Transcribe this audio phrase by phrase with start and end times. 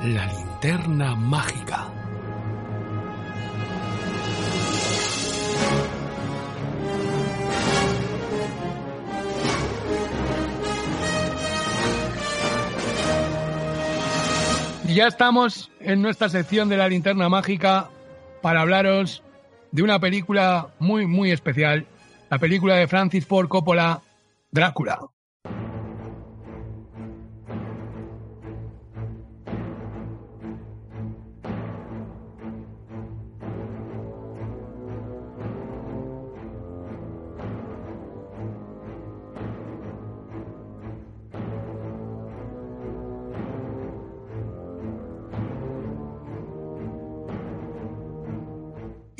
[0.00, 1.97] La linterna mágica.
[14.98, 17.88] Ya estamos en nuestra sección de la linterna mágica
[18.42, 19.22] para hablaros
[19.70, 21.86] de una película muy, muy especial.
[22.30, 24.02] La película de Francis Ford Coppola,
[24.50, 24.98] Drácula.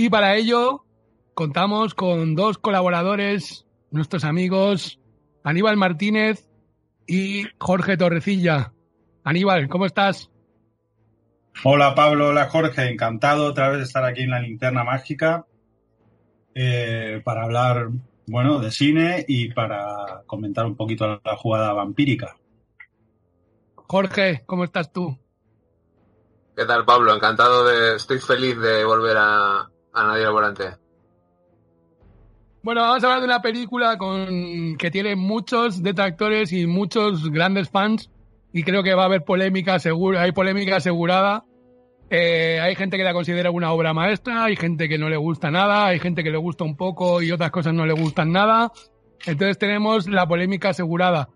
[0.08, 0.86] Y para ello
[1.34, 4.98] contamos con dos colaboradores, nuestros amigos
[5.44, 6.48] Aníbal Martínez
[7.06, 8.72] y Jorge Torrecilla.
[9.22, 10.30] Aníbal, ¿cómo estás?
[11.62, 15.44] Hola Pablo, hola Jorge, encantado otra vez de estar aquí en la linterna mágica
[16.54, 17.90] eh, para hablar,
[18.28, 22.34] bueno, de cine y para comentar un poquito la jugada vampírica.
[23.74, 25.18] Jorge, ¿cómo estás tú?
[26.56, 27.14] ¿Qué tal Pablo?
[27.14, 30.64] Encantado de, estoy feliz de volver a, a Nadie al Volante.
[32.62, 37.70] Bueno, vamos a hablar de una película con que tiene muchos detractores y muchos grandes
[37.70, 38.10] fans
[38.52, 41.44] y creo que va a haber polémica segura, hay polémica asegurada.
[42.10, 45.50] Eh, hay gente que la considera una obra maestra, hay gente que no le gusta
[45.50, 48.72] nada, hay gente que le gusta un poco y otras cosas no le gustan nada.
[49.26, 51.28] Entonces tenemos la polémica asegurada.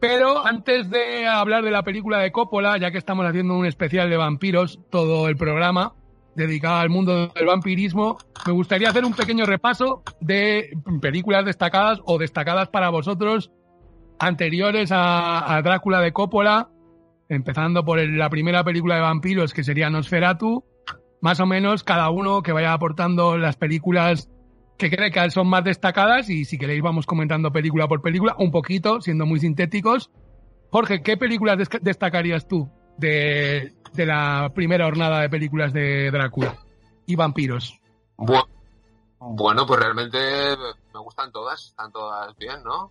[0.00, 4.10] Pero antes de hablar de la película de Coppola, ya que estamos haciendo un especial
[4.10, 5.94] de vampiros, todo el programa,
[6.36, 12.18] dedicada al mundo del vampirismo, me gustaría hacer un pequeño repaso de películas destacadas o
[12.18, 13.50] destacadas para vosotros
[14.18, 16.68] anteriores a, Drácula de Coppola,
[17.28, 20.64] empezando por la primera película de vampiros que sería Nosferatu,
[21.20, 24.30] más o menos cada uno que vaya aportando las películas
[24.76, 28.50] que cree que son más destacadas y si queréis vamos comentando película por película, un
[28.50, 30.10] poquito, siendo muy sintéticos.
[30.70, 32.68] Jorge, ¿qué películas des- destacarías tú
[32.98, 36.56] de, de la primera jornada de películas de Drácula
[37.06, 37.78] y vampiros?
[38.16, 38.46] Bu-
[39.18, 40.18] bueno, pues realmente
[40.92, 42.90] me gustan todas, están todas bien, ¿no?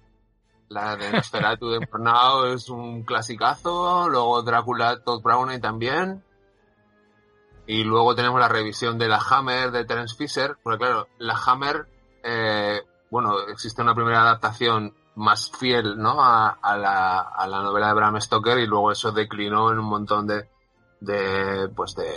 [0.70, 6.24] La de Nosferatu de Murnau es un clasicazo, luego Drácula Todd Browning también.
[7.66, 11.88] Y luego tenemos la revisión de la Hammer de Terence Fisher, porque claro, la Hammer,
[12.24, 16.22] eh, bueno, existe una primera adaptación más fiel, ¿no?
[16.24, 19.86] A, a la, a la novela de Bram Stoker y luego eso declinó en un
[19.86, 20.50] montón de,
[21.04, 22.12] de pues de,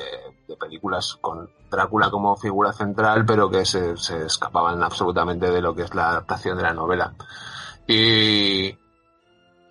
[0.47, 5.74] de películas con Drácula como figura central, pero que se, se escapaban absolutamente de lo
[5.74, 7.14] que es la adaptación de la novela.
[7.86, 8.76] Y,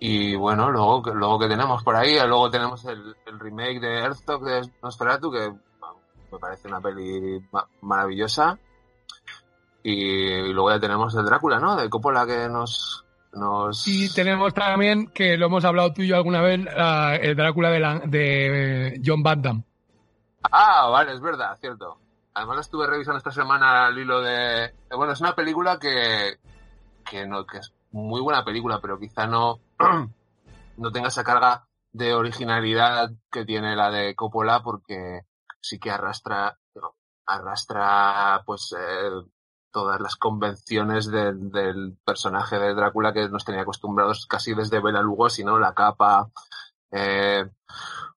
[0.00, 4.70] y bueno, luego, luego que tenemos por ahí, luego tenemos el, remake de Earthstalk de
[4.82, 5.52] Nosferatu, que
[6.32, 8.58] me parece una peli ma- maravillosa.
[9.82, 11.76] Y, luego ya tenemos el Drácula, ¿no?
[11.76, 13.05] De Coppola que nos...
[13.36, 13.86] nos...
[13.86, 16.60] Y tenemos también, que lo hemos hablado tú y yo alguna vez,
[17.20, 19.64] el Drácula de, la- de John Van Damme.
[20.50, 21.98] Ah, vale, es verdad, cierto.
[22.34, 24.72] Además la estuve revisando esta semana al hilo de...
[24.94, 26.36] Bueno, es una película que,
[27.08, 29.58] que, no, que es muy buena película, pero quizá no,
[30.76, 35.22] no tenga esa carga de originalidad que tiene la de Coppola porque
[35.60, 36.58] sí que arrastra,
[37.24, 39.10] arrastra pues eh,
[39.76, 45.02] todas las convenciones del, del personaje de Drácula que nos tenía acostumbrados casi desde Bela
[45.02, 45.58] Lugosi, ¿no?
[45.58, 46.30] La capa,
[46.90, 47.44] eh,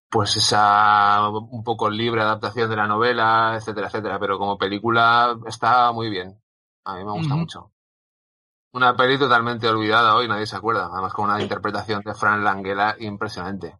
[0.08, 4.18] pues esa un poco libre adaptación de la novela, etcétera, etcétera.
[4.18, 6.40] Pero como película está muy bien.
[6.86, 7.70] A mí me gusta mucho.
[8.72, 10.88] Una peli totalmente olvidada hoy, nadie se acuerda.
[10.90, 13.78] Además con una interpretación de Fran Langella impresionante.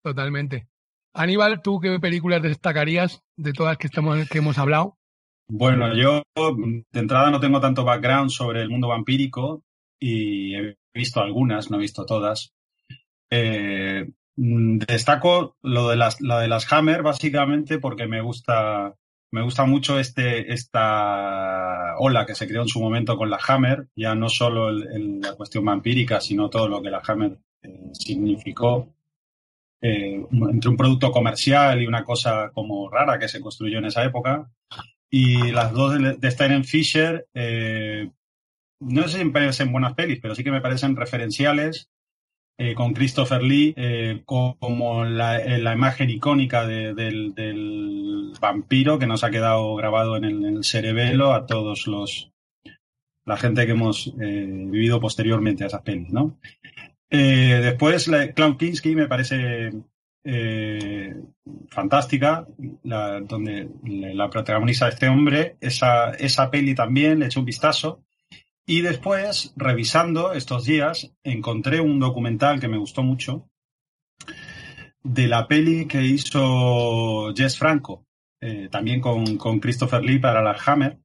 [0.00, 0.68] Totalmente.
[1.12, 4.99] Aníbal, ¿tú qué películas destacarías de todas que, estamos, que hemos hablado?
[5.52, 9.64] Bueno, yo de entrada no tengo tanto background sobre el mundo vampírico
[9.98, 12.52] y he visto algunas, no he visto todas.
[13.30, 18.94] Eh, mm, destaco lo de las, la de las Hammer, básicamente, porque me gusta,
[19.32, 23.88] me gusta mucho este, esta ola que se creó en su momento con la Hammer,
[23.96, 28.94] ya no solo el- la cuestión vampírica, sino todo lo que la Hammer eh, significó
[29.82, 34.04] eh, entre un producto comercial y una cosa como rara que se construyó en esa
[34.04, 34.50] época.
[35.10, 38.10] Y las dos de, Steven Fisher, eh,
[38.80, 41.90] no sé si me parecen buenas pelis, pero sí que me parecen referenciales
[42.58, 49.24] eh, con Christopher Lee eh, como la, la, imagen icónica de, del, vampiro que nos
[49.24, 52.30] ha quedado grabado en el, en el, cerebelo a todos los
[53.26, 56.38] la gente que hemos vivido posteriormente a esas pelis, ¿no?
[57.10, 59.72] después, la, Clown Kinski me parece
[61.70, 62.46] fantástica,
[62.82, 65.56] la, donde la protagoniza este hombre.
[65.60, 68.04] Esa, esa peli también le eché un vistazo
[68.70, 73.48] y después, revisando estos días, encontré un documental que me gustó mucho
[75.02, 78.06] de la peli que hizo Jess Franco,
[78.40, 81.00] eh, también con, con, Christopher Lee para la Hammer.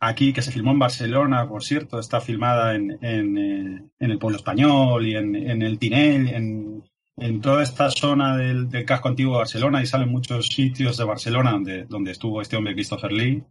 [0.00, 4.38] Aquí, que se filmó en Barcelona, por cierto, está filmada en, en, eh, el pueblo
[4.38, 6.84] español y en, en el Tinel, en,
[7.20, 11.58] en toda esta zona del, casco antiguo de Barcelona y salen muchos sitios de Barcelona
[11.88, 13.44] donde, estuvo este hombre Christopher Lee.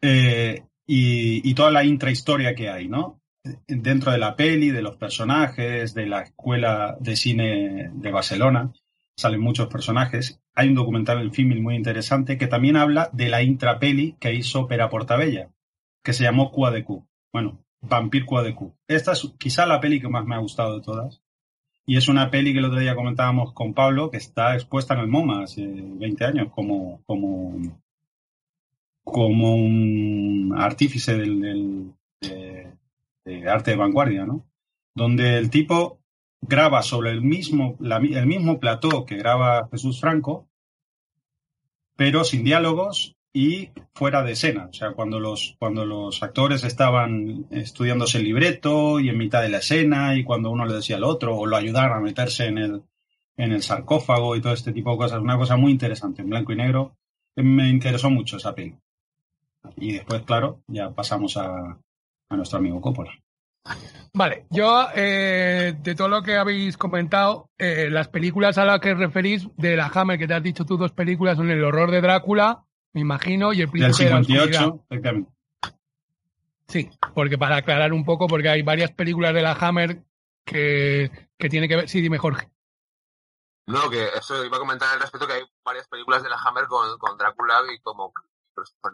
[0.00, 3.20] Eh, y, toda la intrahistoria que hay, ¿no?
[3.66, 8.72] Dentro de la peli, de los personajes, de la escuela de cine de Barcelona,
[9.16, 10.40] salen muchos personajes.
[10.54, 14.68] Hay un documental en Filmil muy interesante que también habla de la intrapeli que hizo
[14.68, 15.50] Pera Portabella,
[16.04, 17.06] que se llamó Cua de Q.
[17.32, 18.74] Bueno, Vampir Cua de Q.
[18.88, 21.22] Esta es quizá la peli que más me ha gustado de todas.
[21.86, 25.00] Y es una peli que el otro día comentábamos con Pablo, que está expuesta en
[25.00, 27.78] el MoMA hace 20 años como, como
[29.06, 31.92] como un artífice del, del
[33.24, 34.44] de, arte de vanguardia, ¿no?
[34.96, 36.00] Donde el tipo
[36.40, 40.48] graba sobre el mismo, la, el mismo plató que graba Jesús Franco,
[41.94, 44.68] pero sin diálogos y fuera de escena.
[44.70, 49.50] O sea, cuando los, cuando los actores estaban estudiándose el libreto y en mitad de
[49.50, 52.56] la escena y cuando uno le decía al otro o lo ayudaron a meterse en
[52.56, 52.82] el,
[53.36, 55.20] en el sarcófago y todo este tipo de cosas.
[55.20, 56.96] Una cosa muy interesante, en blanco y negro.
[57.36, 58.74] Me interesó mucho esa peli.
[59.76, 61.78] Y después, claro, ya pasamos a,
[62.30, 63.12] a nuestro amigo Coppola.
[64.14, 68.94] Vale, yo eh, de todo lo que habéis comentado, eh, las películas a las que
[68.94, 72.00] referís de la Hammer, que te has dicho tú dos películas, son El horror de
[72.00, 72.64] Drácula,
[72.96, 75.30] me imagino, y El príncipe Del 58, exactamente.
[76.66, 80.02] Sí, porque para aclarar un poco, porque hay varias películas de la Hammer
[80.46, 81.90] que, que tiene que ver.
[81.90, 82.50] Sí, dime, Jorge.
[83.66, 86.64] No, que eso iba a comentar al respecto que hay varias películas de la Hammer
[86.68, 88.14] con, con Drácula y como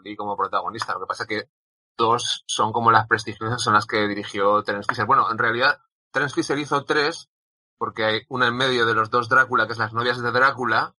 [0.03, 0.95] Lee como protagonista.
[0.95, 1.49] Lo que pasa es que
[1.97, 5.05] dos son como las prestigiosas, son las que dirigió Terence Fisher.
[5.05, 5.79] Bueno, en realidad,
[6.11, 7.29] Terence Fisher hizo tres,
[7.77, 10.93] porque hay una en medio de los dos Drácula, que es Las novias de Drácula,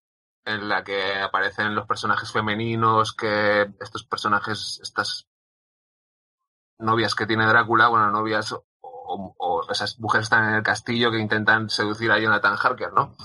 [0.45, 5.27] en la que aparecen los personajes femeninos, que estos personajes, estas
[6.79, 11.71] novias que tiene Drácula, bueno, novias o, esas mujeres están en el castillo que intentan
[11.71, 13.17] seducir a Jonathan Harker, ¿no?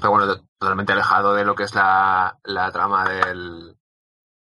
[0.00, 3.76] Pero bueno, totalmente alejado de lo que es la, la trama del,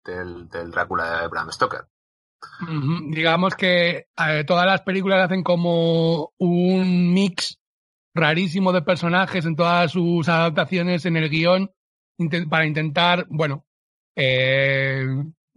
[0.03, 1.87] del, Drácula de Bram Stoker.
[3.09, 7.59] Digamos que eh, todas las películas hacen como un mix
[8.15, 11.69] rarísimo de personajes en todas sus adaptaciones en el guion
[12.49, 13.65] para intentar, bueno,
[14.15, 15.05] eh,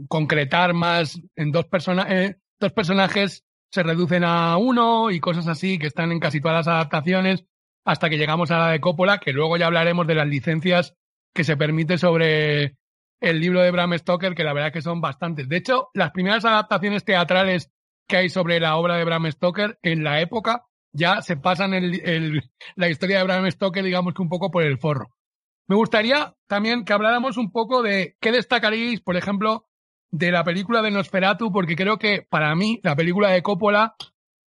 [0.09, 5.79] concretar más en dos, persona eh, dos personajes se reducen a uno y cosas así
[5.79, 7.45] que están en casi todas las adaptaciones
[7.85, 10.95] hasta que llegamos a la de Coppola, que luego ya hablaremos de las licencias
[11.33, 12.77] que se permite sobre
[13.21, 15.49] el libro de Bram Stoker, que la verdad que son bastantes.
[15.49, 17.71] De hecho, las primeras adaptaciones teatrales
[18.09, 20.68] que hay sobre la obra de Bram Stoker en la época
[20.99, 22.43] ya se pasan el,
[22.77, 25.09] la historia de Bram Stoker, digamos que un poco por el forro.
[25.69, 29.67] Me gustaría también que habláramos un poco de qué destacaríais, por ejemplo,
[30.11, 33.95] de la película de Nosferatu, porque creo que para mí la película de Coppola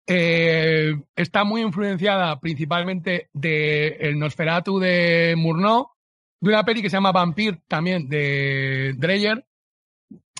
[0.07, 5.91] eh, está muy influenciada principalmente de el Nosferatu de Murnau,
[6.41, 9.45] de una peli que se llama Vampir también de Dreyer,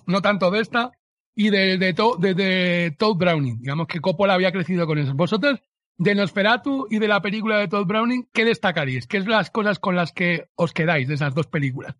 [0.07, 0.91] no tanto de esta,
[1.35, 3.59] y de, de, de, de Todd Browning.
[3.61, 5.13] Digamos que Coppola había crecido con eso.
[5.13, 5.61] Vosotros,
[5.97, 9.07] de Nosferatu y de la película de Todd Browning, ¿qué destacaríais?
[9.07, 11.95] ¿Qué es las cosas con las que os quedáis de esas dos películas?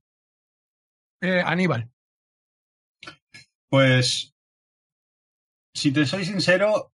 [1.22, 1.92] Eh, Aníbal.
[3.70, 4.34] Pues,
[5.74, 6.92] si te soy sincero,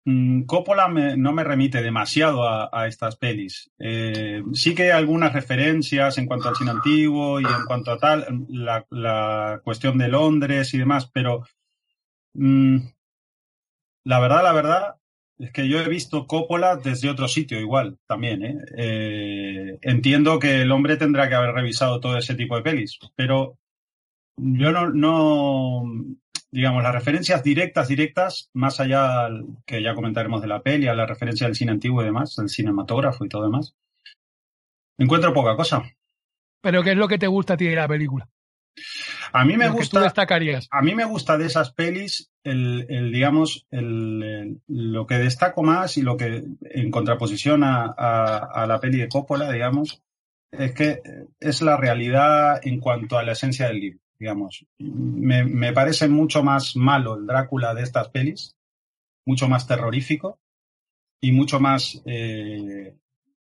[0.47, 3.71] Coppola me, no me remite demasiado a, estas pelis.
[3.79, 7.99] Eh, sí que hay algunas referencias en cuanto al cine antiguo y en cuanto a
[7.99, 11.45] tal, la, cuestión de Londres y demás, pero
[12.35, 12.79] mmm,
[14.05, 14.97] la verdad, la verdad,
[15.43, 18.45] es que yo he visto Coppola desde otro sitio igual, también.
[18.45, 18.59] ¿eh?
[18.77, 23.59] Eh, entiendo que el hombre tendrá que haber revisado todo ese tipo de pelis, pero
[24.37, 25.83] yo no, no,
[26.53, 29.29] digamos, las referencias directas, directas, más allá
[29.67, 32.49] que ya comentaremos de la peli, a la referencia del cine antiguo y demás, del
[32.49, 33.75] cinematógrafo y todo demás,
[34.97, 35.83] encuentro poca cosa.
[36.61, 38.29] ¿Pero qué es lo que te gusta a ti de la película?
[39.33, 40.01] A mí me Lo gusta.
[40.03, 40.69] destacarías.
[40.71, 45.63] A mí me gusta de esas pelis el, el, digamos, el, el- lo que destaco
[45.63, 50.03] más y lo que, en contraposición a, a- a la peli de Coppola, digamos,
[50.51, 51.01] es que
[51.41, 54.67] es la realidad en cuanto a la esencia del libro, digamos.
[54.79, 58.57] Me, me parece mucho más malo el Drácula de estas pelis,
[59.27, 60.41] mucho más terrorífico
[61.21, 62.97] y mucho más eh,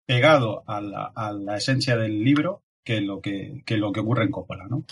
[0.06, 4.24] pegado a la, a la esencia del libro que lo que, que lo que ocurre
[4.24, 4.84] en Coppola, ¿no?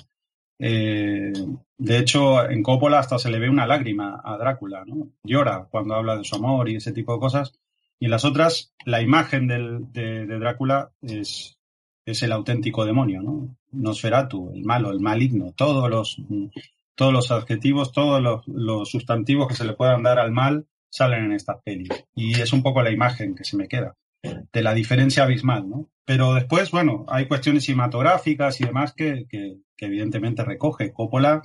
[0.63, 1.33] Eh,
[1.79, 5.09] de hecho, en Coppola hasta se le ve una lágrima a Drácula, ¿no?
[5.25, 7.55] Llora cuando habla de su amor y ese tipo de cosas.
[7.99, 11.59] Y en las otras, la imagen de Drácula es,
[12.05, 13.57] es el auténtico demonio, ¿no?
[13.73, 16.21] Nosferatu, el malo, el maligno, todos los,
[16.95, 21.25] todos los adjetivos, todos los, los sustantivos que se le puedan dar al mal salen
[21.25, 21.89] en estas pelis.
[22.15, 25.89] Y es un poco la imagen que se me queda de la diferencia abismal, ¿no?
[26.11, 30.93] Pero después, bueno, hay cuestiones cinematográficas y demás que, que, que evidentemente recoge.
[30.93, 31.41] Coppola,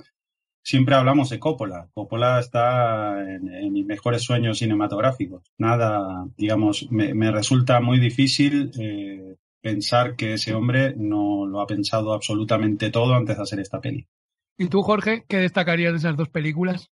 [0.60, 1.88] siempre hablamos de Coppola.
[1.94, 5.52] Coppola está en, en mis mejores sueños cinematográficos.
[5.56, 11.68] Nada, digamos, me, me resulta muy difícil eh, pensar que ese hombre no lo ha
[11.68, 14.08] pensado absolutamente todo antes de hacer esta peli.
[14.58, 16.90] ¿Y tú, Jorge, qué destacarías de esas dos películas?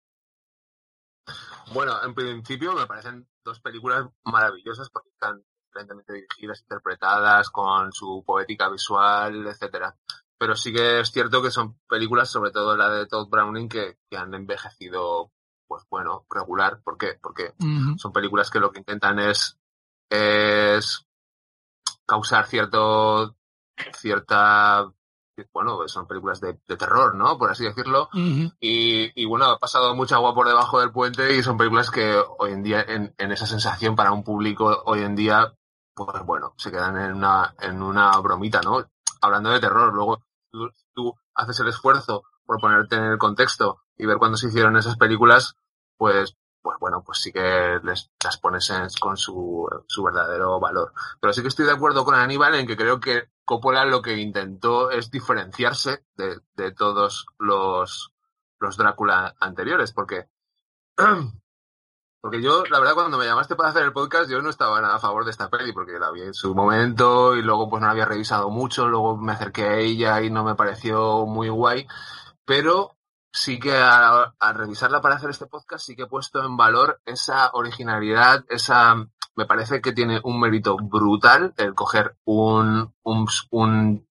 [1.74, 5.44] Bueno, en principio me parecen dos películas maravillosas porque están
[5.78, 9.96] excelentemente dirigidas, interpretadas, con su poética visual, etcétera.
[10.40, 13.98] Pero sí que es cierto que son películas, sobre todo la de Todd Browning, que,
[14.10, 15.32] que han envejecido,
[15.68, 16.80] pues bueno, regular.
[16.84, 17.18] ¿Por qué?
[17.22, 17.54] Porque
[17.98, 19.58] son películas que lo que intentan es,
[20.10, 21.08] es
[22.06, 23.36] causar cierto,
[23.94, 24.92] cierta,
[25.52, 27.40] bueno, son películas de, de terror, ¿no?
[27.40, 28.10] Por así decirlo.
[28.14, 32.16] Y, y bueno, ha pasado mucha agua por debajo del puente y son películas que
[32.38, 35.52] hoy en día, en, en esa sensación para un público hoy en día,
[35.98, 38.86] pues bueno, se quedan en una, en una bromita, ¿no?
[39.22, 44.06] Hablando de terror, luego tú, tú haces el esfuerzo por ponerte en el contexto y
[44.06, 45.56] ver cuándo se hicieron esas películas,
[45.98, 50.94] pues, pues bueno, pues sí que les, las pones en- con su, su verdadero valor.
[51.20, 54.18] Pero sí que estoy de acuerdo con Aníbal en que creo que Coppola lo que
[54.18, 58.14] intentó es diferenciarse de, de todos los,
[58.60, 60.28] los Drácula anteriores, porque,
[62.22, 64.96] porque yo, la verdad, cuando me llamaste para hacer el podcast, yo no estaba nada
[64.96, 67.88] a favor de esta peli, porque la vi en su momento y luego pues no
[67.88, 71.88] la había revisado mucho, luego me acerqué a ella y no me pareció muy guay,
[72.46, 72.98] pero
[73.32, 77.02] sí que a, a revisarla para hacer este podcast sí que he puesto en valor
[77.06, 78.96] esa originalidad, esa,
[79.36, 84.08] me parece que tiene un mérito brutal el coger un, un, un,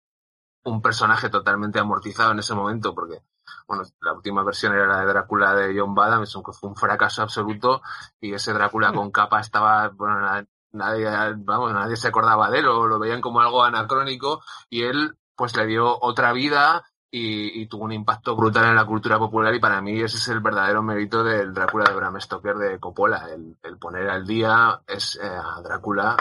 [0.65, 3.23] un personaje totalmente amortizado en ese momento, porque
[3.67, 7.23] bueno, la última versión era la de Drácula de John Badham, un, fue un fracaso
[7.23, 7.83] absoluto
[8.21, 11.09] y ese Drácula con capa estaba, bueno, na- nadie,
[11.39, 15.57] vamos, nadie se acordaba de él o lo veían como algo anacrónico y él pues
[15.57, 19.61] le dio otra vida y, y tuvo un impacto brutal en la cultura popular y
[19.61, 23.57] para mí ese es el verdadero mérito del Drácula de Bram Stoker de Coppola, el,
[23.63, 26.17] el poner al día es eh, a Drácula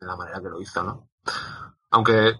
[0.00, 1.08] de la manera que lo hizo, ¿no?
[1.90, 2.38] Aunque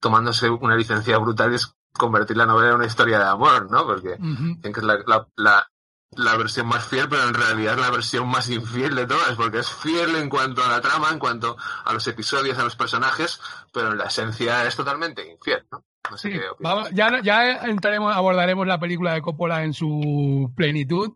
[0.00, 3.86] tomándose una licencia brutal es convertir la novela en una historia de amor, ¿no?
[3.86, 4.54] Porque Ujú.
[4.56, 5.70] dicen que es la, la, la,
[6.12, 9.58] la versión más fiel, pero en realidad es la versión más infiel de todas, porque
[9.58, 13.40] es fiel en cuanto a la trama, en cuanto a los episodios, a los personajes,
[13.72, 15.84] pero en la esencia es totalmente infiel, ¿no?
[16.10, 20.52] No sé Sí, qué vamos, ya, ya entraremos, abordaremos la película de Coppola en su
[20.54, 21.14] plenitud.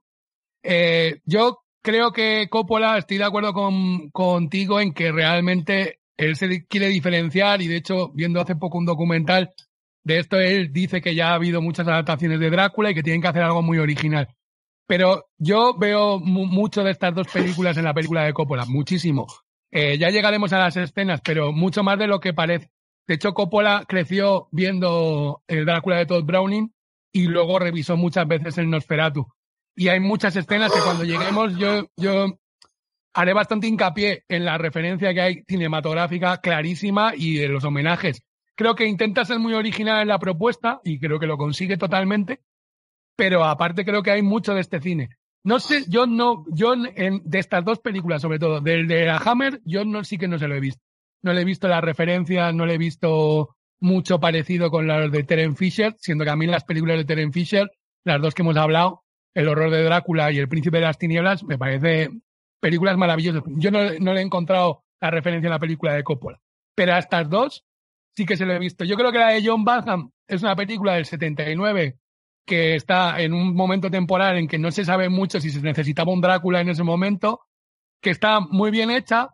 [0.63, 6.67] Eh, yo creo que Coppola, estoy de acuerdo con, contigo en que realmente él se
[6.67, 9.51] quiere diferenciar y de hecho, viendo hace poco un documental
[10.05, 13.21] de esto, él dice que ya ha habido muchas adaptaciones de Drácula y que tienen
[13.23, 14.29] que hacer algo muy original.
[14.87, 19.27] Pero yo veo mu- mucho de estas dos películas en la película de Coppola, muchísimo.
[19.71, 22.71] Eh, ya llegaremos a las escenas, pero mucho más de lo que parece.
[23.07, 26.73] De hecho, Coppola creció viendo el Drácula de Todd Browning
[27.13, 29.27] y luego revisó muchas veces el Nosferatu.
[29.77, 32.39] Y hay muchas escenas que cuando lleguemos yo, yo
[33.15, 38.23] haré bastante hincapié en la referencia que hay cinematográfica clarísima y de los homenajes.
[38.61, 42.43] Creo que intenta ser muy original en la propuesta y creo que lo consigue totalmente,
[43.17, 45.09] pero aparte creo que hay mucho de este cine.
[45.43, 49.17] No sé, yo no, yo en, de estas dos películas, sobre todo, del de la
[49.17, 50.83] Hammer, yo no, sí que no se lo he visto.
[51.23, 55.25] No le he visto las referencias, no le he visto mucho parecido con las de
[55.25, 57.71] Terence Fisher, siendo que a mí las películas de Terence Fisher,
[58.05, 61.45] las dos que hemos hablado, El horror de Drácula y El príncipe de las tinieblas,
[61.45, 62.11] me parece
[62.61, 63.43] películas maravillosas.
[63.57, 66.43] Yo no, no le he encontrado la referencia en la película de Coppola.
[66.75, 67.65] Pero a estas dos
[68.17, 68.85] sí que se lo he visto.
[68.85, 71.97] Yo creo que la de John Badham es una película del 79
[72.47, 76.13] que está en un momento temporal en que no se sabe mucho si se necesitaba
[76.13, 77.43] un Drácula en ese momento,
[78.01, 79.29] que está muy bien hecha,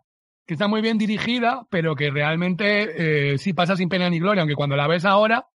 [0.45, 4.41] que está muy bien dirigida, pero que realmente eh, sí pasa sin pena ni gloria,
[4.41, 5.47] aunque cuando la ves ahora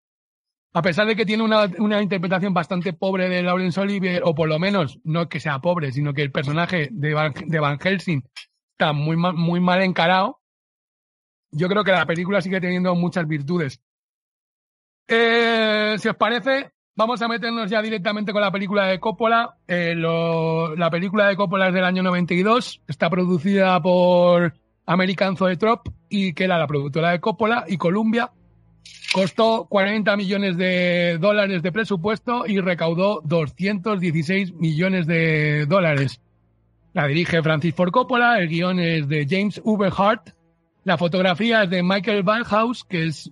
[0.72, 4.48] a pesar de que tiene una, una, interpretación bastante pobre de Laurence Olivier, o por
[4.48, 8.22] lo menos no que sea pobre, sino que el personaje de Van, de Van Helsing
[8.72, 10.39] está muy muy mal encarado,
[11.52, 13.80] yo creo que la película sigue teniendo muchas virtudes.
[15.08, 19.56] Eh, si os parece, vamos a meternos ya directamente con la película de Coppola.
[19.66, 24.54] Eh, la película de Coppola es del año 92, está producida por
[24.86, 28.30] American Zoetrope y que era la productora de Coppola y Columbia.
[29.12, 36.20] Costó 40 millones de dólares de presupuesto y recaudó 216 millones de dólares.
[36.92, 40.30] La dirige Francis Ford Coppola, el guion es de James Uberhart,
[40.84, 43.30] la fotografía es de Michael House, que es,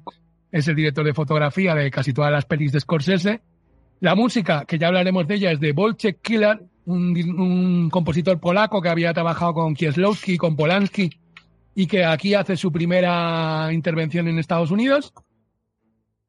[0.53, 3.41] es el director de fotografía de casi todas las pelis de Scorsese.
[4.01, 8.81] La música, que ya hablaremos de ella, es de Wojciech Killer, un, un compositor polaco
[8.81, 11.11] que había trabajado con Kieslowski, con Polanski,
[11.75, 15.13] y que aquí hace su primera intervención en Estados Unidos.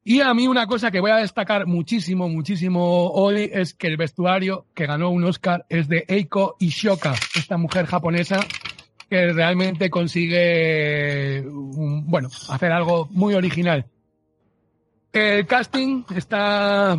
[0.02, 3.98] Y a mí una cosa que voy a destacar muchísimo, muchísimo hoy es que el
[3.98, 8.40] vestuario que ganó un Oscar es de Eiko Ishoka, esta mujer japonesa
[9.10, 13.86] que realmente consigue, bueno, hacer algo muy original.
[15.12, 16.96] El casting está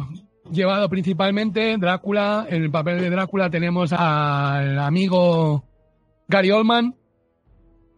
[0.52, 2.46] llevado principalmente Drácula.
[2.50, 5.64] En el papel de Drácula tenemos al amigo
[6.28, 6.96] Gary Oldman.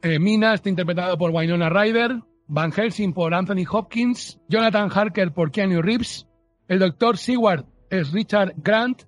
[0.03, 2.21] Eh, Mina está interpretado por Winona Ryder.
[2.45, 4.39] Van Helsing por Anthony Hopkins.
[4.47, 6.27] Jonathan Harker por Keanu Reeves.
[6.67, 9.05] El doctor Seward es Richard Grant.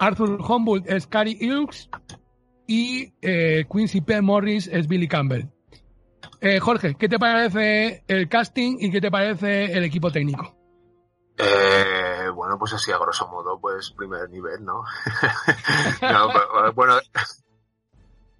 [0.00, 1.88] Arthur Humboldt es Cary Elks
[2.72, 4.22] y eh, Quincy P.
[4.22, 5.46] Morris es Billy Campbell.
[6.40, 10.56] Eh, Jorge, ¿qué te parece el casting y qué te parece el equipo técnico?
[11.36, 14.84] Eh, bueno, pues así a grosso modo, pues primer nivel, ¿no?
[16.00, 16.94] pues, bueno,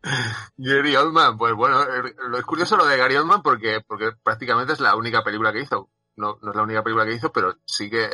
[0.57, 1.85] Gary Oldman, pues bueno,
[2.29, 5.61] lo es curioso lo de Gary Oldman porque, porque prácticamente es la única película que
[5.61, 5.91] hizo.
[6.17, 8.09] No es la única película que hizo, pero sí que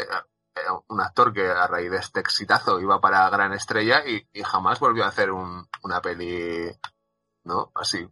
[0.89, 5.05] un actor que a raíz de este exitazo iba para gran estrella y, jamás volvió
[5.05, 6.71] a hacer una peli,
[7.45, 7.73] ¿no?
[7.75, 8.07] Así.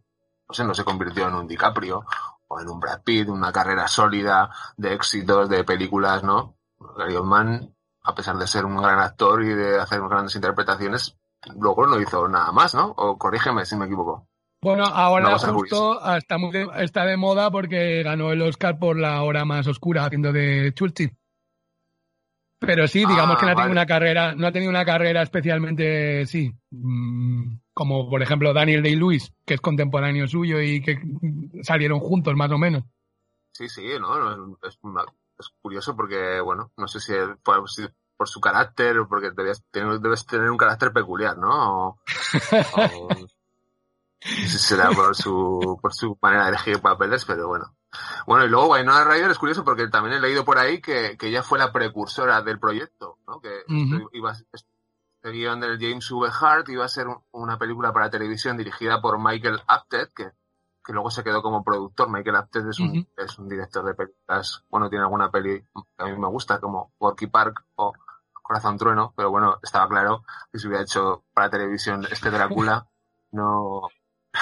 [0.49, 2.05] No sé, no se convirtió en un DiCaprio
[2.47, 6.55] o en un Brad Pitt, una carrera sólida de éxitos, de películas, ¿no?
[6.97, 11.17] Gary Oldman, a pesar de ser un gran actor y de hacer grandes interpretaciones,
[11.55, 12.93] luego no hizo nada más, ¿no?
[12.97, 14.27] O corrígeme si me equivoco.
[14.61, 19.21] Bueno, ahora justo está, muy de, está de moda porque ganó el Oscar por la
[19.23, 21.15] hora más oscura haciendo de Churchill.
[22.59, 25.21] Pero sí, digamos que no ha ah, tenido una carrera, no ha tenido una carrera
[25.21, 30.99] especialmente, sí, mm, como por ejemplo Daniel Day-Lewis, que es contemporáneo suyo y que
[31.61, 32.83] salieron juntos más o menos.
[33.51, 34.79] Sí, sí, no, es,
[35.39, 37.63] es curioso porque, bueno, no sé si, por,
[38.17, 41.89] por su carácter o porque debes tener, debes tener un carácter peculiar, ¿no?
[41.89, 41.99] O,
[44.19, 47.76] si será por su, por su manera de elegir papeles, pero bueno.
[48.25, 51.27] Bueno, y luego Winona Ryder es curioso porque también he leído por ahí que, que
[51.27, 53.39] ella fue la precursora del proyecto, ¿no?
[53.39, 53.63] Que
[54.13, 54.67] iba, este
[55.31, 56.29] guion del James V.
[56.29, 60.31] Hart iba a ser una película para televisión dirigida por Michael Apted, que,
[60.83, 62.09] que luego se quedó como productor.
[62.09, 66.05] Michael Apted es un, es un director de películas, bueno, tiene alguna peli que a
[66.05, 67.93] mí me gusta, como Porky Park o
[68.47, 72.87] Corazón Trueno, pero bueno, estaba claro que si hubiera hecho para televisión este Drácula,
[73.31, 73.89] no,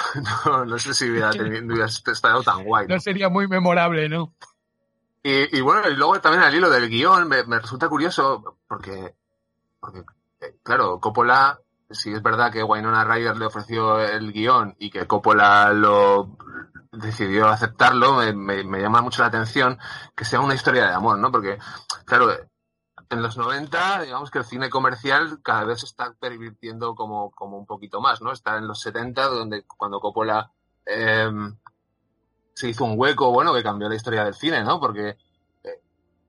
[0.44, 2.86] no, no sé si hubiera, tenido, estado tan guay.
[2.88, 3.00] ¿no?
[3.00, 4.32] sería muy memorable, ¿no?
[5.22, 9.16] Y, bueno, y luego también al hilo del guion, me, resulta curioso porque,
[9.80, 10.04] porque,
[10.40, 11.58] eh, claro, Coppola,
[11.90, 16.36] si es verdad que Wynonna Ryder le ofreció el guion y que Coppola lo
[16.92, 19.80] decidió aceptarlo, me, me llama mucho la atención
[20.14, 21.32] que sea una historia de amor, ¿no?
[21.32, 21.58] Porque,
[22.04, 22.30] claro,
[23.10, 27.56] en los 90, digamos que el cine comercial cada vez se está pervirtiendo como, como
[27.58, 28.32] un poquito más, ¿no?
[28.32, 30.50] Está en los 70, donde cuando Coppola
[30.84, 31.30] eh,
[32.54, 34.80] se hizo un hueco, bueno, que cambió la historia del cine, ¿no?
[34.80, 35.16] Porque
[35.62, 35.80] eh,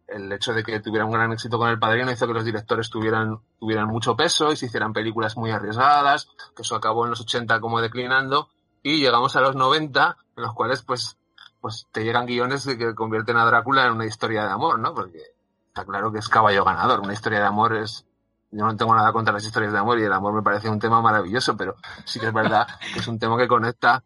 [0.08, 2.90] el hecho de que tuviera un gran éxito con El Padrino hizo que los directores
[2.90, 7.22] tuvieran, tuvieran mucho peso y se hicieran películas muy arriesgadas, que eso acabó en los
[7.22, 8.50] 80 como declinando,
[8.84, 11.18] y llegamos a los 90, en los cuales, pues,
[11.60, 14.94] pues te llegan guiones que convierten a Drácula en una historia de amor, ¿no?
[14.94, 15.37] Porque
[15.78, 17.02] está claro que es caballo ganador.
[17.02, 18.06] Una historia de amor es.
[18.50, 20.80] Yo no tengo nada contra las historias de amor y el amor me parece un
[20.80, 24.04] tema maravilloso, pero sí que es verdad que es un tema que conecta,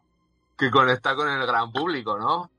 [0.57, 2.49] que conecta con el gran público, ¿no?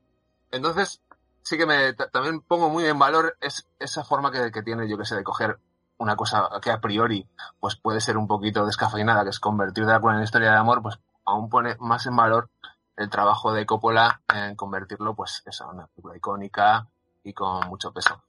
[0.49, 1.01] Entonces,
[1.41, 5.05] sí que me también pongo muy en valor es, esa forma que, tiene, yo que
[5.05, 5.59] sé, de coger
[5.97, 7.27] una cosa que a priori
[7.59, 10.97] pues puede ser un poquito descafeinada, que es convertir Drácula en historia de amor, pues
[11.25, 12.49] aún pone más en valor
[12.95, 16.87] el trabajo de Coppola en convertirlo, pues, eso, en una película icónica
[17.23, 18.23] y con mucho peso.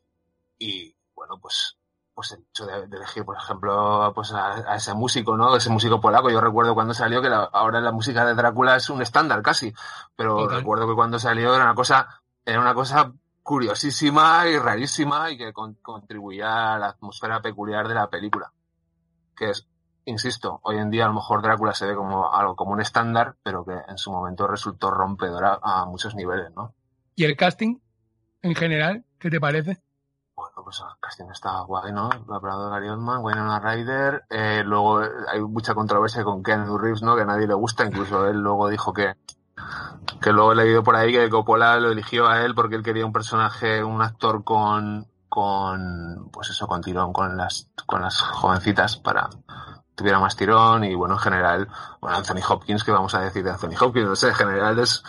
[0.59, 1.77] Y bueno, pues
[2.15, 5.57] pues el hecho de, elegir, por ejemplo, pues a, ese músico, ¿no?
[5.57, 6.31] Ese músico polaco.
[6.31, 9.75] Yo recuerdo cuando salió que ahora la música de Drácula es un estándar casi,
[10.15, 13.13] pero recuerdo que cuando salió era una cosa, era una cosa
[13.43, 18.53] curiosísima y rarísima y que contribuía a la atmósfera peculiar de la película.
[19.37, 19.67] Que es,
[20.05, 23.35] insisto, hoy en día a lo mejor Drácula se ve como algo como un estándar,
[23.43, 26.75] pero que en su momento resultó rompedora a muchos niveles, ¿no?
[27.17, 27.81] ¿Y el casting
[28.43, 29.05] en general?
[29.19, 29.83] ¿Qué te parece?
[30.63, 32.09] Pues el casting está guay, ¿no?
[32.09, 37.17] de Gary Oldman, Winona Ryder, eh, luego hay mucha controversia con Ken Reeves, ¿no?
[37.17, 39.15] Que a nadie le gusta, incluso él luego dijo que
[40.21, 43.07] que luego he leído por ahí que Coppola lo eligió a él porque él quería
[43.07, 48.97] un personaje, un actor con, con, pues eso, con tirón con las, con las jovencitas
[48.97, 49.29] para
[49.95, 51.69] tuviera más tirón y bueno, en general,
[52.01, 54.07] bueno, Anthony Hopkins, que vamos a decir de Anthony Hopkins?
[54.07, 55.03] No sé, en general es,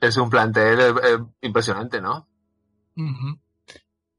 [0.00, 2.28] es un plantel eh, eh, impresionante, ¿no?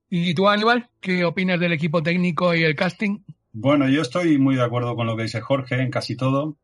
[0.10, 3.19] ¿Y tú, Aníbal, qué opinas del equipo técnico y el casting?
[3.52, 6.58] Bueno, yo estoy muy de acuerdo con lo que dice Jorge en casi todo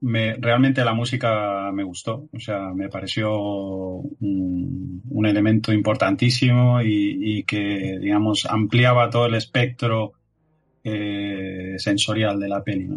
[0.00, 7.98] me, realmente la música me gustó, o sea, me pareció un, elemento importantísimo y, que,
[8.00, 10.12] digamos, ampliaba todo el espectro
[10.84, 12.88] eh, sensorial de la peli,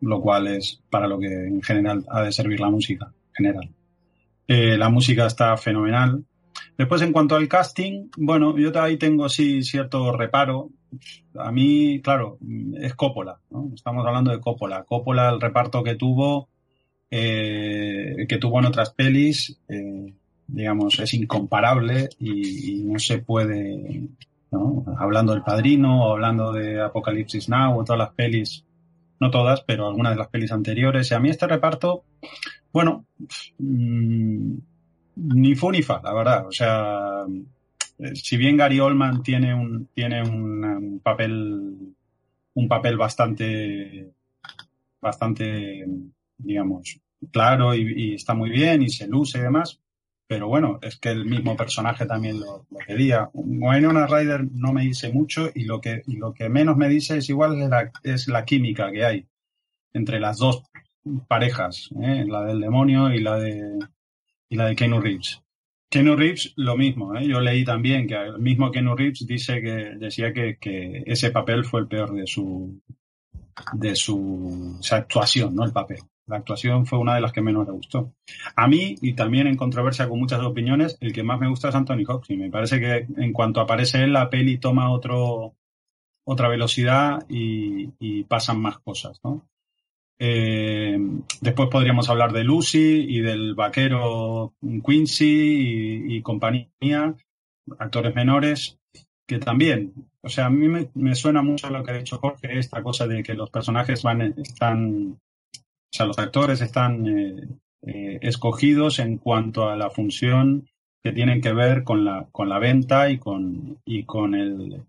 [0.00, 3.70] lo cual es para lo que en general ha de servir la música, general.
[4.48, 6.24] Eh, la música está fenomenal.
[6.82, 10.70] Después, en cuanto al casting, bueno, yo ahí tengo sí cierto reparo,
[11.38, 12.38] a mí, claro,
[12.74, 13.70] es Coppola, ¿no?
[13.72, 14.82] Estamos hablando de Coppola.
[14.82, 16.48] Coppola, el reparto que tuvo,
[17.08, 20.12] eh, que tuvo en otras pelis, eh,
[20.48, 24.08] digamos, es incomparable y, no se puede.
[24.98, 28.64] Hablando del Padrino, hablando de Apocalipsis Now, o todas las pelis,
[29.20, 31.12] no todas, pero algunas de las pelis anteriores.
[31.12, 32.02] Y a mí este reparto,
[32.72, 33.06] bueno,
[33.58, 34.56] mm,
[35.16, 36.46] ni fu ni fa, la verdad.
[36.46, 37.24] O sea,
[37.98, 41.94] eh, si bien Gary Oldman tiene un, tiene un, papel,
[42.54, 44.12] un papel bastante,
[45.00, 45.86] bastante,
[46.38, 46.98] digamos,
[47.30, 49.80] claro y, está muy bien y se luce y demás,
[50.26, 53.30] pero bueno, es que el mismo personaje también lo, lo pedía.
[53.34, 57.28] Winona Ryder no me dice mucho y lo que, lo que menos me dice es
[57.28, 59.26] igual la, es la química que hay
[59.92, 60.62] entre las dos
[61.28, 62.24] parejas, ¿eh?
[62.26, 63.78] la del demonio y la de,
[64.52, 65.42] y la de Keanu Reeves.
[65.90, 67.16] Kenu Reeves, lo mismo.
[67.16, 67.26] ¿eh?
[67.26, 71.64] Yo leí también que el mismo Kenu Reeves dice que decía que, que, ese papel
[71.64, 72.78] fue el peor de su
[73.72, 76.00] de su actuación, no el papel.
[76.26, 78.12] La actuación fue una de las que menos le gustó.
[78.54, 81.74] A mí, y también en controversia con muchas opiniones, el que más me gusta es
[81.74, 82.40] Anthony Hopkins.
[82.40, 85.54] Me parece que en cuanto aparece él, la peli toma otro,
[86.24, 89.46] otra velocidad y, y pasan más cosas, ¿no?
[90.24, 90.96] Eh,
[91.40, 94.54] después podríamos hablar de Lucy y del vaquero
[94.86, 97.16] Quincy y, compañía,
[97.76, 98.78] actores menores,
[99.26, 102.84] que también, o sea, a mí me, suena mucho lo que ha dicho Jorge, esta
[102.84, 105.18] cosa de que los personajes van, están,
[105.56, 107.48] o sea, los actores están eh,
[107.88, 110.68] eh, escogidos en cuanto a la función
[111.02, 114.84] que tienen que ver con la, con la venta y con, y con el,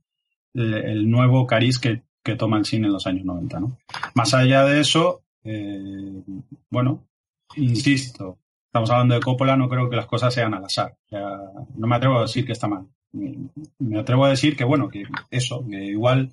[0.53, 3.59] el, nuevo cariz que, que toma el cine en los años 90.
[3.59, 3.79] ¿no?
[4.13, 6.23] Más allá de eso, eh,
[6.69, 7.07] bueno,
[7.55, 10.97] insisto, estamos hablando de Coppola, no creo que las cosas sean al azar.
[11.05, 11.37] O sea,
[11.75, 12.87] no me atrevo a decir que está mal.
[13.11, 16.31] Me atrevo a decir que, bueno, que eso, que igual,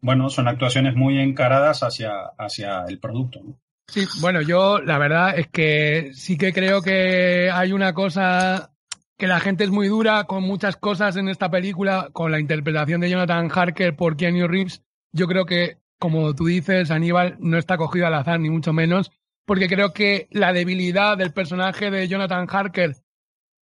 [0.00, 3.42] bueno, son actuaciones muy encaradas hacia, hacia el producto.
[3.88, 8.72] Sí, bueno, yo la verdad es que sí que creo que hay una cosa
[9.16, 13.00] que la gente es muy dura con muchas cosas en esta película, con la interpretación
[13.00, 14.82] de Jonathan Harker por Keanu Reeves.
[15.12, 19.10] Yo creo que como tú dices, Aníbal no está cogido al azar, ni mucho menos,
[19.44, 22.96] porque creo que la debilidad del personaje de Jonathan Harker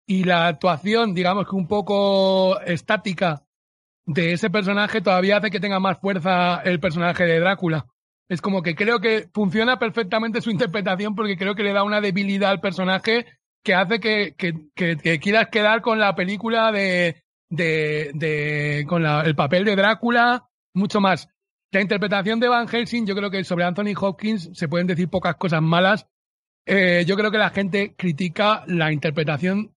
[0.05, 3.43] y la actuación, digamos que un poco estática
[4.05, 7.85] de ese personaje todavía hace que tenga más fuerza el personaje de Drácula.
[8.27, 12.01] Es como que creo que funciona perfectamente su interpretación porque creo que le da una
[12.01, 13.25] debilidad al personaje
[13.63, 19.63] que hace que, que, quieras quedar con la película de, de, de con el papel
[19.65, 21.29] de Drácula mucho más.
[21.73, 25.37] La interpretación de Van Helsing, yo creo que sobre Anthony Hopkins se pueden decir pocas
[25.37, 26.05] cosas malas.
[26.67, 29.73] Eh, yo creo que la gente critica la interpretación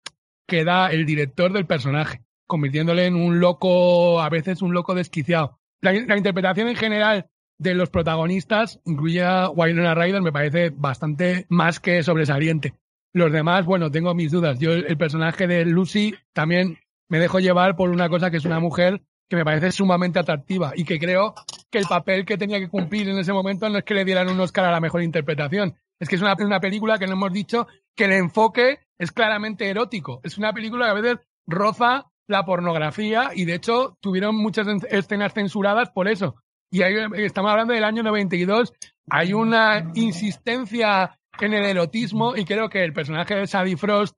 [0.45, 5.57] que da el director del personaje, convirtiéndole en un loco, a veces un loco desquiciado.
[5.79, 7.27] La, interpretación en general
[7.57, 12.73] de los protagonistas, incluida Winona Ryder, me parece bastante más que sobresaliente.
[13.13, 14.59] Los demás, bueno, tengo mis dudas.
[14.59, 16.77] Yo, el personaje de Lucy, también
[17.07, 20.73] me dejo llevar por una cosa que es una mujer que me parece sumamente atractiva
[20.75, 21.33] y que creo
[21.71, 24.29] que el papel que tenía que cumplir en ese momento no es que le dieran
[24.29, 25.75] un Oscar a la mejor interpretación.
[25.99, 29.69] Es que es una, una película que no hemos dicho que el enfoque es claramente
[29.69, 30.21] erótico.
[30.23, 35.33] Es una película que a veces roza la pornografía y de hecho tuvieron muchas escenas
[35.33, 36.35] censuradas por eso.
[36.71, 38.73] Y ahí estamos hablando del año 92.
[39.09, 44.15] Hay una insistencia en el erotismo y creo que el personaje de Sadie Frost,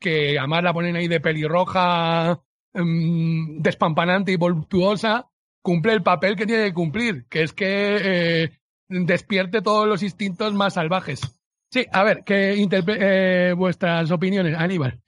[0.00, 2.40] que además la ponen ahí de pelirroja
[2.74, 5.28] mm, despampanante y voluptuosa,
[5.66, 8.50] cumple el papel que tiene que cumplir, que es que eh,
[8.88, 11.20] despierte todos los instintos más salvajes.
[11.72, 15.00] Sí, a ver, que eh, vuestras opiniones, Aníbal.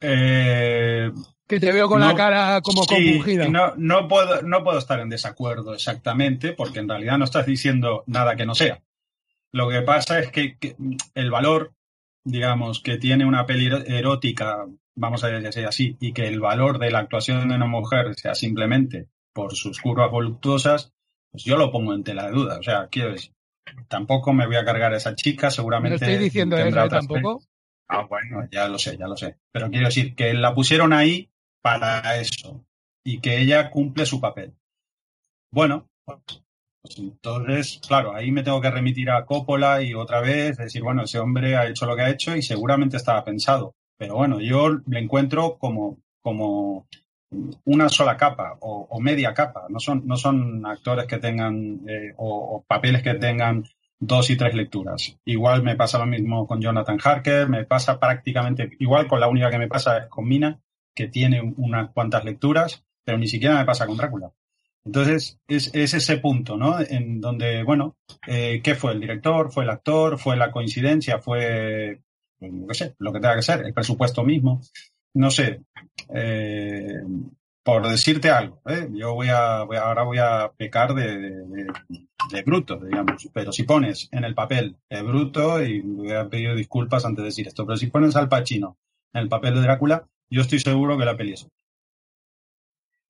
[0.00, 1.10] Eh,
[1.48, 3.48] que te veo con la cara como compungida.
[3.48, 8.04] No, no, puedo, no puedo estar en desacuerdo exactamente, porque en realidad no estás diciendo
[8.06, 8.80] nada que no sea.
[9.50, 10.76] Lo que pasa es que,
[11.16, 11.72] el valor,
[12.22, 16.92] digamos, que tiene una peli erótica, vamos a decir así, y que el valor de
[16.92, 19.08] la actuación de una mujer sea simplemente
[19.38, 20.92] por sus curvas voluptuosas,
[21.30, 22.58] pues yo lo pongo en tela de duda.
[22.58, 23.30] O sea, quiero decir,
[23.86, 26.04] tampoco me voy a cargar a esa chica, seguramente.
[26.04, 27.40] ¿No estoy diciendo eso tampoco?
[27.88, 29.36] Ah, bueno, ya lo sé, ya lo sé.
[29.52, 31.30] Pero quiero decir que la pusieron ahí
[31.62, 32.64] para eso
[33.04, 34.56] y que ella cumple su papel.
[35.52, 36.18] Bueno, pues,
[36.82, 41.04] pues, entonces, claro, ahí me tengo que remitir a Coppola y otra vez decir, bueno,
[41.04, 43.76] ese hombre ha hecho lo que ha hecho y seguramente estaba pensado.
[43.96, 46.88] Pero bueno, yo le encuentro como, como
[47.64, 49.66] una sola capa o, media capa.
[49.68, 53.64] No son, no son actores que tengan eh, o, papeles que tengan
[53.98, 55.16] dos y tres lecturas.
[55.24, 59.50] Igual me pasa lo mismo con Jonathan Harker, me pasa prácticamente igual con la única
[59.50, 60.60] que me pasa es con Mina,
[60.94, 64.32] que tiene unas cuantas lecturas, pero ni siquiera me pasa con Drácula.
[64.84, 66.80] Entonces, es, ese punto, ¿no?
[66.80, 68.92] En donde, bueno, eh, ¿qué fue?
[68.92, 69.52] ¿El director?
[69.52, 70.18] ¿Fue el actor?
[70.18, 71.18] ¿Fue la coincidencia?
[71.18, 72.00] ¿Fue,
[72.38, 73.66] pues, no sé, lo que tenga que ser?
[73.66, 74.62] ¿El presupuesto mismo?
[75.14, 75.62] No sé.
[76.14, 77.02] Eh,
[77.68, 78.88] por decirte algo, ¿eh?
[78.92, 81.18] yo voy a, ahora voy a pecar de,
[82.30, 86.54] de, bruto, digamos, pero si pones en el papel de bruto, y voy a pedir
[86.54, 88.78] disculpas antes de decir esto, pero si pones al Pacino
[89.12, 91.46] en el papel de Drácula, yo estoy seguro que la peli es.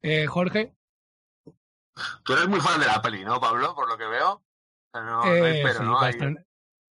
[0.02, 0.74] Eh, Jorge.
[2.24, 3.76] Tú eres muy fan de la peli, ¿no, Pablo?
[3.76, 4.42] Por lo que veo.
[4.92, 6.00] No, no, eh, ¿no?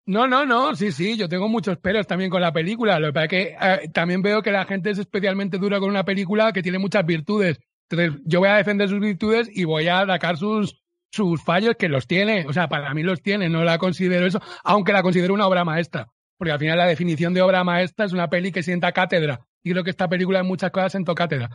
[0.07, 2.97] No, no, sí, sí, yo tengo muchos peros también con la película.
[2.97, 5.89] Lo que pasa es que eh, también veo que la gente es especialmente dura con
[5.89, 7.59] una película que tiene muchas virtudes.
[7.89, 11.89] Entonces, yo voy a defender sus virtudes y voy a atacar sus, sus fallos que
[11.89, 12.45] los tiene.
[12.47, 15.65] O sea, para mí los tiene, no la considero eso, aunque la considero una obra
[15.65, 16.07] maestra.
[16.37, 19.41] Porque al final la definición de obra maestra es una peli que sienta cátedra.
[19.61, 21.49] Y creo que esta película en muchas cosas sentó cátedra.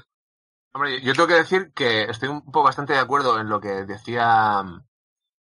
[0.75, 3.87] Hombre, yo tengo que decir que estoy un poco bastante de acuerdo en lo que
[3.87, 4.63] decía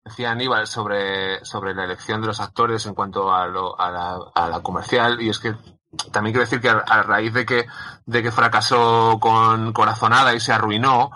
[0.07, 4.59] decía Aníbal sobre, sobre la elección de los actores en cuanto a, lo, a, la,
[4.61, 5.55] comercial y es que
[6.11, 7.65] también quiero decir que a, raíz de que,
[8.05, 11.11] de que fracasó con Corazonada y se arruinó,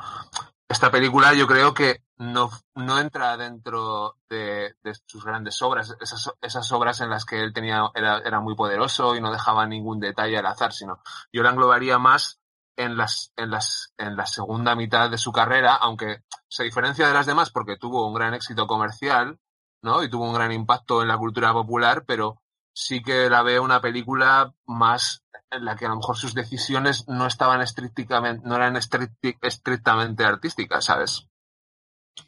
[0.67, 6.31] esta película yo creo que no, no entra dentro de, de sus grandes obras, esas,
[6.41, 9.99] esas, obras en las que él tenía, era, era, muy poderoso y no dejaba ningún
[9.99, 11.01] detalle al azar, sino
[11.33, 12.40] yo la englobaría más
[12.75, 17.13] en las, en las, en la segunda mitad de su carrera, aunque se diferencia de
[17.13, 19.39] las demás porque tuvo un gran éxito comercial,
[19.81, 20.03] ¿no?
[20.03, 22.41] Y tuvo un gran impacto en la cultura popular, pero
[22.73, 27.07] sí que la veo una película más en la que a lo mejor sus decisiones
[27.07, 31.27] no estaban estrictamente, no eran estrictamente artísticas, ¿sabes?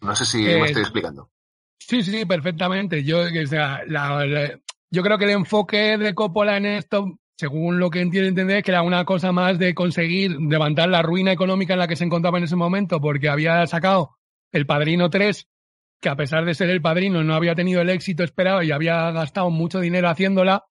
[0.02, 1.30] No sé si me eh, estoy explicando.
[1.80, 3.04] Sí, sí, perfectamente.
[3.04, 3.82] Yo, o sea,
[4.90, 8.72] yo creo que el enfoque de Coppola en esto según lo que entiendo entender, que
[8.72, 12.38] era una cosa más de conseguir levantar la ruina económica en la que se encontraba
[12.38, 14.12] en ese momento, porque había sacado
[14.54, 15.50] El Padrino 3,
[16.00, 19.12] que a pesar de ser el padrino no había tenido el éxito esperado y había
[19.12, 20.64] gastado mucho dinero haciéndola,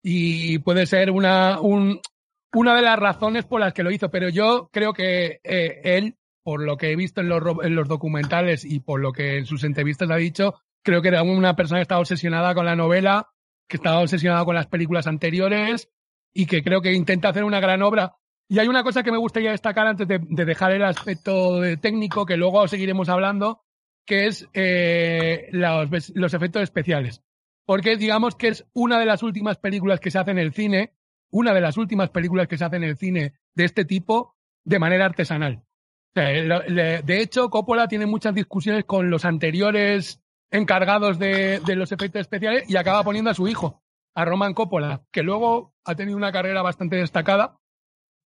[0.00, 4.70] y puede ser una, una de las razones por las que lo hizo, pero yo
[4.72, 6.14] creo que eh, él,
[6.44, 9.46] por lo que he visto en los, en los documentales y por lo que en
[9.46, 13.26] sus entrevistas ha dicho, creo que era una persona que estaba obsesionada con la novela
[13.68, 15.88] que estaba obsesionado con las películas anteriores
[16.36, 18.16] y que creo que intenta hacer una gran obra.
[18.48, 22.36] Y hay una cosa que me gustaría destacar antes de, dejar el aspecto técnico, que
[22.36, 23.62] luego seguiremos hablando,
[24.04, 27.22] que es eh, los, los efectos especiales.
[27.64, 30.92] Porque digamos que es una de las últimas películas que se hace en el cine,
[31.30, 34.78] una de las últimas películas que se hace en el cine de este tipo de
[34.78, 35.64] manera artesanal.
[36.14, 42.76] De hecho, Coppola tiene muchas discusiones con los anteriores encargados de, los efectos especiales y
[42.76, 43.82] acaba poniendo a su hijo,
[44.16, 47.58] a Roman Coppola, que luego ha tenido una carrera bastante destacada.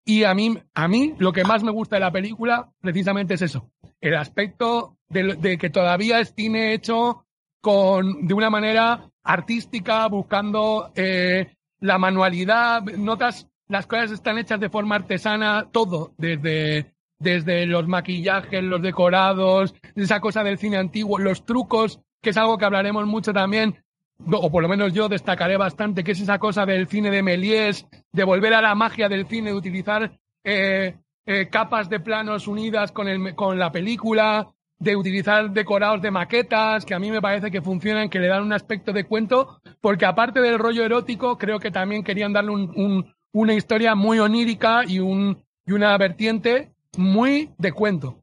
[0.05, 3.43] Y a mí, a mí lo que más me gusta de la película precisamente es
[3.43, 3.71] eso,
[4.01, 7.25] el aspecto de, que todavía es cine hecho
[7.61, 14.71] con, de una manera artística, buscando eh, la manualidad, notas, las cosas están hechas de
[14.71, 21.45] forma artesana, todo, desde, desde los maquillajes, los decorados, esa cosa del cine antiguo, los
[21.45, 23.83] trucos que es algo que hablaremos mucho también,
[24.27, 27.87] o por lo menos yo destacaré bastante, que es esa cosa del cine de Méliès,
[28.13, 32.93] de volver a la magia del cine, de utilizar eh, eh, capas de planos unidas
[32.93, 37.51] con, el, con la película, de utilizar decorados de maquetas, que a mí me parece
[37.51, 41.59] que funcionan, que le dan un aspecto de cuento, porque aparte del rollo erótico, creo
[41.59, 47.51] que también querían darle un, una historia muy onírica y, un, y una vertiente muy
[47.59, 48.23] de cuento.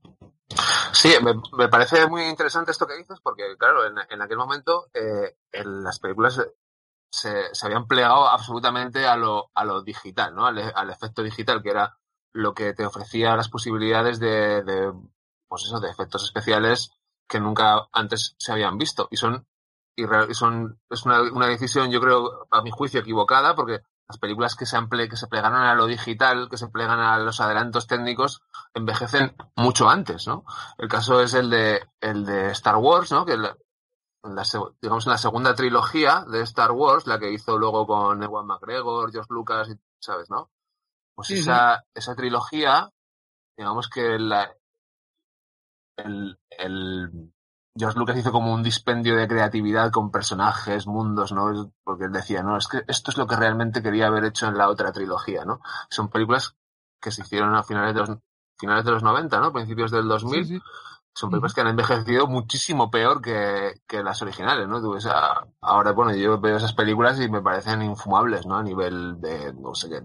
[0.93, 1.13] Sí,
[1.57, 5.99] me, parece muy interesante esto que dices porque, claro, en, aquel momento eh, en las
[5.99, 6.39] películas
[7.09, 10.45] se, habían plegado absolutamente a lo, a lo digital, ¿no?
[10.45, 11.97] Al, efecto digital, que era
[12.33, 14.93] lo que te ofrecía las posibilidades de, de,
[15.47, 16.91] pues eso, de efectos especiales
[17.27, 19.07] que nunca antes se habían visto.
[19.09, 19.47] Y son,
[19.95, 24.55] y son, es una, una decisión, yo creo, a mi juicio, equivocada, porque las películas
[24.55, 24.77] que se,
[25.09, 28.41] que se plegaron a lo digital, que se plegan a los adelantos técnicos,
[28.75, 30.43] envejecen mucho antes, ¿no?
[30.77, 33.25] El caso es el de, el de Star Wars, ¿no?
[33.25, 33.55] Que la,
[34.81, 39.11] digamos en la segunda trilogía de Star Wars, la que hizo luego con Ewan McGregor,
[39.11, 40.51] George Lucas, ¿sabes, no?
[41.15, 42.89] Pues esa, esa trilogía,
[43.57, 44.53] digamos que la,
[45.95, 47.31] el, el,
[47.77, 51.71] George Lucas hizo como un dispendio de creatividad con personajes, mundos, ¿no?
[51.83, 54.57] Porque él decía, no, es que esto es lo que realmente quería haber hecho en
[54.57, 55.61] la otra trilogía, ¿no?
[55.89, 56.57] Son películas
[57.01, 58.09] que se hicieron a finales de los,
[58.57, 59.53] finales de los 90, ¿no?
[59.53, 60.61] Principios del 2000.
[61.13, 64.81] Son películas que han envejecido muchísimo peor que, que las originales, ¿no?
[64.81, 65.07] Tú ves
[65.61, 68.57] ahora, bueno, yo veo esas películas y me parecen infumables, ¿no?
[68.57, 70.01] A nivel de, no sé qué,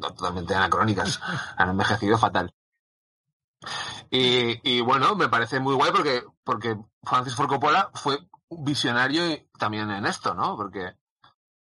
[0.00, 1.20] totalmente anacrónicas.
[1.56, 2.52] Han envejecido fatal.
[4.10, 8.18] Y, y, bueno, me parece muy guay porque, porque Francis Ford Coppola fue
[8.50, 9.22] visionario
[9.58, 10.56] también en esto, ¿no?
[10.56, 10.94] Porque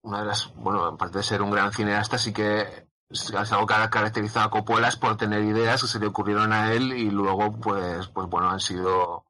[0.03, 3.73] una de las, bueno, aparte de ser un gran cineasta, sí que es algo que
[3.73, 7.09] ha caracterizado a Coppola es por tener ideas que se le ocurrieron a él y
[7.11, 9.25] luego, pues, pues bueno, han sido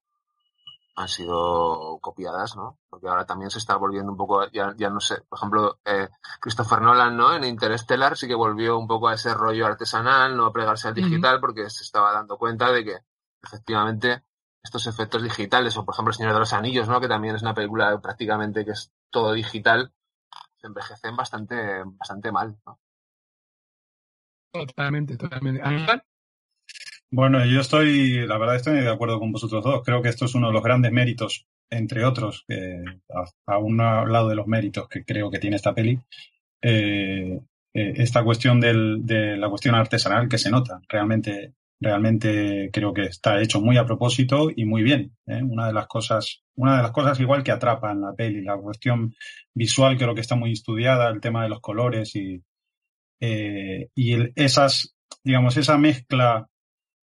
[0.95, 2.77] han sido copiadas, ¿no?
[2.89, 6.07] Porque ahora también se está volviendo un poco, ya, ya no sé, por ejemplo, eh,
[6.39, 7.33] Christopher Nolan, ¿no?
[7.33, 10.93] En Interstellar sí que volvió un poco a ese rollo artesanal, no a plegarse al
[10.93, 12.97] digital, porque se estaba dando cuenta de que
[13.41, 14.23] efectivamente
[14.61, 17.01] estos efectos digitales, o por ejemplo El Señor de los Anillos, ¿no?
[17.01, 19.91] Que también es una película prácticamente que es todo digital,
[20.57, 22.79] se envejecen bastante, bastante mal, ¿no?
[24.53, 25.61] Totalmente, totalmente.
[27.09, 29.81] Bueno, yo estoy, la verdad estoy de acuerdo con vosotros dos.
[29.83, 32.45] Creo que esto es uno de los grandes méritos, entre otros,
[33.47, 35.99] a, un lado de los méritos que creo que tiene esta peli,
[36.61, 37.39] eh,
[37.73, 40.81] eh, esta cuestión de la cuestión artesanal que se nota.
[40.87, 45.15] Realmente, realmente creo que está hecho muy a propósito y muy bien.
[45.25, 45.41] ¿eh?
[45.43, 48.57] Una de las cosas, una de las cosas igual que atrapa en la peli, la
[48.57, 49.15] cuestión
[49.53, 52.43] visual creo que está muy estudiada, el tema de los colores y,
[53.95, 56.49] y esas, digamos, esa mezcla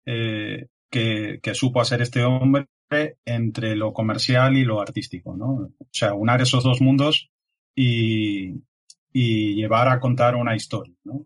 [0.06, 2.68] eh, que, supo hacer este hombre
[3.26, 5.72] entre lo comercial y lo artístico, ¿no?
[5.80, 7.32] O sea, unar esos dos mundos
[7.76, 8.62] y,
[9.12, 11.26] llevar a contar una historia, ¿no?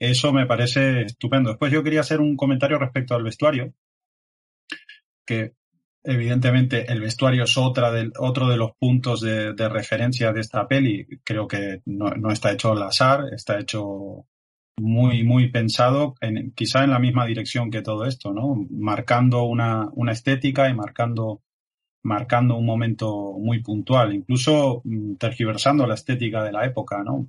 [0.00, 1.50] Eso me parece estupendo.
[1.50, 3.74] Después yo quería hacer un comentario respecto al vestuario,
[5.26, 5.54] que
[6.02, 11.06] evidentemente el vestuario es otra del, otro de los puntos de, referencia de esta peli.
[11.24, 14.26] Creo que no, está hecho al azar, está hecho
[14.78, 18.66] muy, muy pensado, en, quizá en la misma dirección que todo esto, ¿no?
[18.70, 21.42] Marcando una, una estética y marcando,
[22.02, 27.28] marcando un momento muy puntual, incluso mm, tergiversando la estética de la época, ¿no?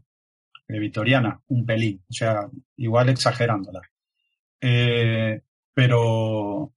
[0.72, 3.82] Eh, victoriana, un pelín, o sea, igual exagerándola.
[4.62, 5.42] Eh,
[5.74, 6.72] pero,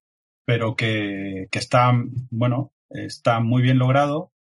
[0.45, 1.93] pero que, que está,
[2.31, 4.33] bueno, está muy bien logrado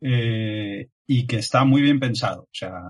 [0.00, 2.42] eh, y que está muy bien pensado.
[2.42, 2.80] O sea,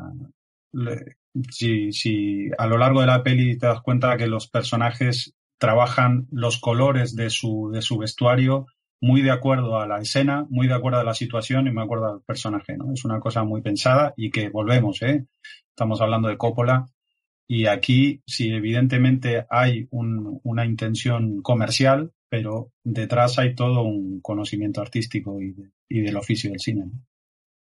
[1.50, 6.26] si, si a lo largo de la peli te das cuenta que los personajes trabajan
[6.30, 8.66] los colores de su, de su vestuario
[9.00, 11.84] muy de acuerdo a la escena, muy de acuerdo a la situación y muy de
[11.84, 12.92] acuerdo al personaje, ¿no?
[12.92, 15.26] Es una cosa muy pensada y que volvemos, ¿eh?
[15.70, 16.86] Estamos hablando de Coppola
[17.48, 24.82] y aquí sí evidentemente hay un, una intención comercial, pero detrás hay todo un conocimiento
[24.82, 25.56] artístico y,
[25.88, 26.84] y del oficio del cine.
[26.84, 26.92] ¿no?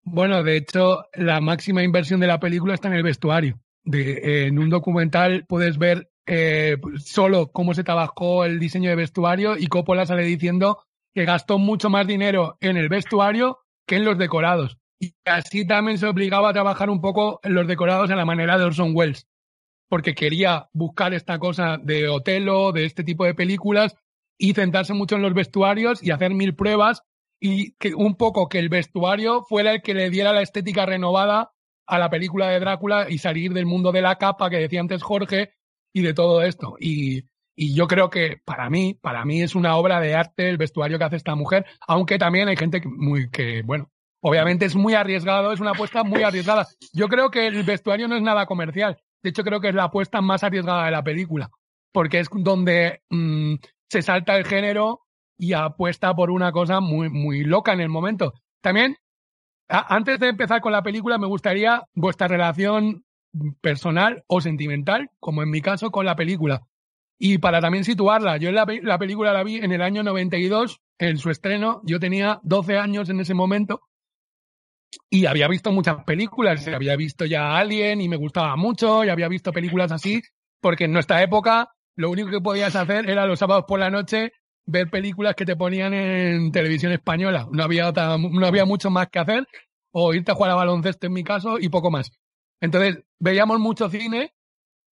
[0.04, 3.60] Bueno, de hecho, la máxima inversión de la película está en el vestuario.
[3.84, 9.58] De, en un documental puedes ver eh, solo cómo se trabajó el diseño de vestuario
[9.58, 10.82] y Coppola sale diciendo
[11.14, 14.78] que gastó mucho más dinero en el vestuario que en los decorados.
[14.98, 18.56] Y así también se obligaba a trabajar un poco en los decorados a la manera
[18.56, 19.26] de Orson Welles,
[19.94, 23.94] porque quería buscar esta cosa de Otelo, de este tipo de películas,
[24.36, 27.04] y centrarse mucho en los vestuarios y hacer mil pruebas
[27.38, 31.52] y que un poco que el vestuario fuera el que le diera la estética renovada
[31.86, 35.00] a la película de Drácula y salir del mundo de la capa que decía antes
[35.00, 35.52] Jorge
[35.92, 36.74] y de todo esto.
[36.80, 40.56] Y, y yo creo que para mí, para mí es una obra de arte el
[40.56, 44.74] vestuario que hace esta mujer, aunque también hay gente que, muy, que bueno, obviamente es
[44.74, 46.66] muy arriesgado, es una apuesta muy arriesgada.
[46.92, 48.98] Yo creo que el vestuario no es nada comercial.
[49.24, 51.50] De hecho, creo que es la apuesta más arriesgada de la película,
[51.92, 53.54] porque es donde mm,
[53.88, 55.00] se salta el género
[55.38, 58.34] y apuesta por una cosa muy, muy loca en el momento.
[58.60, 58.98] También,
[59.66, 63.06] antes de empezar con la película, me gustaría vuestra relación
[63.62, 66.60] personal o sentimental, como en mi caso, con la película.
[67.18, 71.16] Y para también situarla, yo la, la película la vi en el año 92, en
[71.16, 73.80] su estreno, yo tenía 12 años en ese momento
[75.10, 79.28] y había visto muchas películas, había visto ya Alien y me gustaba mucho, y había
[79.28, 80.22] visto películas así,
[80.60, 84.32] porque en nuestra época lo único que podías hacer era los sábados por la noche
[84.66, 87.46] ver películas que te ponían en televisión española.
[87.52, 89.46] No había, no había mucho más que hacer,
[89.92, 92.10] o irte a jugar a baloncesto en mi caso y poco más.
[92.60, 94.34] Entonces, veíamos mucho cine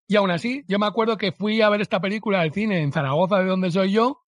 [0.07, 2.91] y aún así, yo me acuerdo que fui a ver esta película al cine en
[2.91, 4.21] Zaragoza, de donde soy yo,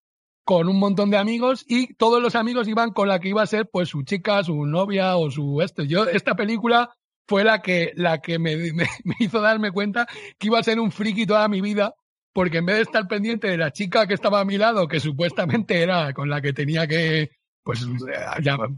[0.48, 3.46] con un montón de amigos y todos los amigos iban con la que iba a
[3.46, 5.82] ser pues su chica, su novia o su esto.
[5.82, 6.96] Yo, esta película
[7.26, 8.86] fue la que, la que me, me
[9.18, 10.06] hizo darme cuenta
[10.38, 11.92] que iba a ser un friki toda mi vida
[12.32, 15.00] porque en vez de estar pendiente de la chica que estaba a mi lado, que
[15.00, 17.28] supuestamente era con la que tenía que
[17.62, 17.86] pues,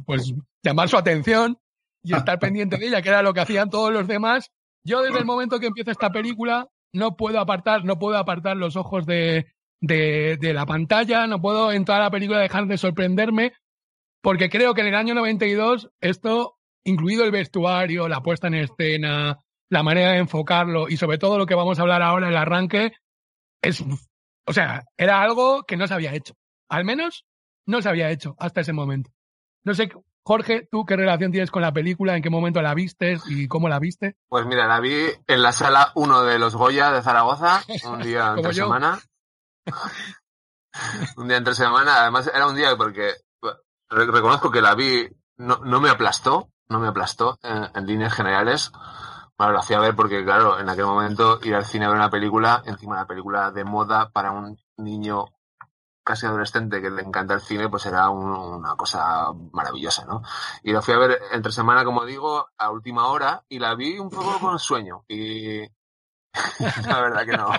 [0.05, 1.57] pues llamar su atención
[2.03, 4.51] y estar pendiente de ella, que era lo que hacían todos los demás,
[4.83, 8.75] yo desde el momento que empieza esta película no puedo apartar, no puedo apartar los
[8.75, 9.47] ojos de,
[9.81, 13.53] de, de la pantalla, no puedo entrar a la película dejar de sorprenderme,
[14.22, 19.39] porque creo que en el año 92 esto, incluido el vestuario, la puesta en escena,
[19.70, 22.93] la manera de enfocarlo y sobre todo lo que vamos a hablar ahora, el arranque,
[23.62, 23.83] es,
[24.47, 26.35] o sea, era algo que no se había hecho.
[26.68, 27.24] Al menos
[27.66, 29.11] no se había hecho hasta ese momento.
[29.64, 29.91] No sé,
[30.22, 32.16] Jorge, ¿tú qué relación tienes con la película?
[32.16, 34.16] ¿En qué momento la viste y cómo la viste?
[34.28, 34.95] Pues mira, la vi
[35.26, 38.99] en la sala 1 de los Goya de Zaragoza, un día entre semana.
[41.17, 43.15] Un día entre semana, además era un día porque
[43.89, 48.73] reconozco que la vi, no, no me aplastó, no me aplastó en, en líneas generales.
[49.37, 52.11] Bueno, lo hacía ver porque, claro, en aquel momento ir al cine a ver una
[52.11, 55.27] película, encima una película de moda para un niño
[56.05, 60.23] casi adolescente que le encanta el cine, pues era un, una cosa maravillosa, ¿no?
[60.63, 63.99] Y lo fui a ver entre semana, como digo, a última hora y la vi
[63.99, 65.05] un poco con sueño.
[65.09, 65.61] Y
[66.87, 67.51] la verdad que no.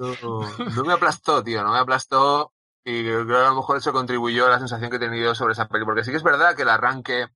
[0.76, 0.84] no.
[0.84, 2.52] me aplastó, tío, no me aplastó.
[2.84, 5.52] Y creo que a lo mejor eso contribuyó a la sensación que he tenido sobre
[5.52, 5.94] esa película.
[5.94, 7.28] Porque sí que es verdad que el arranque,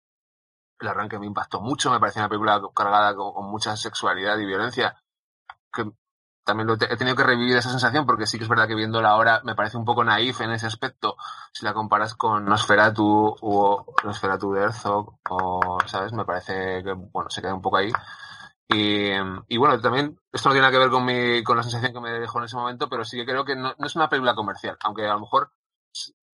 [0.81, 4.47] el arranque me impactó mucho, me parecía una película cargada con, con mucha sexualidad y
[4.47, 4.97] violencia.
[5.73, 5.93] Que
[6.45, 9.11] también lo he tenido que revivir esa sensación porque sí que es verdad que viéndola
[9.11, 11.17] ahora me parece un poco naif en ese aspecto
[11.53, 16.13] si la comparas con Nosferatu o Nosferatu de Herzog o, ¿sabes?
[16.13, 17.91] Me parece que, bueno, se queda un poco ahí.
[18.69, 19.11] Y,
[19.49, 22.01] y bueno, también esto no tiene nada que ver con, mi, con la sensación que
[22.01, 24.35] me dejó en ese momento, pero sí que creo que no, no es una película
[24.35, 25.53] comercial, aunque a lo mejor,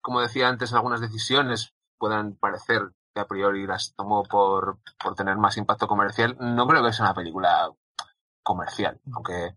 [0.02, 5.38] como decía antes, algunas decisiones puedan parecer que a priori las tomo por, por tener
[5.38, 7.72] más impacto comercial, no creo que sea una película
[8.44, 9.56] comercial, aunque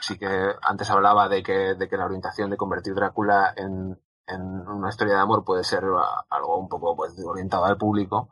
[0.00, 4.42] sí que antes hablaba de que, de que la orientación de convertir Drácula en, en
[4.68, 5.84] una historia de amor puede ser
[6.30, 8.28] algo un poco pues, orientado al público,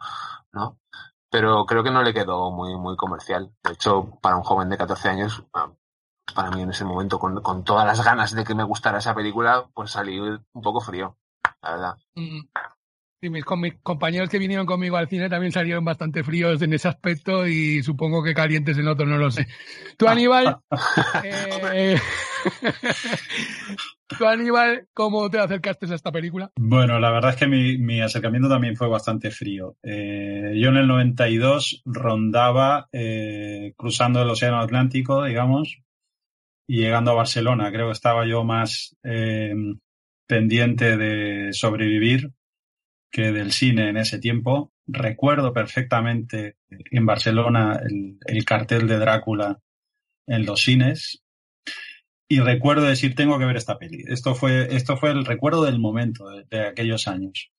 [0.52, 0.78] ¿no?
[1.30, 3.52] Pero creo que no le quedó muy, muy comercial.
[3.62, 5.70] De hecho, para un joven de 14 años, ah,
[6.34, 9.14] para mí en ese momento, con, con todas las ganas de que me gustara esa
[9.14, 11.16] película, pues salí un poco frío,
[11.62, 11.96] la verdad.
[12.14, 12.40] Mm.
[13.20, 16.72] Sí, mis, con mis compañeros que vinieron conmigo al cine también salieron bastante fríos en
[16.72, 19.48] ese aspecto y supongo que calientes en otro, no lo sé.
[19.96, 20.58] Tú, Aníbal,
[21.74, 21.96] eh,
[24.06, 26.52] tú, Aníbal, ¿cómo te acercaste a esta película?
[26.56, 29.76] Bueno, la verdad es que mi, mi acercamiento también fue bastante frío.
[29.82, 35.80] Eh, yo en el 92 rondaba eh, cruzando el Océano Atlántico, digamos,
[36.68, 37.72] y llegando a Barcelona.
[37.72, 39.54] Creo que estaba yo más eh,
[40.28, 42.30] pendiente de sobrevivir
[43.10, 44.72] que del cine en ese tiempo.
[44.86, 49.60] Recuerdo perfectamente en Barcelona el, el, cartel de Drácula
[50.26, 51.22] en los cines
[52.28, 54.04] y recuerdo decir tengo que ver esta peli.
[54.06, 57.50] Esto fue, esto fue el recuerdo del momento de, aquellos años.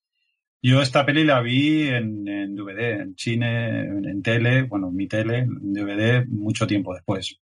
[0.62, 5.08] Yo esta peli la vi en, en DVD, en cine, en, en, tele, bueno, mi
[5.08, 7.40] tele, en DVD, mucho tiempo después.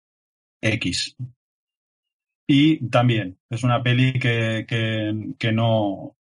[0.60, 1.16] X.
[2.46, 6.16] Y también es una peli que, que, que no,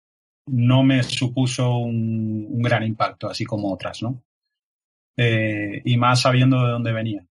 [0.50, 4.22] no me supuso un, gran impacto, así como otras, ¿no?
[5.16, 7.26] Eh, y más sabiendo de dónde venía,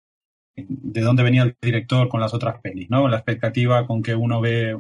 [0.57, 3.09] de dónde venía el director con las otras pelis, ¿no?
[3.09, 4.77] La expectativa con que uno ve,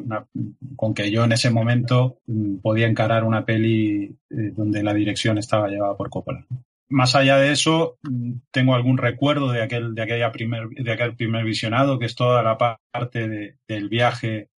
[0.77, 5.39] con que yo en ese momento mm, podía encarar una peli eh, donde la dirección
[5.39, 6.47] estaba llevada por Coppola.
[6.89, 11.17] Más allá de eso, mm, tengo algún recuerdo de aquel, de aquella primer, de aquel
[11.17, 14.49] primer visionado, que es toda la parte de, del viaje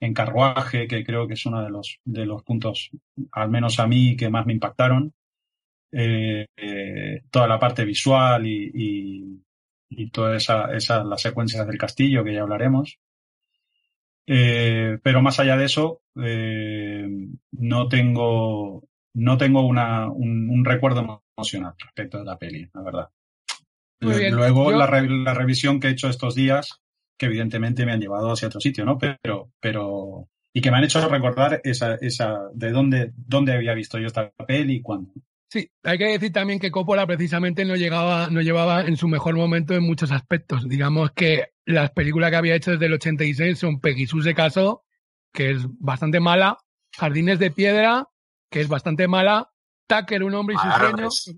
[0.00, 2.90] en carruaje, que creo que es uno de los, de los puntos,
[3.32, 5.12] al menos a mí, que más me impactaron.
[5.92, 9.42] Eh, eh, toda la parte visual y, y,
[9.90, 12.98] y todas esa, esa, las secuencias del castillo, que ya hablaremos.
[14.26, 21.74] Eh, pero más allá de eso, no tengo, no tengo una, un, un, recuerdo emocional
[21.78, 23.10] respecto de la peli, la verdad.
[24.00, 26.82] Luego, la, re, la, revisión que he hecho estos días,
[27.16, 28.98] que evidentemente me han llevado hacia otro sitio, ¿no?
[28.98, 33.98] Pero, pero, y que me han hecho recordar esa, esa, de dónde, dónde había visto
[33.98, 35.12] yo esta peli y cuándo.
[35.54, 39.36] Sí, hay que decir también que Coppola precisamente no llegaba, no llevaba en su mejor
[39.36, 40.68] momento en muchos aspectos.
[40.68, 44.84] Digamos que las películas que había hecho desde el 86 son Peggy Sue se casó,
[45.32, 46.58] que es bastante mala,
[46.96, 48.08] Jardines de Piedra,
[48.50, 49.52] que es bastante mala,
[49.86, 51.34] Tucker, un hombre y sus sueños.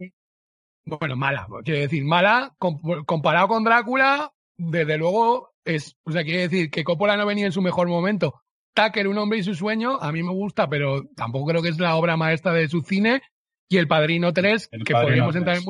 [0.87, 6.71] Bueno, mala, quiere decir, mala, comparado con Drácula, desde luego es, o sea, quiere decir
[6.71, 8.41] que Coppola no venía en su mejor momento.
[8.75, 11.79] Tucker, un hombre y su sueño, a mí me gusta, pero tampoco creo que es
[11.79, 13.23] la obra maestra de su cine.
[13.69, 15.64] Y El Padrino 3, que podríamos entrar en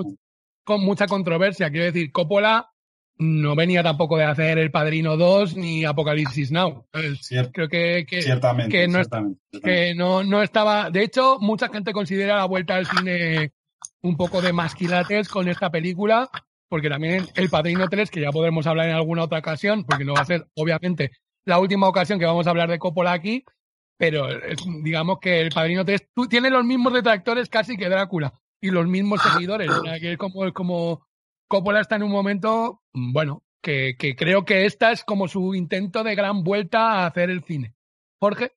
[0.65, 1.71] con mucha controversia.
[1.71, 2.69] Quiero decir, Coppola
[3.19, 6.87] no venía tampoco de hacer El Padrino 2 ni Apocalipsis Now.
[7.53, 8.21] creo que, que,
[8.69, 9.03] que, no,
[9.63, 10.91] que no, no estaba.
[10.91, 13.53] De hecho, mucha gente considera la vuelta al cine
[14.03, 16.29] un poco de masquilates con esta película,
[16.69, 20.15] porque también El Padrino 3, que ya podremos hablar en alguna otra ocasión, porque no
[20.15, 21.13] va a ser, obviamente,
[21.45, 23.45] la última ocasión que vamos a hablar de Coppola aquí,
[23.99, 24.27] pero
[24.83, 29.23] digamos que El Padrino 3 tiene los mismos detractores casi que Drácula y los mismos
[29.23, 29.71] seguidores.
[30.01, 31.07] que es como, como
[31.49, 36.03] Coppola está en un momento, bueno, que, que creo que esta es como su intento
[36.03, 37.75] de gran vuelta a hacer el cine.
[38.21, 38.53] Jorge,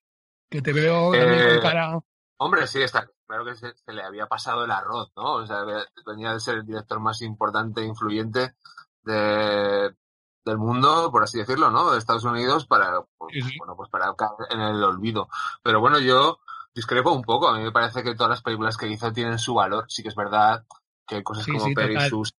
[0.50, 2.00] que te veo eh, cara.
[2.38, 5.36] Hombre, sí, está claro que se, le había pasado el arroz, ¿no?
[5.36, 5.64] O sea,
[6.06, 8.56] venía de ser el director más importante e influyente
[9.04, 9.96] de,
[10.44, 11.92] del mundo, por así decirlo, ¿no?
[11.92, 15.30] De Estados Unidos para, pues, bueno, pues para caer en el olvido.
[15.62, 16.40] Pero bueno, yo
[16.74, 17.48] discrepo un poco.
[17.48, 19.86] A mí me parece que todas las películas que hizo tienen su valor.
[19.90, 20.66] Sí que es verdad
[21.06, 22.34] que hay cosas como Perry Sus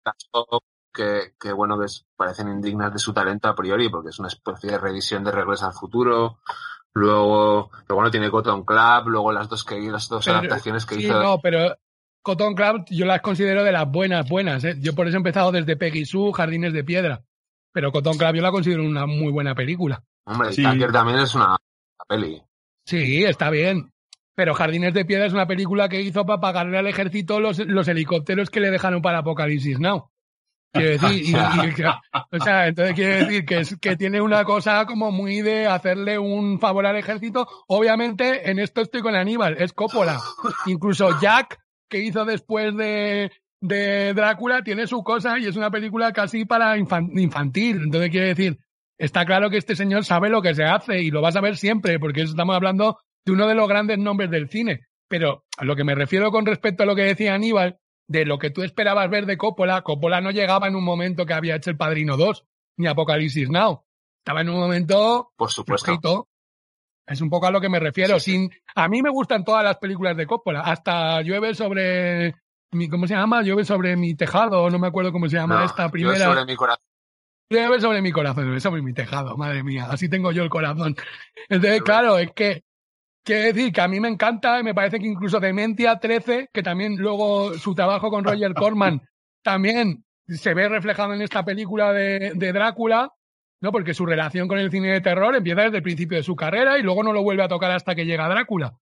[0.93, 1.87] que, que, bueno, que
[2.17, 5.67] parecen indignas de su talento a priori, porque es una especie de revisión de Regreso
[5.67, 6.41] al Futuro.
[6.95, 11.23] Luego, pero bueno, tiene Cotton Club, luego las dos que las dos adaptaciones que hizo.
[11.23, 11.77] No, pero
[12.23, 14.65] Cotton Club yo las considero de las buenas, buenas.
[14.65, 14.77] ¿eh?
[14.81, 17.23] Yo por eso he empezado desde Peggy Sue, Jardines de Piedra.
[17.73, 20.03] Pero Cotton Club yo la considero una muy buena película.
[20.25, 20.63] Hombre, sí.
[20.63, 21.57] también es una,
[22.09, 22.43] peli.
[22.85, 23.93] Sí, está bien.
[24.35, 27.87] Pero Jardines de Piedra es una película que hizo para pagarle al ejército los, los
[27.89, 30.11] helicópteros que le dejaron para Apocalipsis Now.
[30.73, 31.37] Quiero decir,
[32.31, 36.19] o sea, entonces quiere decir que, es, que tiene una cosa como muy de hacerle
[36.19, 37.49] un favor al ejército.
[37.67, 40.21] Obviamente, en esto estoy con Aníbal, es Coppola.
[40.67, 41.59] Incluso Jack,
[41.89, 46.79] que hizo después de, de Drácula, tiene su cosa y es una película casi para
[46.79, 47.83] infantil.
[47.83, 48.59] Entonces quiere decir,
[48.97, 51.57] está claro que este señor sabe lo que se hace y lo vas a ver
[51.57, 54.87] siempre, porque estamos hablando de uno de los grandes nombres del cine.
[55.09, 57.79] Pero a lo que me refiero con respecto a lo que decía Aníbal,
[58.11, 61.33] de lo que tú esperabas ver de Coppola, Coppola no llegaba en un momento que
[61.33, 62.45] había hecho El Padrino 2,
[62.79, 63.85] ni Apocalipsis Now.
[64.19, 65.33] Estaba en un momento...
[65.37, 66.29] Por supuesto.
[67.07, 68.19] Es un poco a lo que me refiero.
[68.19, 70.63] Sin, a mí me gustan todas las películas de Coppola.
[70.63, 72.35] Hasta llueve sobre
[72.73, 73.43] mi, ¿cómo se llama?
[73.43, 76.19] Llueve sobre mi tejado, no me acuerdo cómo se llama esta primera.
[76.19, 76.85] Llueve sobre mi corazón.
[77.49, 79.87] Llueve sobre mi corazón, llueve sobre mi tejado, madre mía.
[79.89, 80.97] Así tengo yo el corazón.
[81.49, 82.65] Entonces, claro, es que
[83.23, 86.63] Quiero decir que a mí me encanta y me parece que incluso Dementia 13, que
[86.63, 89.03] también luego su trabajo con Roger Corman
[89.43, 93.13] también se ve reflejado en esta película de, de, Drácula,
[93.61, 93.73] ¿no?
[93.73, 96.79] Porque su relación con el cine de terror empieza desde el principio de su carrera
[96.79, 98.79] y luego no lo vuelve a tocar hasta que llega Drácula.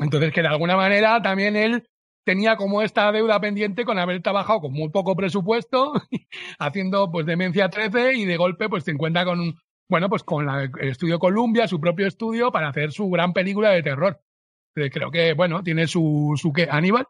[0.00, 1.86] Entonces, que de alguna manera también él
[2.24, 5.92] tenía como esta deuda pendiente con haber trabajado con muy poco presupuesto,
[6.58, 9.58] haciendo pues Demencia 13 y de golpe pues se encuentra con un,
[9.92, 13.72] bueno, pues con la, el estudio Columbia, su propio estudio, para hacer su gran película
[13.72, 14.18] de terror.
[14.74, 17.08] Eh, creo que, bueno, tiene su, su qué, Aníbal.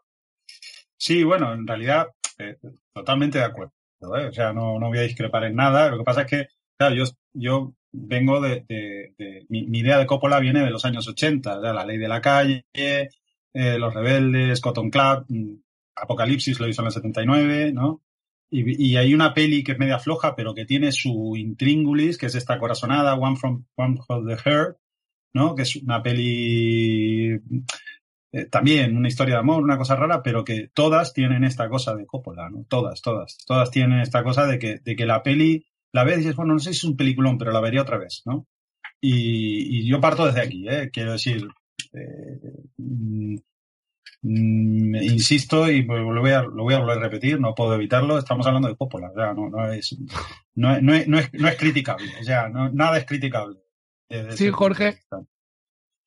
[0.97, 2.57] Sí, bueno, en realidad, eh,
[2.93, 3.71] totalmente de acuerdo.
[4.01, 4.25] ¿eh?
[4.25, 5.91] O sea, no, no voy a discrepar en nada.
[5.91, 10.41] Lo que pasa es que, claro, yo, yo vengo de, de, mi, idea de Coppola
[10.41, 12.65] viene de los años 80, la ley de la calle,
[13.53, 15.53] Los Rebeldes, Cotton Club, mm,
[15.95, 18.01] Apocalipsis lo hizo en el 79, ¿no?
[18.55, 22.35] Y, hay una peli que es media floja, pero que tiene su intríngulis, que es
[22.35, 24.77] esta corazonada, One from, One from the Heart,
[25.33, 25.55] ¿no?
[25.55, 27.41] Que es una peli
[28.31, 31.95] eh, también una historia de amor, una cosa rara, pero que todas tienen esta cosa
[31.95, 32.65] de Coppola, ¿no?
[32.67, 33.37] Todas, todas.
[33.45, 36.53] Todas tienen esta cosa de que, de que la peli la ves y dices, bueno,
[36.53, 38.47] no sé si es un peliculón, pero la vería otra vez, ¿no?
[39.01, 40.89] Y, y yo parto desde aquí, ¿eh?
[40.91, 41.47] Quiero decir,
[41.93, 42.39] eh,
[44.23, 48.17] mm, insisto y lo voy, a, lo voy a volver a repetir, no puedo evitarlo,
[48.17, 49.95] estamos hablando de Coppola, ya, no, no, es,
[50.55, 53.59] no, no, es, no, es, no es criticable, ya, no, nada es criticable.
[54.31, 54.99] Sí, Jorge.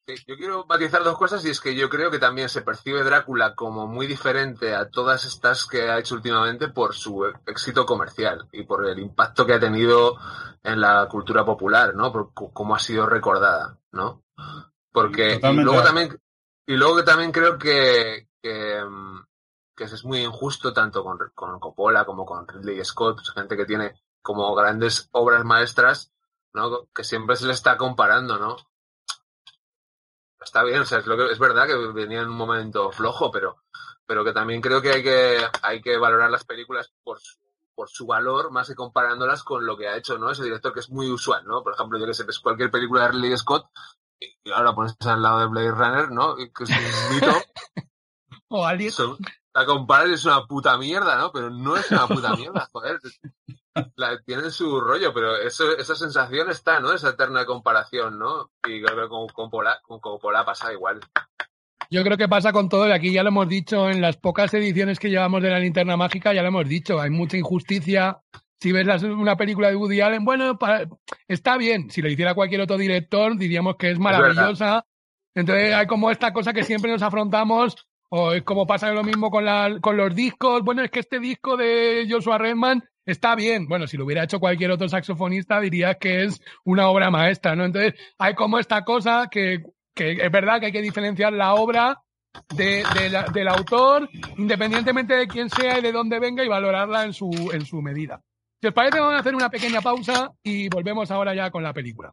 [0.07, 3.55] yo quiero matizar dos cosas y es que yo creo que también se percibe Drácula
[3.55, 8.63] como muy diferente a todas estas que ha hecho últimamente por su éxito comercial y
[8.63, 10.17] por el impacto que ha tenido
[10.63, 12.13] en la cultura popular, ¿no?
[12.13, 14.23] Por cómo ha sido recordada, ¿no?
[14.93, 16.17] Porque luego también
[16.67, 18.85] y luego que también creo que, que,
[19.77, 23.65] que es muy injusto tanto con, con Coppola como con Ridley Scott, pues, gente que
[23.65, 26.13] tiene como grandes obras maestras,
[26.53, 26.89] ¿no?
[26.93, 28.57] Que siempre se le está comparando, ¿no?
[30.41, 33.31] Está bien, o sea, es, lo que, es verdad que venía en un momento flojo,
[33.31, 33.63] pero,
[34.05, 37.39] pero que también creo que hay que, hay que valorar las películas por su,
[37.75, 40.31] por su valor, más que comparándolas con lo que ha hecho, ¿no?
[40.31, 41.63] Ese director que es muy usual, ¿no?
[41.63, 43.69] Por ejemplo, yo que sé, ves cualquier película de Ridley Scott
[44.21, 46.37] y ahora pones al lado de Blade Runner, ¿no?
[46.37, 47.33] Que es un mito.
[48.49, 48.93] o alguien.
[49.55, 51.33] La comparas es una puta mierda, ¿no?
[51.33, 52.99] Pero no es una puta mierda, joder.
[53.97, 56.93] La, tienen su rollo, pero eso, esa sensación está, ¿no?
[56.93, 58.51] Esa eterna comparación, ¿no?
[58.67, 61.01] Y creo que con, con, Pola, con Coppola pasa igual.
[61.91, 64.53] Yo creo que pasa con todo, y aquí ya lo hemos dicho en las pocas
[64.55, 68.19] ediciones que llevamos de la linterna mágica, ya lo hemos dicho, hay mucha injusticia.
[68.61, 70.59] Si ves una película de Woody Allen, bueno,
[71.29, 71.91] está bien.
[71.91, 74.87] Si lo hiciera cualquier otro director, diríamos que es maravillosa.
[75.35, 77.77] Entonces hay como esta cosa que siempre nos afrontamos,
[78.09, 80.63] o es como pasa lo mismo con, la, con los discos.
[80.63, 83.69] Bueno, es que este disco de Joshua Redman está bien.
[83.69, 87.65] Bueno, si lo hubiera hecho cualquier otro saxofonista, dirías que es una obra maestra, ¿no?
[87.65, 89.63] Entonces hay como esta cosa que
[89.97, 92.03] que es verdad que hay que diferenciar la obra
[92.55, 92.85] de,
[93.33, 97.65] del autor, independientemente de quién sea y de dónde venga, y valorarla en su, en
[97.65, 98.21] su medida.
[98.67, 101.73] Si os parece, vamos a hacer una pequeña pausa y volvemos ahora ya con la
[101.73, 102.13] película.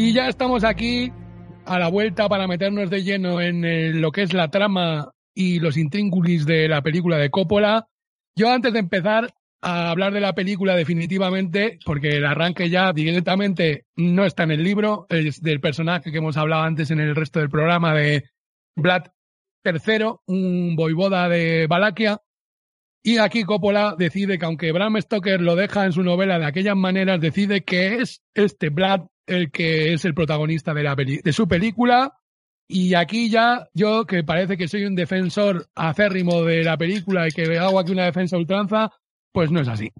[0.00, 1.12] Y ya estamos aquí
[1.66, 5.76] a la vuelta para meternos de lleno en lo que es la trama y los
[5.76, 7.88] intríngulis de la película de Coppola.
[8.36, 13.86] Yo antes de empezar a hablar de la película definitivamente, porque el arranque ya directamente
[13.96, 17.40] no está en el libro, es del personaje que hemos hablado antes en el resto
[17.40, 18.30] del programa de
[18.76, 19.06] Vlad
[19.64, 22.22] III, un voivoda de Valaquia.
[23.02, 26.76] Y aquí Coppola decide que aunque Bram Stoker lo deja en su novela de aquellas
[26.76, 31.46] maneras, decide que es este Vlad el que es el protagonista de, la de su
[31.46, 32.18] película.
[32.68, 37.30] Y aquí ya yo, que parece que soy un defensor acérrimo de la película y
[37.30, 38.92] que hago aquí una defensa ultranza,
[39.32, 39.90] pues no es así.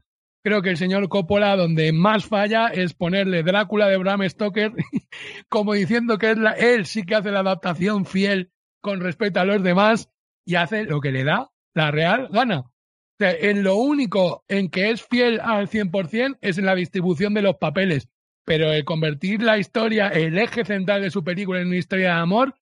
[0.45, 4.73] Creo que el señor Coppola, donde más falla, es ponerle Drácula de Bram Stoker,
[5.49, 9.45] como diciendo que es la, él sí que hace la adaptación fiel con respecto a
[9.45, 10.11] los demás
[10.45, 12.65] y hace lo que le da la real gana.
[13.19, 17.57] En lo único en que es fiel al 100% es en la distribución de los
[17.57, 18.09] papeles
[18.49, 22.21] pero el convertir la historia, el eje central de su película en una historia de
[22.21, 22.55] amor,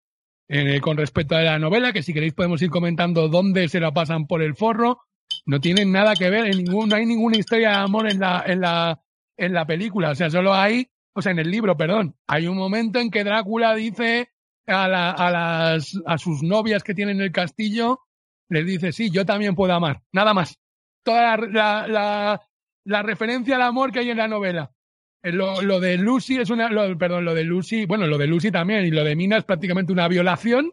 [0.81, 4.27] con respecto a la novela, que si queréis podemos ir comentando dónde se la pasan
[4.27, 5.03] por el forro,
[5.45, 8.43] no tienen nada que ver, en ningún, no hay ninguna historia de amor en la,
[8.45, 9.01] en la,
[9.37, 12.57] en la película, o sea, solo hay, o sea, en el libro, perdón, hay un
[12.57, 14.31] momento en que Drácula dice
[14.67, 18.01] a, la, a, las, a sus novias que tienen el castillo,
[18.49, 20.59] les dice, sí, yo también puedo amar, nada más.
[21.05, 22.43] Toda la, la,
[22.83, 24.73] la referencia al amor que hay en la novela.
[25.23, 28.85] Eh, lo, de Lucy es una, perdón, lo de Lucy, bueno, lo de Lucy también
[28.85, 30.73] y lo de Mina es prácticamente una violación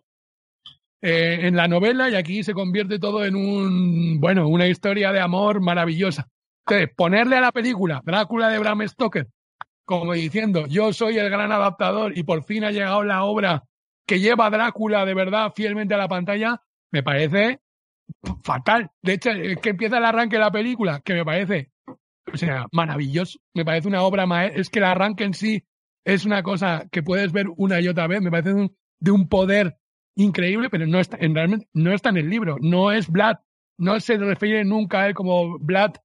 [1.02, 5.20] eh, en la novela y aquí se convierte todo en un, bueno, una historia de
[5.20, 6.30] amor maravillosa.
[6.66, 9.28] Entonces, ponerle a la película Drácula de Bram Stoker
[9.86, 13.64] como diciendo, yo soy el gran adaptador y por fin ha llegado la obra
[14.06, 17.60] que lleva a Drácula de verdad fielmente a la pantalla, me parece
[18.44, 18.92] fatal.
[19.02, 21.72] De hecho, es que empieza el arranque de la película, que me parece
[22.32, 23.40] o sea, maravilloso.
[23.54, 24.62] Me parece una obra maestra.
[24.62, 25.64] Es que el arranque en sí
[26.06, 28.22] es una cosa que puedes ver una y otra vez.
[28.22, 28.70] Me parece
[29.00, 29.78] de un poder
[30.16, 32.58] increíble, pero no está, en, realmente no está en el libro.
[32.62, 33.38] No es Vlad.
[33.78, 35.96] No se refiere nunca a él como Vlad,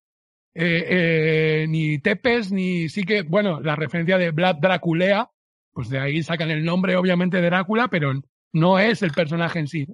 [0.55, 5.31] eh, eh, ni Tepes, ni sí que, bueno, la referencia de Vlad Draculea,
[5.73, 8.13] pues de ahí sacan el nombre, obviamente, de Drácula, pero
[8.53, 9.87] no es el personaje en sí.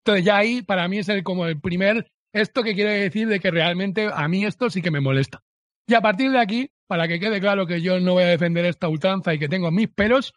[0.00, 3.40] Entonces ya ahí, para mí, es el, como el primer esto que quiere decir de
[3.40, 5.42] que realmente a mí esto sí que me molesta.
[5.86, 8.64] Y a partir de aquí, para que quede claro que yo no voy a defender
[8.64, 10.34] esta ultranza y que tengo mis pelos,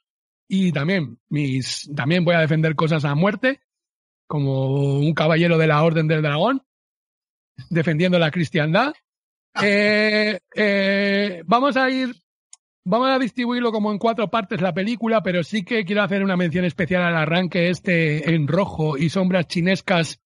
[0.47, 3.59] y también, mis, también voy a defender cosas a muerte,
[4.27, 6.61] como un caballero de la Orden del Dragón,
[7.69, 8.93] defendiendo la cristiandad.
[9.63, 12.15] Eh, eh, vamos a ir,
[12.85, 16.37] vamos a distribuirlo como en cuatro partes la película, pero sí que quiero hacer una
[16.37, 20.21] mención especial al arranque este en rojo y sombras chinescas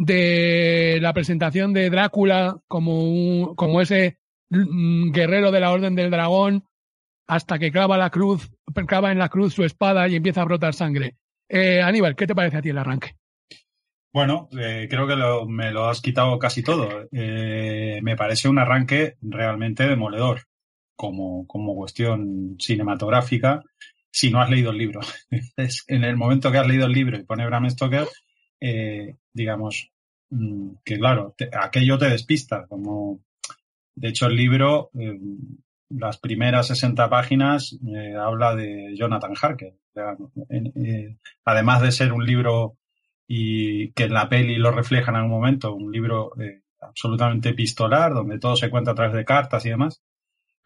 [0.00, 4.16] de la presentación de Drácula como, como ese
[4.48, 6.64] mm, guerrero de la Orden del Dragón
[7.26, 8.50] hasta que clava la cruz,
[8.86, 11.16] clava en la cruz su espada y empieza a brotar sangre.
[11.46, 13.16] Eh, Aníbal, ¿qué te parece a ti el arranque?
[14.10, 17.06] Bueno, eh, creo que me lo has quitado casi todo.
[17.12, 20.46] Eh, me parece un arranque realmente demoledor
[20.96, 23.62] como, como cuestión cinematográfica
[24.10, 25.00] si no has leído el libro.
[25.88, 28.08] en el momento que has leído el libro y pone Bram Stoker,
[28.60, 29.90] eh, digamos,
[30.30, 32.66] mm, que claro, aquello te despista.
[32.66, 33.20] Como,
[33.94, 34.90] de hecho, el libro,
[35.88, 37.78] las primeras 60 páginas,
[38.18, 39.74] habla de Jonathan Harker.
[41.44, 42.76] además de ser un libro
[43.32, 48.12] y que en la peli lo refleja en algún momento, un libro eh, absolutamente epistolar,
[48.12, 50.02] donde todo se cuenta a través de cartas y demás.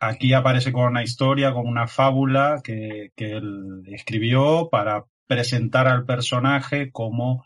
[0.00, 6.06] Aquí aparece con una historia, con una fábula que, que él escribió para presentar al
[6.06, 7.44] personaje como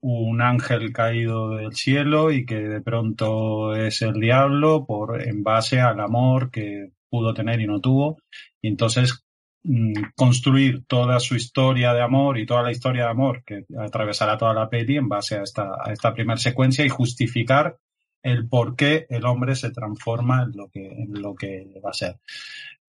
[0.00, 5.80] un ángel caído del cielo y que de pronto es el diablo por en base
[5.80, 8.18] al amor que pudo tener y no tuvo.
[8.62, 9.26] Y entonces
[9.68, 14.38] Mm, construir toda su historia de amor y toda la historia de amor que atravesará
[14.38, 17.76] toda la peli en base a esta, a esta primera secuencia y justificar
[18.22, 21.94] el por qué el hombre se transforma en lo que, en lo que va a
[21.94, 22.20] ser.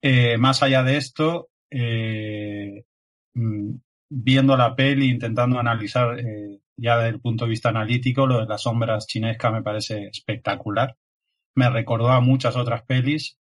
[0.03, 2.83] Eh, más allá de esto, eh,
[3.33, 3.71] mm,
[4.09, 8.45] viendo la peli, intentando analizar eh, ya desde el punto de vista analítico, lo de
[8.45, 10.95] las sombras chinescas me parece espectacular.
[11.55, 13.37] Me recordó a muchas otras pelis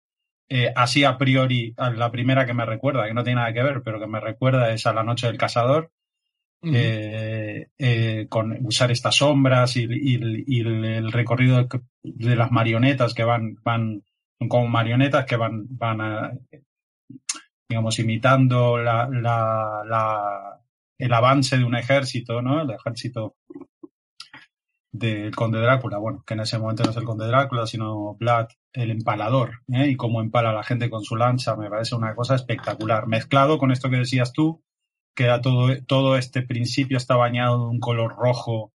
[0.49, 3.82] eh, así a priori, la primera que me recuerda, que no tiene nada que ver,
[3.82, 5.91] pero que me recuerda es a La Noche del Cazador,
[6.62, 9.84] eh, eh, con usar estas sombras y,
[10.14, 11.68] el, recorrido
[12.03, 14.03] de, las marionetas que van, van
[14.49, 16.32] como marionetas que van, van a,
[17.68, 20.61] digamos, imitando la, la,
[20.99, 22.62] el avance de un ejército, ¿no?
[22.62, 23.36] El ejército
[24.92, 28.49] del conde Drácula, bueno, que en ese momento no es el conde Drácula, sino Vlad
[28.72, 29.88] el empalador, ¿eh?
[29.88, 33.07] y cómo empala a la gente con su lancha, me parece una cosa espectacular.
[33.07, 34.62] Mezclado con esto que decías tú,
[35.14, 38.72] que todo, todo este principio está bañado de un color rojo,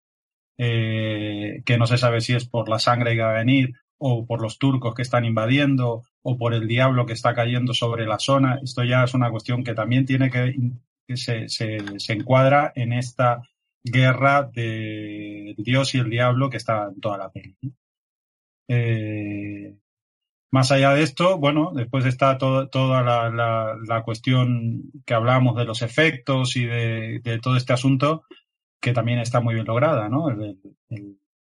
[0.58, 4.26] eh, que no se sabe si es por la sangre que va a venir, o
[4.26, 8.18] por los turcos que están invadiendo, o por el diablo que está cayendo sobre la
[8.18, 8.60] zona.
[8.64, 10.56] Esto ya es una cuestión que también tiene que,
[11.08, 13.42] que se, se, encuadra en esta
[13.84, 17.56] guerra de Dios y el diablo que está en toda la peli.
[18.68, 19.76] Eh,
[20.52, 25.82] más allá de esto, bueno, después está toda la, la, cuestión que hablábamos de los
[25.82, 28.24] efectos y de, todo este asunto,
[28.82, 30.28] que también está muy bien lograda, ¿no?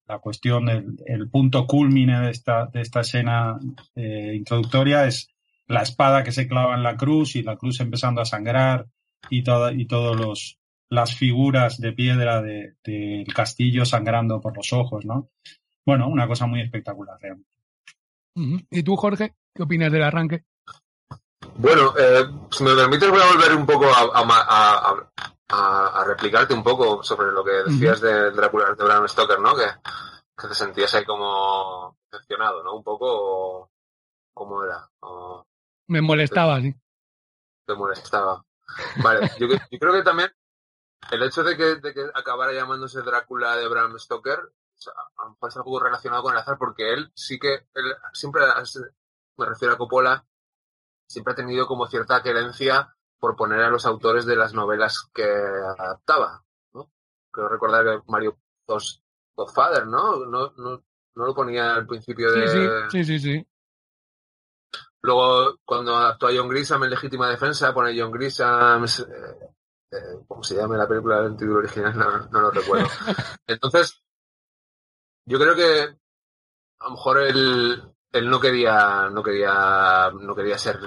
[0.07, 3.60] la cuestión, el, punto culmine de esta, de esta escena
[3.95, 5.30] eh, introductoria es
[5.68, 8.88] la espada que se clava en la cruz y la cruz empezando a sangrar
[9.30, 10.59] y, toda, y todos los,
[10.89, 15.30] las figuras de piedra del castillo sangrando por los ojos, ¿no?
[15.86, 17.49] Bueno, una cosa muy espectacular, realmente.
[18.70, 20.45] ¿Y tú, Jorge, qué opinas del arranque?
[21.55, 25.03] Bueno, eh, si me permites voy a volver un poco a,
[25.49, 29.55] a, replicarte un poco sobre lo que decías de Drácula de Bram Stoker, ¿no?
[29.55, 29.65] Que,
[30.38, 32.76] que, te sentías ahí como decepcionado, ¿no?
[32.76, 33.72] Un poco,
[34.34, 34.89] ¿cómo era?
[35.88, 36.74] me molestaba, sí.
[37.65, 38.45] Te molestaba.
[39.03, 40.32] Vale, yo, yo creo que también
[41.11, 45.49] el hecho de que, de que acabara llamándose Drácula de Bram Stoker, a lo mejor
[45.49, 48.43] está un poco relacionado con el azar, porque él sí que, él siempre,
[49.38, 50.26] me refiero a Coppola,
[51.07, 55.24] siempre ha tenido como cierta querencia por poner a los autores de las novelas que
[55.24, 56.43] adaptaba,
[56.74, 56.91] ¿no?
[57.32, 58.38] Creo recordar que Mario
[59.36, 60.26] Godfather, ¿no?
[60.26, 60.84] No, no,
[61.15, 62.89] no lo ponía al principio de...
[62.89, 63.47] Sí, sí, sí, sí.
[65.01, 69.49] Luego, cuando adaptó a John Grisham en Legítima Defensa, pone John Grisham, eh,
[69.91, 69.97] eh,
[70.27, 71.97] como se llama la película del título original,
[72.29, 72.87] no, lo recuerdo.
[73.47, 74.01] Entonces,
[75.25, 75.95] yo creo que
[76.79, 80.79] a lo mejor él, él no quería, no quería, no quería ser,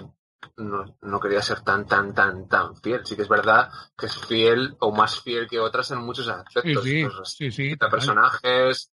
[0.57, 3.07] no, quería ser tan, tan, tan, tan fiel.
[3.07, 6.85] Sí que es verdad que es fiel o más fiel que otras en muchos aspectos.
[6.85, 8.93] Sí, sí, sí, respeta personajes,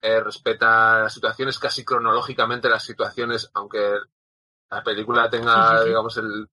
[0.00, 3.98] eh, respeta las situaciones, casi cronológicamente las situaciones, aunque
[4.70, 6.48] la película tenga, digamos, el,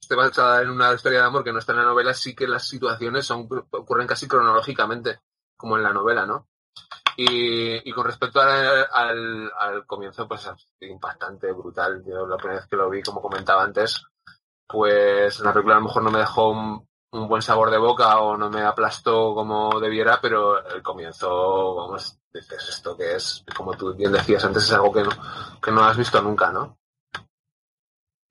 [0.00, 2.46] esté basada en una historia de amor que no está en la novela, sí que
[2.46, 5.20] las situaciones son, ocurren casi cronológicamente,
[5.56, 6.48] como en la novela, ¿no?
[7.16, 10.48] Y, con respecto al, al, comienzo, pues
[10.80, 12.04] impactante, brutal.
[12.04, 14.04] Yo la primera vez que lo vi, como comentaba antes,
[14.68, 18.36] pues la película a lo mejor no me dejó un, buen sabor de boca o
[18.36, 23.94] no me aplastó como debiera, pero el comienzo, vamos, dices esto que es, como tú
[23.94, 25.10] bien decías antes, es algo que no,
[25.62, 26.76] que no has visto nunca, ¿no?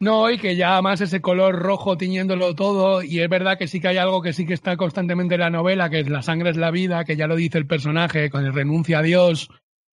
[0.01, 3.79] No, y que ya además ese color rojo tiñéndolo todo, y es verdad que sí
[3.79, 6.49] que hay algo que sí que está constantemente en la novela, que es la sangre
[6.49, 9.49] es la vida, que ya lo dice el personaje, cuando renuncia a Dios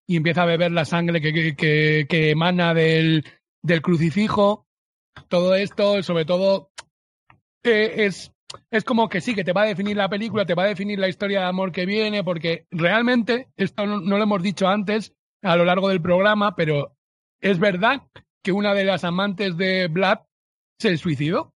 [0.09, 3.25] y empieza a beber la sangre que, que, que emana del,
[3.63, 4.67] del crucifijo.
[5.29, 6.71] Todo esto, sobre todo,
[7.63, 8.33] eh, es,
[8.73, 10.99] es como que sí, que te va a definir la película, te va a definir
[10.99, 15.15] la historia de amor que viene, porque realmente, esto no, no lo hemos dicho antes
[15.43, 16.97] a lo largo del programa, pero
[17.41, 18.03] es verdad
[18.43, 20.21] que una de las amantes de Vlad
[20.79, 21.55] se suicidó,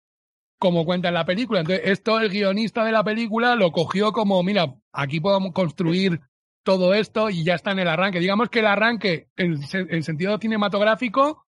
[0.59, 1.61] como cuenta en la película.
[1.61, 6.21] Entonces, esto el guionista de la película lo cogió como, mira, aquí podemos construir
[6.63, 8.19] todo esto y ya está en el arranque.
[8.19, 11.45] Digamos que el arranque, en, en sentido cinematográfico,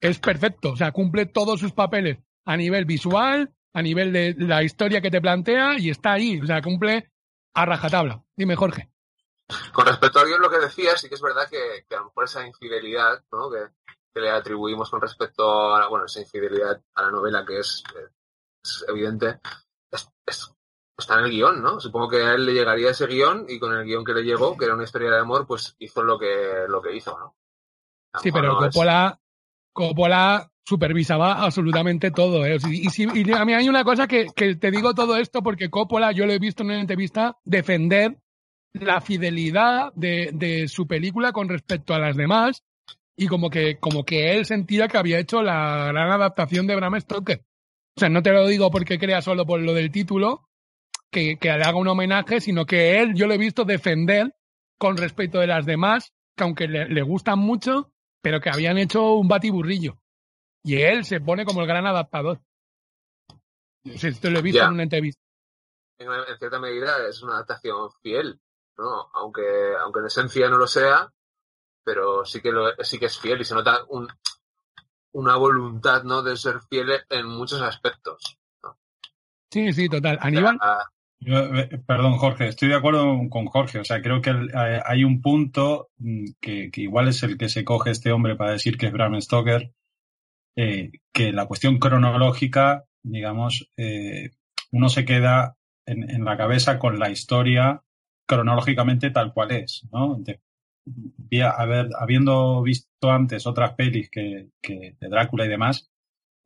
[0.00, 0.72] es perfecto.
[0.72, 5.10] O sea, cumple todos sus papeles a nivel visual, a nivel de la historia que
[5.10, 6.40] te plantea y está ahí.
[6.40, 7.10] O sea, cumple
[7.54, 8.22] a rajatabla.
[8.36, 8.90] Dime, Jorge.
[9.72, 12.24] Con respecto a lo que decías, sí que es verdad que, que a lo mejor
[12.24, 13.50] esa infidelidad, ¿no?
[13.50, 13.58] Que,
[14.12, 17.82] que, le atribuimos con respecto a, bueno, esa infidelidad a la novela que es,
[18.62, 19.40] es evidente,
[19.90, 20.54] es, es,
[20.96, 21.80] está en el guion, ¿no?
[21.80, 24.56] Supongo que a él le llegaría ese guion y con el guion que le llegó,
[24.56, 27.36] que era una historia de amor, pues hizo lo que, lo que hizo, ¿no?
[28.20, 29.18] Sí, pero no Coppola.
[29.72, 32.44] Coppola supervisaba absolutamente todo.
[32.44, 32.58] ¿eh?
[32.68, 35.70] Y, si, y, a mí hay una cosa que, que, te digo todo esto porque
[35.70, 38.18] Coppola, yo lo he visto en una entrevista, defender
[38.74, 42.64] la fidelidad de, de, su película con respecto a las demás
[43.20, 47.00] y como que, como que él sentía que había hecho la gran adaptación de Bram
[47.00, 47.44] Stoker.
[47.96, 50.48] O sea, no te lo digo porque crea solo por lo del título,
[51.10, 54.36] que, que le haga un homenaje, sino que él, yo lo he visto defender
[54.78, 57.92] con respecto de las demás, que aunque le, le gustan mucho,
[58.22, 59.98] pero que habían hecho un batiburrillo.
[60.62, 62.40] Y él se pone como el gran adaptador.
[63.82, 64.68] Esto lo he visto yeah.
[64.68, 65.20] en una entrevista.
[65.98, 68.40] En, en, cierta medida es una adaptación fiel,
[68.76, 69.10] ¿no?
[69.14, 71.12] Aunque, aunque en esencia no lo sea,
[71.88, 74.06] pero sí que, lo, sí que es fiel y se nota un,
[75.12, 76.22] una voluntad, ¿no?
[76.22, 78.36] De ser fiel en muchos aspectos.
[78.62, 78.76] ¿no?
[79.50, 80.18] Sí, sí, total.
[80.20, 80.58] Aníbal.
[81.20, 83.78] Yo, eh, perdón, Jorge, estoy de acuerdo con Jorge.
[83.78, 87.48] O sea, creo que eh, hay un punto mm, que, que, igual es el que
[87.48, 89.72] se coge este hombre para decir que es Bram Stoker,
[90.56, 94.32] eh, que la cuestión cronológica, digamos, eh,
[94.72, 97.82] uno se queda en, en, la cabeza con la historia
[98.26, 100.16] cronológicamente tal cual es, ¿no?
[100.18, 100.38] De,
[101.40, 105.90] habiendo visto antes otras pelis que, que de Drácula y demás,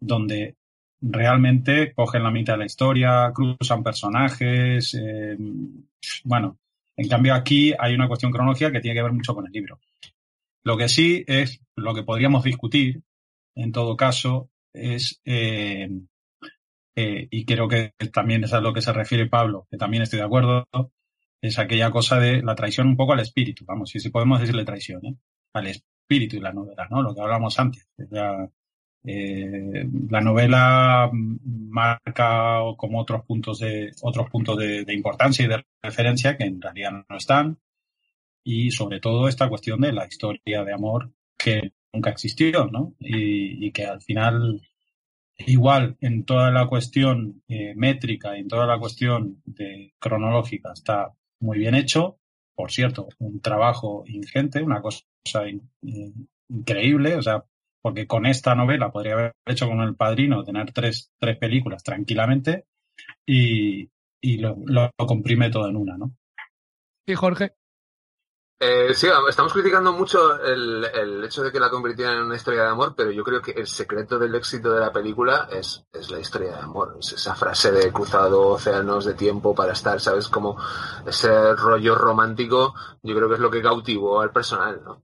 [0.01, 0.57] donde
[1.03, 5.37] realmente cogen la mitad de la historia, cruzan personajes, eh,
[6.25, 6.59] bueno,
[6.97, 9.81] en cambio aquí hay una cuestión cronológica que tiene que ver mucho con el libro.
[10.65, 13.03] Lo que sí es, lo que podríamos discutir,
[13.57, 15.91] en todo caso, es, eh,
[16.95, 20.21] eh, y creo que también es a lo que se refiere Pablo, que también estoy
[20.21, 20.69] de acuerdo,
[21.43, 25.05] es aquella cosa de la traición un poco al espíritu, vamos, si, podemos decirle traición,
[25.05, 25.17] ¿eh?
[25.53, 27.03] al espíritu de la novela, ¿no?
[27.03, 27.89] Lo que hablamos antes.
[28.11, 28.49] La,
[29.05, 36.37] eh, la novela marca como otros puntos de otros puntos de, importancia y de referencia
[36.37, 37.59] que en realidad no están
[38.45, 42.95] y sobre todo esta cuestión de la historia de amor que nunca existió, ¿no?
[43.01, 44.61] Y, y que al final
[45.39, 51.13] igual en toda la cuestión eh, métrica y en toda la cuestión de cronológica está
[51.43, 52.19] muy bien hecho.
[52.55, 55.05] Por cierto, un trabajo ingente, una cosa
[55.49, 57.45] in, in, increíble, o sea,
[57.83, 62.67] porque con esta novela podría haber hecho con El Padrino, tener tres, tres películas tranquilamente
[63.27, 63.91] y,
[64.21, 66.15] y lo, lo, comprime todo en una, ¿no?
[67.07, 67.55] ¿Y Jorge?
[68.65, 72.63] Eh, sí, estamos criticando mucho el, el, hecho de que la convirtieran en una historia
[72.63, 76.13] de amor, pero yo creo que el secreto del éxito de la película es, es
[76.13, 76.97] la historia de amor.
[77.01, 80.29] Es esa frase de cruzado océanos de tiempo para estar, ¿sabes?
[80.29, 80.57] Como
[81.05, 85.03] ese rollo romántico, yo creo que es lo que cautivó al personal, ¿no?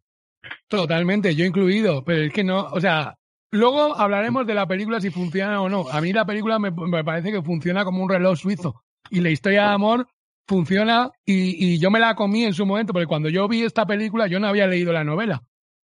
[0.68, 3.16] Totalmente, yo incluido, pero es que no, o sea,
[3.50, 5.88] luego hablaremos de la película si funciona o no.
[5.90, 9.30] A mí la película me, me parece que funciona como un reloj suizo y la
[9.30, 10.06] historia de amor
[10.48, 13.86] funciona y, y, yo me la comí en su momento, porque cuando yo vi esta
[13.86, 15.42] película yo no había leído la novela.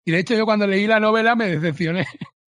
[0.03, 2.07] Y de hecho yo cuando leí la novela me decepcioné.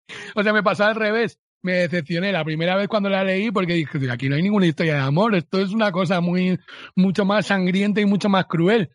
[0.36, 1.39] o sea, me pasó al revés.
[1.64, 4.93] Me decepcioné la primera vez cuando la leí porque dije, aquí no hay ninguna historia
[4.93, 6.60] de amor, esto es una cosa muy,
[6.95, 8.91] mucho más sangrienta y mucho más cruel.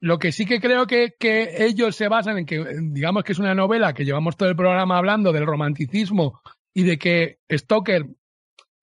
[0.00, 3.38] Lo que sí que creo que, que ellos se basan en que, digamos que es
[3.38, 6.40] una novela que llevamos todo el programa hablando del romanticismo
[6.74, 8.06] y de que Stoker,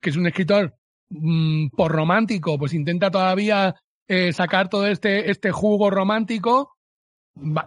[0.00, 0.77] que es un escritor
[1.10, 3.76] mmm, por romántico, pues intenta todavía
[4.08, 6.76] eh, sacar todo este, este jugo romántico,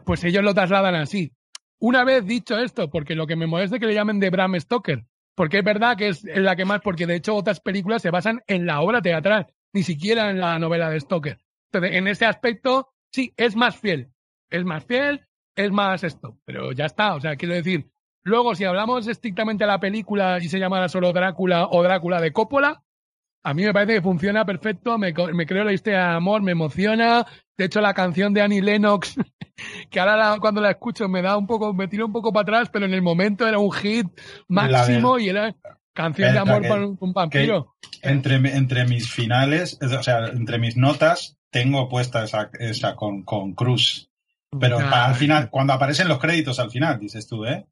[0.06, 1.32] pues ellos lo trasladan así.
[1.80, 4.60] Una vez dicho esto, porque lo que me molesta es que le llamen de Bram
[4.60, 8.12] Stoker, porque es verdad que es la que más, porque de hecho otras películas se
[8.12, 11.40] basan en la obra teatral, ni siquiera en la novela de Stoker.
[11.72, 14.12] Entonces, en ese aspecto, sí, es más fiel,
[14.50, 15.26] es más fiel,
[15.56, 17.92] es más esto, pero ya está, o sea, quiero decir,
[18.24, 22.32] Luego, si hablamos estrictamente de la película y se llamara solo Drácula o Drácula de
[22.32, 22.84] Coppola,
[23.44, 26.52] a mí me parece que funciona perfecto, me, me creo la historia de amor, me
[26.52, 27.26] emociona.
[27.58, 29.16] De hecho, la canción de Annie Lennox,
[29.90, 32.70] que ahora cuando la escucho me da un poco, me tiro un poco para atrás,
[32.72, 34.08] pero en el momento era un hit
[34.48, 35.56] máximo y era
[35.94, 37.76] canción de amor con un, vampiro.
[38.02, 43.54] Entre, entre mis finales, o sea, entre mis notas, tengo puesta esa, esa con, con
[43.54, 44.10] Cruz.
[44.60, 47.66] Pero al final, cuando aparecen los créditos al final, dices tú, ¿eh?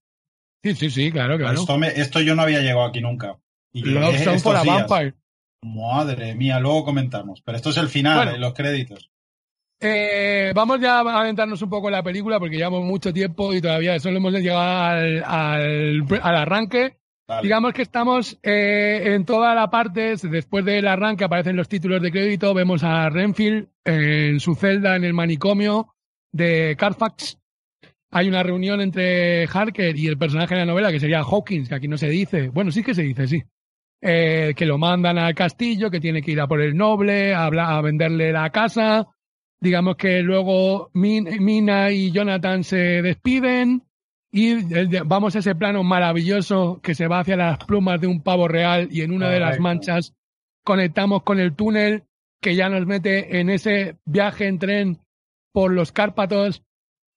[0.63, 1.59] Sí, sí, sí, claro, claro.
[1.59, 3.38] Esto, esto yo no había llegado aquí nunca.
[3.72, 5.13] Y Love Song for a Vampire.
[5.62, 7.41] Madre mía, luego comentamos.
[7.41, 9.10] Pero esto es el final, los créditos.
[9.82, 13.62] Eh, vamos ya a aventarnos un poco en la película porque llevamos mucho tiempo y
[13.62, 16.97] todavía solo hemos llegado al, al, al arranque.
[17.43, 22.12] Digamos que estamos eh, en toda la parte, después del arranque aparecen los títulos de
[22.12, 25.93] crédito, vemos a Renfield en su celda en el manicomio
[26.32, 27.38] de Carfax.
[28.12, 31.76] Hay una reunión entre Harker y el personaje de la novela que sería Hawkins, que
[31.76, 32.49] aquí no se dice.
[32.49, 33.43] Bueno, sí que se dice, sí.
[34.02, 37.47] Eh, que lo mandan al castillo, que tiene que ir a por el noble, a,
[37.47, 39.08] a venderle la casa.
[39.60, 43.84] Digamos que luego Mina y Jonathan se despiden
[44.32, 44.56] y
[45.04, 48.88] vamos a ese plano maravilloso que se va hacia las plumas de un pavo real
[48.91, 50.14] y en una de las manchas
[50.64, 52.04] conectamos con el túnel
[52.41, 55.00] que ya nos mete en ese viaje en tren
[55.52, 56.64] por los Cárpatos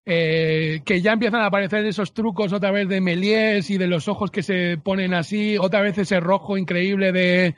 [0.04, 4.08] eh, que ya empiezan a aparecer esos trucos otra vez de Méliès y de los
[4.08, 7.56] ojos que se ponen así, otra vez ese rojo increíble de,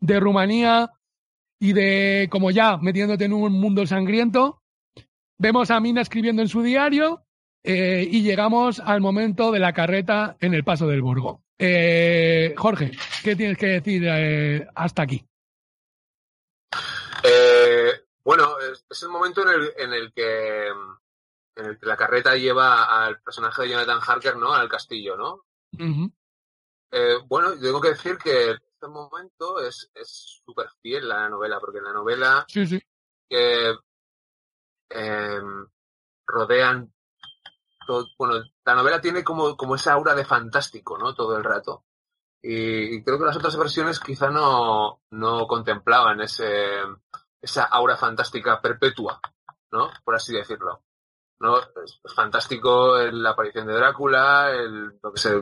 [0.00, 0.90] de Rumanía
[1.58, 4.62] y de como ya metiéndote en un mundo sangriento.
[5.38, 7.24] Vemos a Mina escribiendo en su diario
[7.62, 11.42] eh, y llegamos al momento de la carreta en el paso del Burgo.
[11.58, 12.92] Eh, Jorge,
[13.24, 15.24] ¿qué tienes que decir eh, hasta aquí?
[18.22, 20.68] Bueno, es, es, el momento en el, en el que
[21.56, 24.52] en el que la carreta lleva al personaje de Jonathan Harker, ¿no?
[24.52, 25.44] Al castillo, ¿no?
[26.92, 31.84] Eh, bueno, tengo que decir que este momento es súper fiel la novela, porque en
[31.84, 32.80] la novela sí, sí.
[33.28, 33.74] que
[34.90, 35.40] eh,
[36.26, 36.92] rodean
[37.86, 41.14] todo, bueno, la novela tiene como, como esa aura de fantástico, ¿no?
[41.14, 41.84] Todo el rato.
[42.42, 46.80] Y, y creo que las otras versiones quizá no, no contemplaban ese,
[47.40, 49.20] esa aura fantástica perpetua,
[49.72, 49.90] ¿no?
[50.04, 50.82] Por así decirlo.
[51.40, 51.58] ¿No?
[51.58, 55.40] Es, fantástico la aparición de Drácula, el, lo que sé,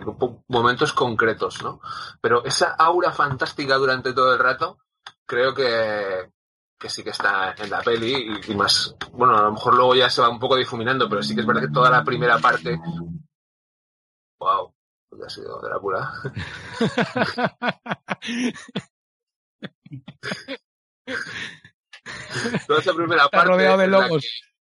[0.49, 1.80] momentos concretos, ¿no?
[2.20, 4.78] Pero esa aura fantástica durante todo el rato,
[5.24, 6.30] creo que,
[6.78, 9.95] que sí que está en la peli y, y, más, bueno, a lo mejor luego
[9.95, 12.38] ya se va un poco difuminando, pero sí que es verdad que toda la primera
[12.38, 12.80] parte,
[14.38, 14.74] wow,
[15.24, 16.12] ha sido Drácula.
[22.66, 23.49] toda esa primera parte.
[23.49, 24.53] rodeado de lobos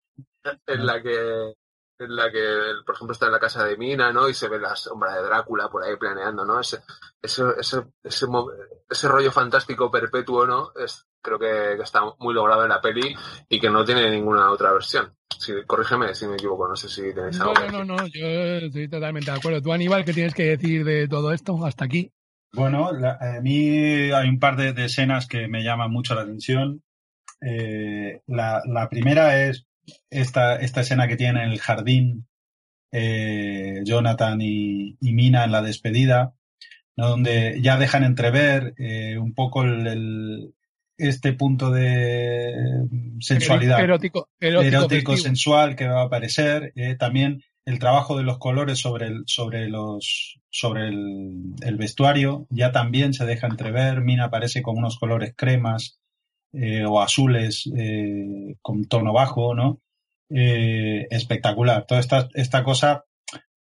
[0.67, 1.55] en la que
[2.05, 2.43] en la que,
[2.85, 4.29] por ejemplo, está en la casa de Mina, ¿no?
[4.29, 6.61] Y se ve la sombra de Drácula por ahí planeando, ¿no?
[6.61, 6.79] Ese,
[7.21, 8.27] ese, ese, ese,
[8.91, 10.73] ese rollo fantástico perpetuo, ¿no?
[10.77, 13.15] Es, creo que, que, está muy logrado en la peli
[13.49, 15.15] y que no tiene ninguna otra versión.
[15.39, 17.55] Si, corrígeme si me equivoco, no sé si tenéis algo.
[17.55, 19.63] No, no, no, no, yo estoy totalmente de acuerdo.
[19.63, 22.13] Tú, Aníbal, ¿qué tienes que decir de todo esto hasta aquí?
[22.53, 26.23] Bueno, la, a mí hay un par de, de, escenas que me llaman mucho la
[26.23, 26.83] atención.
[27.41, 29.67] Eh, la, la primera es
[30.11, 32.27] esta, esta escena que tiene en el jardín
[32.93, 36.35] eh, Jonathan y, y, Mina en la despedida,
[36.97, 37.09] ¿no?
[37.09, 40.55] donde ya dejan entrever eh, un poco el, el,
[40.99, 42.55] este punto de
[43.21, 48.39] sensualidad erótico, erótico, erótico sensual que va a aparecer, eh, también el trabajo de los
[48.39, 54.25] colores sobre el, sobre los, sobre el, el, vestuario ya también se deja entrever, Mina
[54.25, 56.02] aparece con unos colores cremas,
[56.53, 59.81] eh, o azules eh, con tono bajo, ¿no?
[60.31, 61.87] Eh, espectacular.
[61.87, 63.05] Toda esta, esta cosa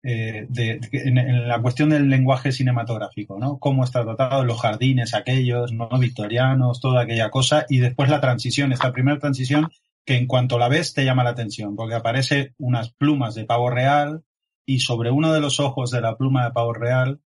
[0.03, 3.57] de, de, en, en, la cuestión del lenguaje cinematográfico, ¿no?
[3.59, 5.89] Cómo está tratado, los jardines aquellos, ¿no?
[5.99, 9.69] Victorianos, toda aquella cosa, y después la transición, esta primera transición
[10.07, 13.69] que en cuanto la ves te llama la atención, porque aparece unas plumas de pavo
[13.69, 14.23] real
[14.65, 17.19] y sobre uno de los ojos de la pluma de pavo real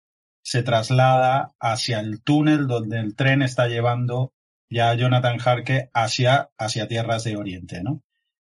[0.43, 4.33] se traslada hacia el túnel donde el tren está llevando
[4.71, 8.01] ya Jonathan Harke hacia, hacia tierras de Oriente, ¿no?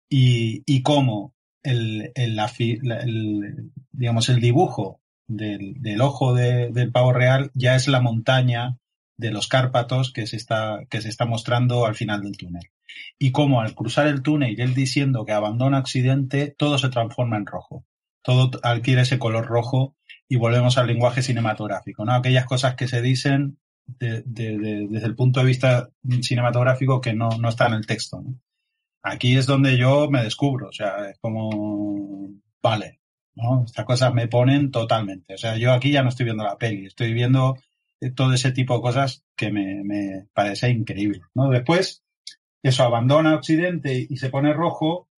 [0.10, 7.14] Y, y cómo el, el, el, digamos, el dibujo del, del ojo de, del pavo
[7.14, 8.78] real ya es la montaña
[9.18, 12.64] de los Cárpatos que se está, que se está mostrando al final del túnel.
[13.20, 17.38] Y cómo al cruzar el túnel y él diciendo que abandona Occidente, todo se transforma
[17.38, 17.86] en rojo.
[18.24, 19.96] Todo adquiere ese color rojo
[20.30, 22.14] y volvemos al lenguaje cinematográfico, ¿no?
[22.14, 25.90] Aquellas cosas que se dicen de, de, de, desde el punto de vista
[26.22, 28.24] cinematográfico que no, no está en el texto.
[29.02, 32.30] Aquí es donde yo me descubro, o sea, es como,
[32.62, 33.00] vale.
[33.66, 35.34] Estas cosas me ponen totalmente.
[35.34, 37.58] O sea, yo aquí ya no estoy viendo la peli, estoy viendo
[38.00, 41.50] eh, todo ese tipo de cosas que me, me parece increíble, ¿no?
[41.50, 42.04] Después,
[42.62, 45.10] eso abandona Occidente y se pone rojo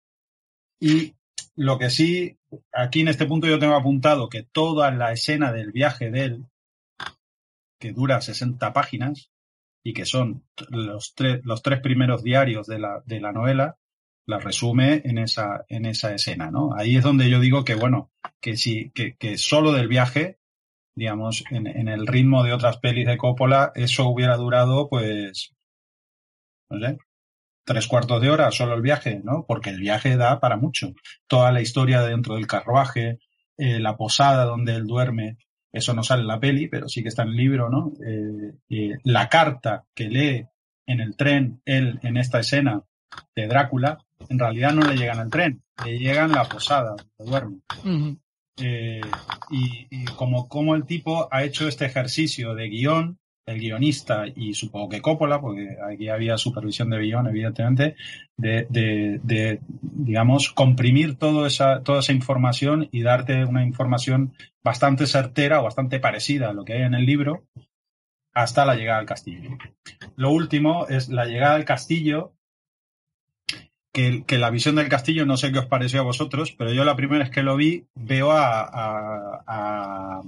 [0.79, 1.13] y
[1.55, 2.37] lo que sí,
[2.73, 6.45] aquí en este punto yo tengo apuntado que toda la escena del viaje de él,
[7.85, 9.29] que dura 60 páginas
[9.83, 13.77] y que son los, tres los tres primeros diarios de la, de la novela,
[14.25, 16.73] la resume en esa, en esa escena, ¿no?
[16.75, 18.11] Ahí es donde yo digo que, bueno,
[18.41, 20.39] que sí, que, que solo del viaje,
[20.95, 25.53] digamos, en, en, el ritmo de otras pelis de Coppola, eso hubiera durado, pues,
[26.71, 26.97] no sé,
[27.65, 29.45] tres cuartos de hora solo el viaje, ¿no?
[29.47, 30.93] Porque el viaje da para mucho.
[31.27, 33.19] Toda la historia dentro del carruaje,
[33.57, 35.37] eh, la posada donde él duerme,
[35.75, 37.91] eso no sale en la peli, pero sí que está en el libro, ¿no?
[38.05, 40.45] Eh, eh, la carta que lee
[40.87, 42.81] en el tren él en esta escena
[43.35, 43.97] de Drácula,
[44.29, 47.57] en realidad no le llegan al tren, le llegan la posada donde duerme.
[47.83, 48.19] Uh -huh.
[48.61, 49.01] eh,
[49.51, 54.53] y, y como, como el tipo ha hecho este ejercicio de guion, el guionista y
[54.53, 57.95] supongo que Coppola, porque aquí había supervisión de guion, evidentemente,
[58.37, 64.33] de, de, digamos, comprimir toda esa, toda esa información y darte una información
[64.63, 67.43] bastante certera o bastante parecida a lo que hay en el libro
[68.33, 69.57] hasta la llegada al castillo.
[70.15, 72.33] Lo último es la llegada al castillo,
[73.93, 76.83] que, que, la visión del castillo, no sé qué os pareció a vosotros, pero yo
[76.83, 80.21] la primera vez que lo vi veo a,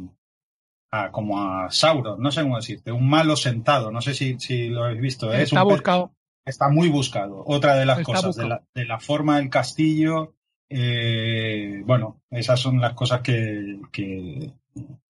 [0.91, 4.69] a como a Sauron, no sé cómo decirte, un malo sentado, no sé si, si
[4.69, 5.33] lo habéis visto.
[5.33, 5.43] ¿eh?
[5.43, 6.11] Está buscado.
[6.45, 7.43] Está muy buscado.
[7.45, 10.33] Otra de las Está cosas, de la, de la, forma del castillo,
[10.69, 14.53] eh, bueno, esas son las cosas que, que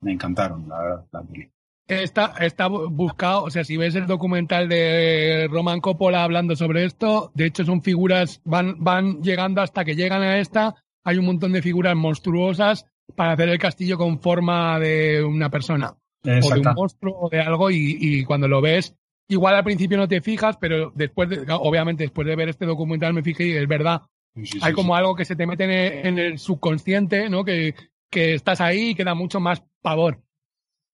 [0.02, 1.54] me encantaron, la verdad, la película.
[1.88, 7.32] Está, está buscado, o sea, si ves el documental de Roman Coppola hablando sobre esto,
[7.34, 10.76] de hecho son figuras, van, van llegando hasta que llegan a esta,
[11.06, 15.96] hay un montón de figuras monstruosas para hacer el castillo con forma de una persona,
[16.24, 16.48] Exacto.
[16.48, 18.96] o de un monstruo o de algo, y, y, cuando lo ves,
[19.28, 23.14] igual al principio no te fijas, pero después, de, obviamente después de ver este documental
[23.14, 24.04] me fijé y es verdad,
[24.36, 27.44] sí, sí, hay como algo que se te mete en el, en el subconsciente, ¿no?
[27.44, 27.76] Que,
[28.10, 30.22] que estás ahí y que da mucho más pavor.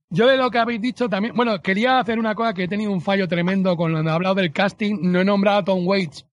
[0.09, 2.91] Yo de lo que habéis dicho también, bueno, quería hacer una cosa que he tenido
[2.91, 6.28] un fallo tremendo con he hablado del casting, no he nombrado a Tom Waits,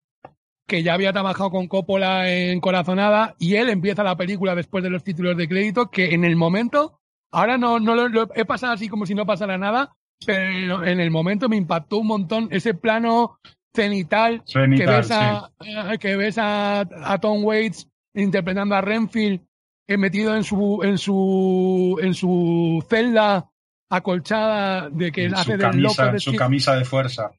[0.70, 4.90] que ya había trabajado con Coppola en Corazonada, y él empieza la película después de
[4.90, 7.00] los títulos de crédito, que en el momento,
[7.32, 11.00] ahora no, no lo, lo he pasado así como si no pasara nada, pero en
[11.00, 13.40] el momento me impactó un montón ese plano
[13.74, 15.98] cenital, que ves, a, sí.
[16.00, 19.42] que ves a, a Tom Waits interpretando a Renfield
[19.88, 23.50] eh, metido en su en su en su celda
[23.90, 27.32] acolchada de que en hace del camisa, loco su camisa de fuerza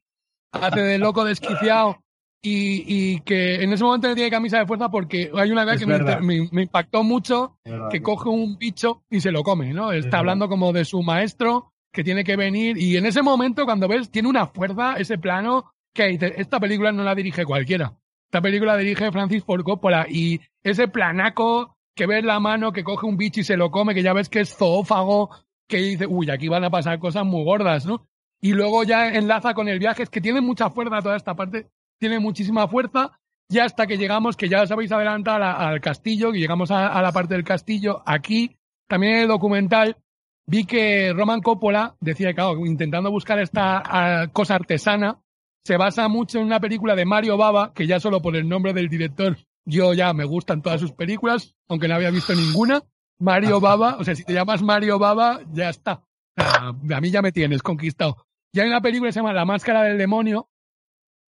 [0.53, 1.99] hace de loco desquiciado
[2.43, 5.78] y, y, que en ese momento no tiene camisa de fuerza porque hay una vez
[5.78, 7.59] que me, me, me, impactó mucho
[7.91, 9.93] que coge un bicho y se lo come, ¿no?
[9.93, 13.88] Está hablando como de su maestro que tiene que venir y en ese momento cuando
[13.88, 17.95] ves tiene una fuerza ese plano que dice, esta película no la dirige cualquiera.
[18.26, 22.84] Esta película la dirige Francis Ford Coppola y ese planaco que ves la mano que
[22.84, 25.30] coge un bicho y se lo come, que ya ves que es zoófago,
[25.68, 28.07] que dice, uy, aquí van a pasar cosas muy gordas, ¿no?
[28.41, 31.66] Y luego ya enlaza con el viaje, es que tiene mucha fuerza toda esta parte,
[32.01, 33.12] tiene muchísima fuerza,
[33.48, 37.03] ya hasta que llegamos, que ya os habéis adelantado al castillo, que llegamos a, a,
[37.03, 38.57] la parte del castillo, aquí,
[38.88, 39.98] también en el documental,
[40.46, 45.20] vi que Roman Coppola decía que, claro, intentando buscar esta cosa artesana,
[45.64, 48.72] se basa mucho en una película de Mario Baba, que ya solo por el nombre
[48.72, 49.36] del director,
[49.66, 52.82] yo ya me gustan todas sus películas, aunque no había visto ninguna,
[53.18, 56.02] Mario Baba, o sea, si te llamas Mario Baba, ya está.
[56.36, 58.16] A mí ya me tienes conquistado.
[58.52, 60.48] Y hay una película que se llama La Máscara del Demonio,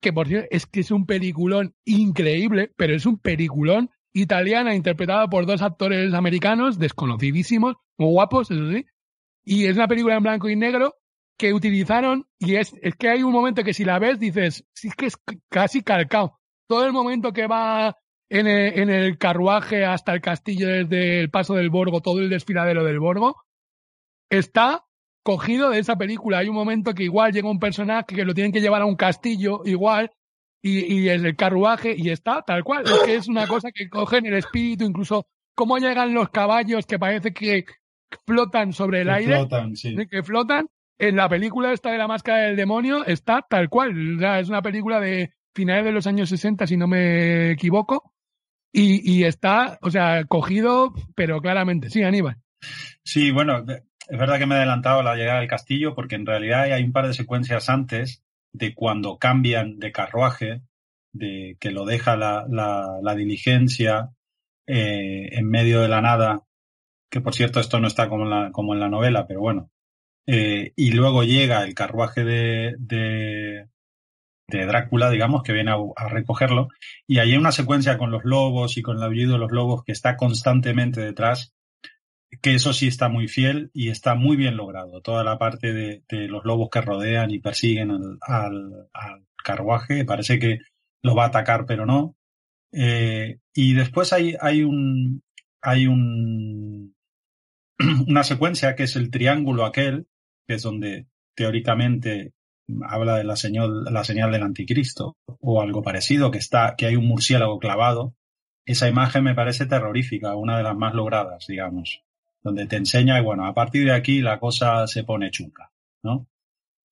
[0.03, 5.27] que por cierto es que es un peliculón increíble, pero es un peliculón italiana interpretada
[5.27, 8.85] por dos actores americanos desconocidísimos, muy guapos, eso sí.
[9.43, 10.95] Y es una película en blanco y negro
[11.37, 14.89] que utilizaron, y es, es que hay un momento que si la ves dices, sí
[14.89, 15.17] es que es
[15.49, 16.39] casi calcado.
[16.67, 17.97] Todo el momento que va
[18.29, 22.29] en el, en el, carruaje hasta el castillo desde el paso del Borgo, todo el
[22.29, 23.43] desfiladero del Borgo,
[24.29, 24.85] está
[25.23, 26.39] cogido de esa película.
[26.39, 28.95] Hay un momento que igual llega un personaje que lo tienen que llevar a un
[28.95, 30.11] castillo, igual,
[30.61, 32.83] y, y es el carruaje, y está tal cual.
[32.85, 35.25] Es que es una cosa que cogen el espíritu, incluso
[35.55, 37.65] cómo llegan los caballos que parece que
[38.25, 39.95] flotan sobre el que aire, flotan, sí.
[40.09, 40.67] que flotan.
[40.99, 44.17] En la película esta de la máscara del demonio está tal cual.
[44.17, 48.13] O sea, es una película de finales de los años 60, si no me equivoco.
[48.71, 51.89] Y, y está, o sea, cogido, pero claramente.
[51.89, 52.37] Sí, Aníbal.
[53.03, 53.65] Sí, bueno,
[54.07, 56.83] es verdad que me he adelantado a la llegada del castillo porque en realidad hay
[56.83, 60.61] un par de secuencias antes de cuando cambian de carruaje,
[61.11, 64.11] de que lo deja la, la, la diligencia
[64.67, 66.43] eh, en medio de la nada
[67.13, 69.69] que por cierto esto no está como en la, como en la novela, pero bueno.
[70.25, 73.67] Eh, y luego llega el carruaje de, de,
[74.47, 76.69] de Drácula, digamos, que viene a, recogerlo,
[77.05, 79.91] y hay una secuencia con los lobos y con el aullido de los lobos que
[79.91, 81.53] está constantemente detrás,
[82.41, 85.01] que eso sí está muy fiel y está muy bien logrado.
[85.01, 90.39] Toda la parte de, los lobos que rodean y persiguen al, al, al, carruaje, parece
[90.39, 90.59] que
[91.01, 92.15] lo va a atacar, pero no.
[92.71, 95.21] Eh, y después hay, hay un,
[95.61, 96.95] hay un,
[98.07, 100.07] una secuencia que es el triángulo aquel,
[100.47, 102.33] que es donde teóricamente
[102.83, 106.95] habla de la señal, la señal del anticristo o algo parecido, que está, que hay
[106.95, 108.15] un murciélago clavado.
[108.65, 112.01] Esa imagen me parece terrorífica, una de las más logradas, digamos,
[112.43, 115.71] donde te enseña, y bueno, a partir de aquí la cosa se pone chunga,
[116.03, 116.27] ¿no?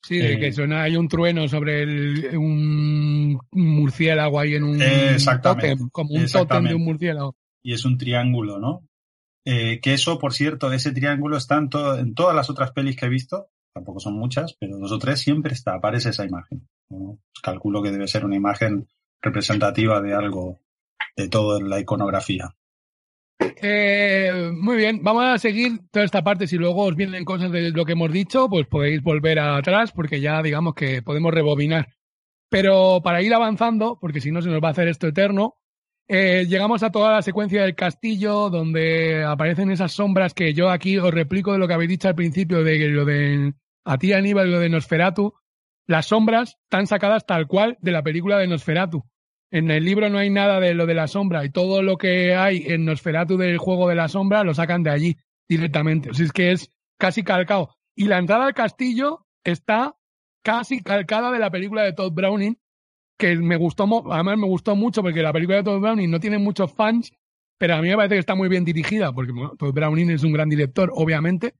[0.03, 4.79] Sí, de que eh, suena, hay un trueno sobre el, un murciélago ahí en un
[5.43, 7.35] tótem, como un tótem de un murciélago.
[7.61, 8.87] Y es un triángulo, ¿no?
[9.45, 11.69] Eh, que eso, por cierto, ese triángulo está en,
[11.99, 15.19] en todas las otras pelis que he visto, tampoco son muchas, pero dos o tres
[15.19, 16.67] siempre está, aparece esa imagen.
[17.41, 18.87] Calculo que debe ser una imagen
[19.21, 20.61] representativa de algo,
[21.15, 22.55] de toda la iconografía.
[23.63, 26.47] Eh, muy bien, vamos a seguir toda esta parte.
[26.47, 30.19] Si luego os vienen cosas de lo que hemos dicho, pues podéis volver atrás porque
[30.19, 31.89] ya digamos que podemos rebobinar.
[32.49, 35.55] Pero para ir avanzando, porque si no se nos va a hacer esto eterno,
[36.07, 40.97] eh, llegamos a toda la secuencia del castillo donde aparecen esas sombras que yo aquí
[40.97, 43.53] os replico de lo que habéis dicho al principio de lo de
[43.85, 45.33] a ti Aníbal lo de Nosferatu.
[45.87, 49.05] Las sombras están sacadas tal cual de la película de Nosferatu.
[49.51, 52.35] En el libro no hay nada de lo de la sombra y todo lo que
[52.35, 55.17] hay en Nosferatu del juego de la sombra lo sacan de allí
[55.47, 56.09] directamente.
[56.09, 57.75] O sea, es que es casi calcado.
[57.93, 59.95] Y la entrada al castillo está
[60.41, 62.57] casi calcada de la película de Todd Browning,
[63.17, 66.37] que me gustó, además me gustó mucho porque la película de Todd Browning no tiene
[66.37, 67.11] muchos fans,
[67.57, 70.31] pero a mí me parece que está muy bien dirigida, porque Todd Browning es un
[70.31, 71.55] gran director, obviamente,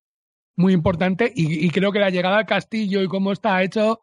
[0.55, 4.01] muy importante, y creo que la llegada al castillo y cómo está hecho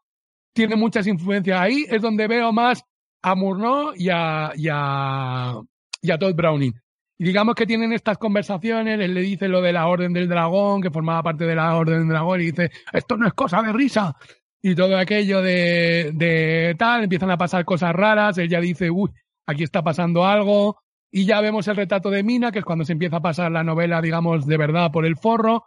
[0.52, 1.60] tiene muchas influencias.
[1.60, 2.84] Ahí es donde veo más
[3.22, 6.74] a Murnau y a, y a, Todd Browning.
[7.18, 10.80] Y digamos que tienen estas conversaciones, él le dice lo de la Orden del Dragón,
[10.80, 13.72] que formaba parte de la Orden del Dragón, y dice, esto no es cosa de
[13.72, 14.16] risa.
[14.62, 19.10] Y todo aquello de, de tal, empiezan a pasar cosas raras, él ya dice, uy,
[19.46, 20.78] aquí está pasando algo,
[21.10, 23.64] y ya vemos el retrato de Mina, que es cuando se empieza a pasar la
[23.64, 25.64] novela, digamos, de verdad por el forro,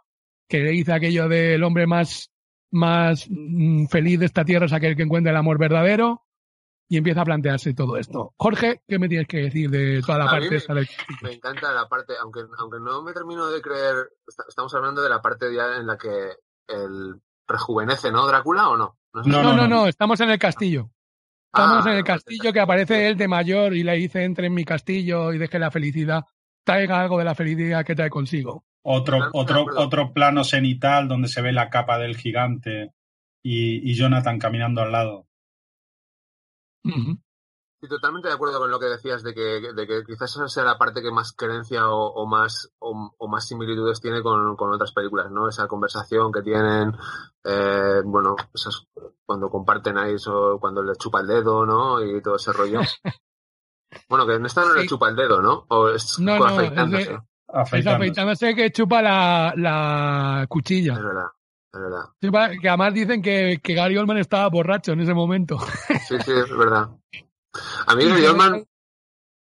[0.48, 2.30] que le dice aquello del hombre más,
[2.70, 6.22] más mm, feliz de esta tierra es aquel que encuentra el amor verdadero
[6.88, 8.34] y empieza a plantearse todo esto.
[8.36, 10.86] Jorge, ¿qué me tienes que decir de toda la parte me,
[11.22, 14.10] Me encanta la parte, aunque, aunque no me termino de creer,
[14.46, 16.36] estamos hablando de la parte ya en la que
[16.68, 18.98] el rejuvenece, ¿no, Drácula, o no?
[19.14, 20.90] No, no, no, no, estamos en el castillo.
[21.46, 24.54] Estamos en el ah, castillo que aparece él de mayor y le dice entre en
[24.54, 26.24] mi castillo y deje la felicidad,
[26.64, 28.64] traiga algo de la felicidad que trae consigo.
[28.82, 32.92] Otro, otro, otro plano cenital donde se ve la capa del gigante
[33.42, 35.26] y, y Jonathan caminando al lado.
[36.84, 40.62] Sí, totalmente de acuerdo con lo que decías de que, de que quizás esa sea
[40.62, 45.48] la parte que más creencia o, más o, más similitudes tiene con, otras películas, ¿no?
[45.48, 46.94] Esa conversación que tienen,
[47.42, 48.86] eh, bueno, esas,
[49.26, 52.00] cuando comparten ahí eso, cuando le chupa el dedo, ¿no?
[52.04, 52.82] Y todo ese rollo.
[54.08, 55.66] bueno, que en esta no le chupa el dedo, ¿no?
[55.70, 57.14] O es no, no, afeitándose.
[57.14, 60.92] Es, afeitándose que chupa la, la cuchilla.
[60.92, 61.32] Es verdad
[62.60, 65.58] que además dicen que, que, Gary Oldman estaba borracho en ese momento.
[66.08, 66.90] Sí, sí, es verdad.
[67.86, 68.64] A mí Gary Oldman,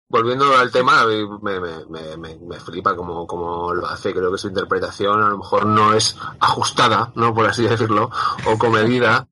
[0.09, 4.12] volviendo al tema, me, me, me, me, flipa como, como lo hace.
[4.12, 7.32] Creo que su interpretación a lo mejor no es ajustada, ¿no?
[7.32, 8.11] Por así decirlo,
[8.47, 9.28] o comedida,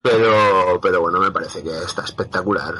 [0.00, 2.74] pero, pero bueno, me parece que está espectacular.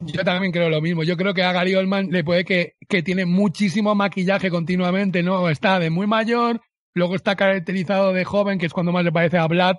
[0.00, 1.02] Yo también creo lo mismo.
[1.02, 5.48] Yo creo que a Gary Oldman le puede que, que tiene muchísimo maquillaje continuamente, ¿no?
[5.48, 6.60] Está de muy mayor,
[6.98, 9.76] luego está caracterizado de joven, que es cuando más le parece a Vlad,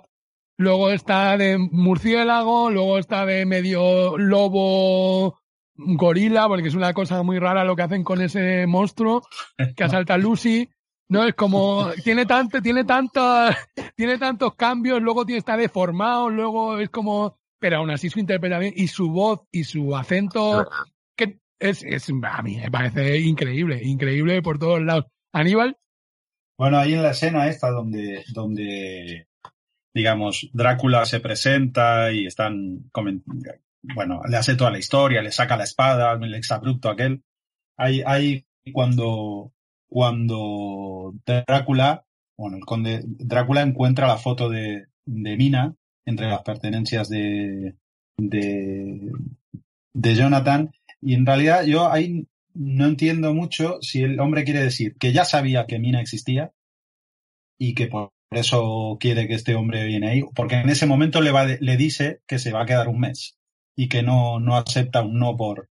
[0.56, 5.38] luego está de murciélago, luego está de medio lobo
[5.74, 9.22] gorila, porque es una cosa muy rara lo que hacen con ese monstruo
[9.76, 10.68] que asalta a Lucy.
[11.08, 13.54] No, es como, tiene tanto, tiene tantos,
[13.96, 18.72] tiene tantos cambios, luego tiene, está deformado, luego es como, pero aún así su interpretación
[18.76, 20.68] y su voz y su acento,
[21.16, 25.06] que es, es, a mí me parece increíble, increíble por todos lados.
[25.32, 25.76] Aníbal.
[26.60, 29.28] Bueno, ahí en la escena esta donde, donde
[29.94, 32.90] digamos, Drácula se presenta y están,
[33.94, 37.22] bueno, le hace toda la historia, le saca la espada, el exabrupto aquel.
[37.78, 39.54] Hay, hay cuando,
[39.88, 42.04] cuando Drácula,
[42.36, 45.74] bueno, el conde Drácula encuentra la foto de, de Mina
[46.04, 47.74] entre las pertenencias de,
[48.18, 49.12] de,
[49.94, 50.70] de Jonathan
[51.00, 55.24] y en realidad yo ahí no entiendo mucho si el hombre quiere decir que ya
[55.24, 56.52] sabía que Mina existía
[57.58, 61.32] y que por eso quiere que este hombre viene ahí, porque en ese momento le,
[61.32, 63.38] va, le dice que se va a quedar un mes
[63.76, 65.68] y que no, no acepta un no por,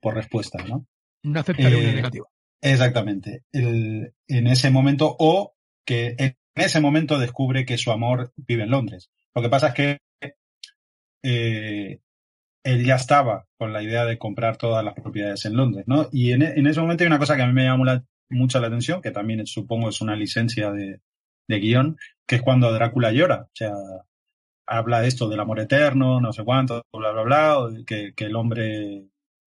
[0.00, 0.86] por respuesta, ¿no?
[1.22, 2.26] No aceptaría eh, una negativa.
[2.60, 3.44] Exactamente.
[3.52, 8.70] El, en ese momento, o que en ese momento descubre que su amor vive en
[8.70, 9.10] Londres.
[9.34, 9.98] Lo que pasa es que
[11.22, 12.00] eh,
[12.64, 16.08] él ya estaba con la idea de comprar todas las propiedades en Londres, ¿no?
[16.12, 17.84] Y en, en ese momento hay una cosa que a mí me llamó
[18.30, 21.00] mucho la atención, que también supongo es una licencia de,
[21.48, 23.42] de guion, que es cuando Drácula llora.
[23.42, 23.72] O sea,
[24.66, 27.56] habla de esto, del amor eterno, no sé cuánto, bla, bla, bla,
[27.86, 29.06] que, que el hombre,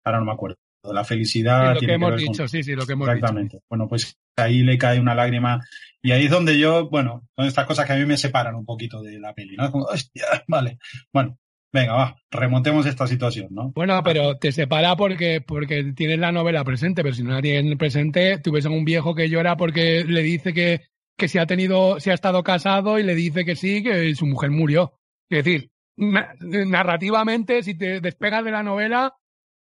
[0.04, 1.74] ahora no me acuerdo, de la felicidad.
[1.74, 3.60] lo que hemos dicho, sí, sí, lo que hemos Exactamente.
[3.68, 5.60] Bueno, pues ahí le cae una lágrima.
[6.00, 8.64] Y ahí es donde yo, bueno, son estas cosas que a mí me separan un
[8.64, 9.70] poquito de la peli, ¿no?
[9.72, 10.78] Como, hostia, vale.
[11.12, 11.38] Bueno,
[11.72, 13.72] venga, va, remontemos esta situación, ¿no?
[13.74, 17.76] Bueno, pero te separa porque, porque tienes la novela presente, pero si no la tienes
[17.76, 20.82] presente, tú ves a un viejo que llora porque le dice que,
[21.16, 24.26] que si ha tenido, si ha estado casado y le dice que sí, que su
[24.26, 24.92] mujer murió.
[25.28, 29.14] Es decir, narrativamente, si te despegas de la novela,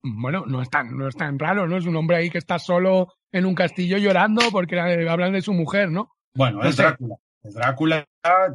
[0.03, 1.77] bueno, no es tan, no es tan raro, ¿no?
[1.77, 5.53] Es un hombre ahí que está solo en un castillo llorando porque hablan de su
[5.53, 6.11] mujer, ¿no?
[6.33, 7.15] Bueno, es Drácula.
[7.53, 8.05] Drácula,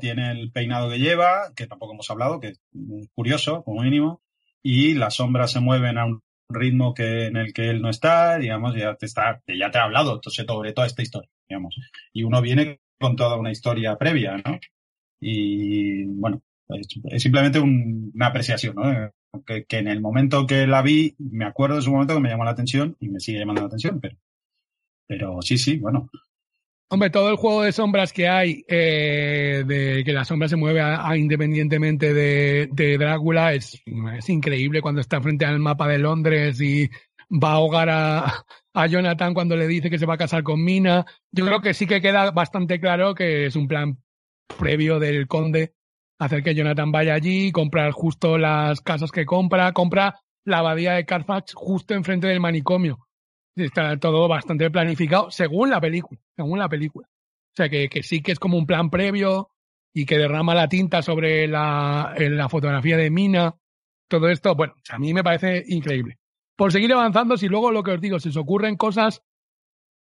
[0.00, 2.60] tiene el peinado que lleva, que tampoco hemos hablado, que es
[3.14, 4.22] curioso, como mínimo,
[4.62, 8.38] y las sombras se mueven a un ritmo que en el que él no está,
[8.38, 11.76] digamos, ya te está, ya te ha hablado sobre toda esta historia, digamos.
[12.12, 14.58] Y uno viene con toda una historia previa, ¿no?
[15.20, 19.10] Y bueno, es, simplemente una apreciación, ¿no?
[19.46, 22.44] Que, en el momento que la vi, me acuerdo de su momento que me llamó
[22.44, 24.16] la atención y me sigue llamando la atención, pero,
[25.06, 26.10] pero sí, sí, bueno.
[26.92, 30.82] Hombre, todo el juego de sombras que hay, eh, de que la sombra se mueve
[30.82, 33.82] a, independientemente de, de Drácula, es,
[34.18, 36.90] es, increíble cuando está frente al mapa de Londres y
[37.30, 38.44] va a ahogar a,
[38.74, 41.06] a Jonathan cuando le dice que se va a casar con Mina.
[41.30, 43.96] Yo creo que sí que queda bastante claro que es un plan
[44.58, 45.72] previo del conde
[46.18, 51.06] hacer que Jonathan vaya allí, comprar justo las casas que compra, compra la abadía de
[51.06, 53.08] Carfax justo enfrente del manicomio.
[53.56, 57.08] Está todo bastante planificado según la película, según la película.
[57.08, 59.50] O sea que, que sí que es como un plan previo
[59.92, 63.56] y que derrama la tinta sobre la, la fotografía de Mina.
[64.08, 66.18] Todo esto, bueno, a mí me parece increíble.
[66.56, 69.22] Por seguir avanzando, si luego lo que os digo, si os ocurren cosas,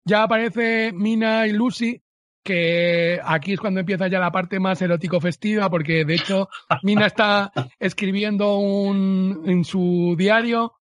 [0.04, 2.02] ya aparece Mina y Lucy
[2.48, 6.48] que aquí es cuando empieza ya la parte más erótico festiva, porque de hecho
[6.82, 10.77] Mina está escribiendo un, en su diario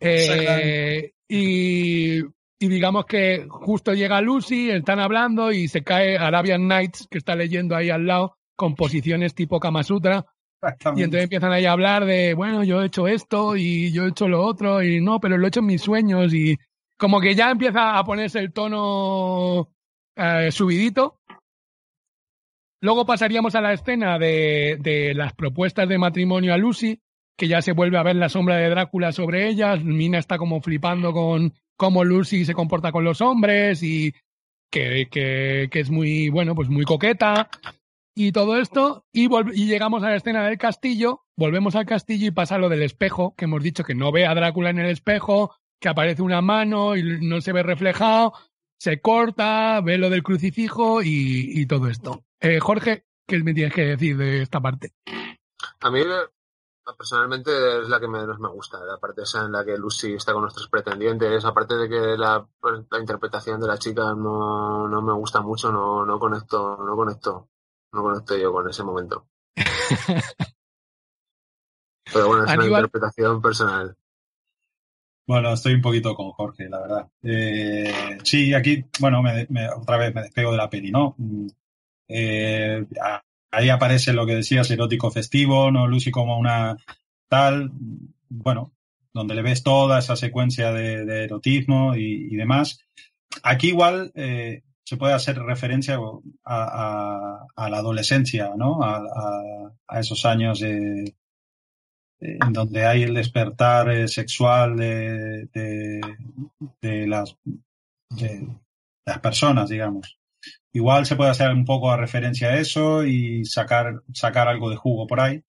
[0.00, 7.06] eh, y, y, digamos que justo llega Lucy, están hablando y se cae Arabian Nights,
[7.10, 10.26] que está leyendo ahí al lado, con posiciones tipo Kama Sutra.
[10.96, 14.08] Y entonces empiezan ahí a hablar de, bueno, yo he hecho esto y yo he
[14.08, 16.56] hecho lo otro y no, pero lo he hecho en mis sueños y
[16.96, 19.68] como que ya empieza a ponerse el tono
[20.16, 21.20] eh, subidito.
[22.80, 27.00] Luego pasaríamos a la escena de, de, las propuestas de matrimonio a Lucy,
[27.36, 29.82] que ya se vuelve a ver la sombra de Drácula sobre ellas.
[29.82, 34.14] Mina está como flipando con cómo Lucy se comporta con los hombres y
[34.70, 37.48] que, que, es muy, bueno, pues muy coqueta
[38.14, 39.04] y todo esto.
[39.12, 42.82] Y, y llegamos a la escena del castillo, volvemos al castillo y pasa lo del
[42.82, 46.40] espejo, que hemos dicho que no ve a Drácula en el espejo, que aparece una
[46.40, 48.32] mano y no se ve reflejado,
[48.78, 52.24] se corta, ve lo del crucifijo y, todo esto.
[52.40, 54.92] Eh, Jorge, ¿qué me tienes que decir de esta parte?
[55.80, 56.00] A mí
[56.92, 60.32] personalmente es la que menos me gusta, la parte esa en la que Lucy está
[60.32, 62.46] con nuestros pretendientes, aparte de que la,
[62.90, 67.48] la interpretación de la chica no, no, me gusta mucho, no, no conecto, no conecto,
[67.92, 69.28] no conecto yo con ese momento.
[72.12, 73.96] Pero bueno, es una interpretación personal.
[75.26, 77.08] Bueno, estoy un poquito con Jorge, la verdad.
[77.22, 81.14] Eh, sí, aquí, bueno, me, otra vez me despego de la peli, ¿no?
[81.16, 81.46] Mm,
[82.08, 82.86] eh,
[83.54, 85.86] ahí aparece lo que decías, erótico festivo, ¿no?
[85.86, 86.76] Lucy como una
[87.28, 87.70] tal,
[88.28, 88.72] bueno,
[89.12, 92.80] donde le ves toda esa secuencia de, erotismo y, demás.
[93.42, 95.98] Aquí igual eh, se puede hacer referencia
[96.44, 98.80] a, la adolescencia, ¿no?
[98.82, 101.14] a esos años de,
[102.24, 105.46] en donde hay el despertar eh, sexual de,
[106.80, 107.36] de, las,
[108.10, 108.48] de
[109.04, 110.18] las personas, digamos.
[110.72, 114.76] Igual se puede hacer un poco a referencia a eso y sacar, sacar algo de
[114.76, 115.42] jugo por ahí,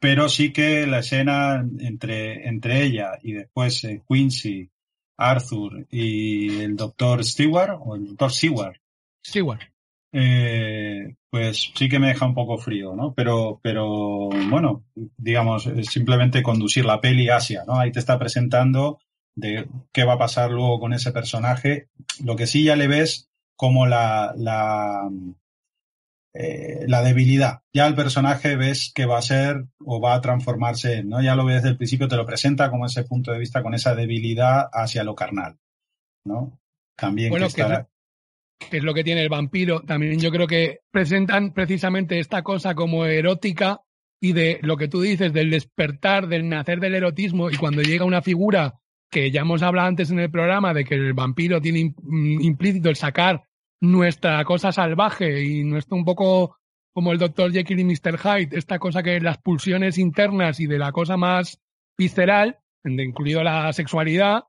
[0.00, 4.68] pero sí que la escena entre, entre ella y después eh, Quincy,
[5.16, 8.76] Arthur y el doctor Stewart, o el doctor Seward.
[9.24, 9.62] Stewart.
[10.12, 13.12] Eh, pues sí que me deja un poco frío, ¿no?
[13.14, 17.78] Pero, pero bueno, digamos, simplemente conducir la peli hacia, ¿no?
[17.78, 18.98] Ahí te está presentando
[19.34, 21.88] de qué va a pasar luego con ese personaje.
[22.24, 25.10] Lo que sí ya le ves como la, la,
[26.34, 27.62] eh, la debilidad.
[27.72, 31.22] Ya el personaje ves que va a ser o va a transformarse, ¿no?
[31.22, 33.72] Ya lo ves desde el principio, te lo presenta como ese punto de vista, con
[33.72, 35.56] esa debilidad hacia lo carnal,
[36.24, 36.60] ¿no?
[36.94, 37.88] También bueno, que estará...
[38.70, 39.80] que es lo que tiene el vampiro.
[39.80, 43.80] También yo creo que presentan precisamente esta cosa como erótica
[44.20, 48.04] y de lo que tú dices, del despertar, del nacer del erotismo, y cuando llega
[48.04, 48.74] una figura
[49.10, 52.90] que ya hemos hablado antes en el programa de que el vampiro tiene mm, implícito
[52.90, 53.45] el sacar
[53.80, 56.56] nuestra cosa salvaje y nuestro un poco
[56.94, 57.52] como el Dr.
[57.52, 58.18] Jekyll y Mr.
[58.18, 61.60] Hyde, esta cosa que las pulsiones internas y de la cosa más
[61.98, 64.44] visceral, incluido la sexualidad,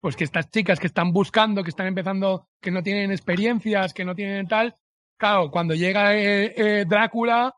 [0.00, 4.04] pues que estas chicas que están buscando, que están empezando, que no tienen experiencias, que
[4.04, 4.76] no tienen tal,
[5.16, 7.54] claro, cuando llega eh, eh, Drácula,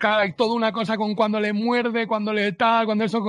[0.00, 3.22] hay toda una cosa con cuando le muerde, cuando le tal, cuando eso,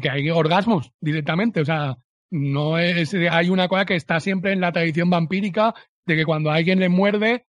[0.00, 1.96] que hay orgasmos directamente, o sea,
[2.30, 5.74] no es, hay una cosa que está siempre en la tradición vampírica
[6.06, 7.46] de que cuando alguien le muerde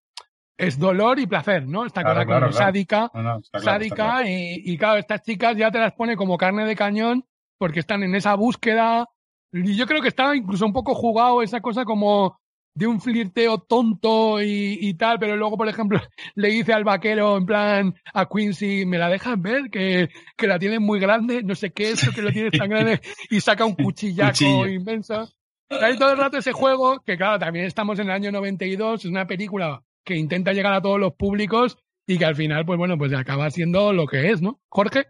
[0.58, 1.84] es dolor y placer, ¿no?
[1.84, 3.10] Esta cosa como sádica,
[3.52, 7.24] sádica y, y claro, estas chicas ya te las pone como carne de cañón
[7.58, 9.06] porque están en esa búsqueda
[9.52, 12.38] y yo creo que está incluso un poco jugado esa cosa como
[12.74, 15.98] de un flirteo tonto y, tal, pero luego, por ejemplo,
[16.34, 19.70] le dice al vaquero, en plan, a Quincy, ¿me la dejas ver?
[19.70, 22.68] Que, que la tienes muy grande, no sé qué es eso que lo tienes tan
[22.70, 23.00] grande,
[23.30, 25.26] y saca un cuchillaco inmenso.
[25.68, 29.10] Hay todo el rato ese juego, que claro, también estamos en el año 92, es
[29.10, 31.76] una película que intenta llegar a todos los públicos
[32.06, 34.60] y que al final, pues bueno, pues acaba siendo lo que es, ¿no?
[34.68, 35.08] Jorge.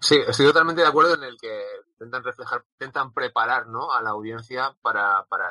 [0.00, 3.92] Sí, estoy totalmente de acuerdo en el que intentan reflejar, intentan preparar, ¿no?
[3.92, 5.46] A la audiencia para, para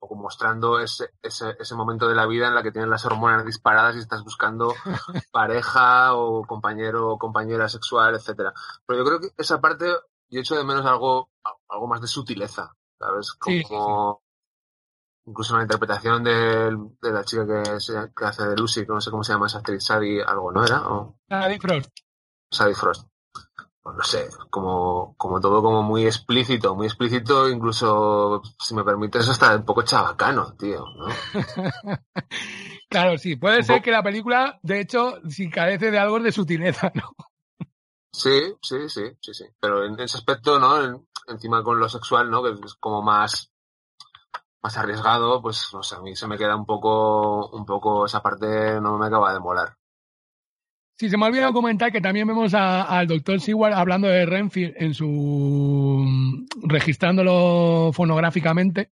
[0.00, 3.44] o mostrando ese, ese, ese, momento de la vida en la que tienes las hormonas
[3.44, 4.74] disparadas y estás buscando
[5.30, 8.54] pareja o compañero o compañera sexual, etcétera.
[8.86, 9.86] Pero yo creo que esa parte,
[10.30, 11.30] yo echo de menos algo,
[11.68, 13.32] algo más de sutileza, ¿sabes?
[13.34, 14.22] Como
[15.26, 17.62] incluso la interpretación de, de la chica que,
[18.16, 20.64] que, hace de Lucy, que no sé cómo se llama esa actriz, Sadie algo, ¿no
[20.64, 20.88] era?
[20.88, 21.16] O...
[21.28, 21.90] Sadie Frost.
[22.50, 23.06] Sadie Frost.
[23.82, 29.26] Pues no sé, como, como todo como muy explícito, muy explícito, incluso, si me permites,
[29.26, 31.06] hasta un poco chabacano, tío, ¿no?
[32.90, 36.92] claro, sí, puede ser que la película, de hecho, si carece de algo de sutileza,
[36.94, 37.16] ¿no?
[38.12, 39.44] Sí, sí, sí, sí, sí.
[39.60, 41.04] Pero en ese aspecto, ¿no?
[41.28, 42.42] encima con lo sexual, ¿no?
[42.42, 43.52] Que es como más,
[44.62, 48.22] más arriesgado, pues, no sé, a mí se me queda un poco, un poco, esa
[48.22, 49.76] parte no me acaba de molar.
[50.98, 54.74] Sí, se me ha olvidado comentar que también vemos al doctor Seward hablando de Renfield
[54.76, 56.46] en su.
[56.62, 58.90] registrándolo fonográficamente,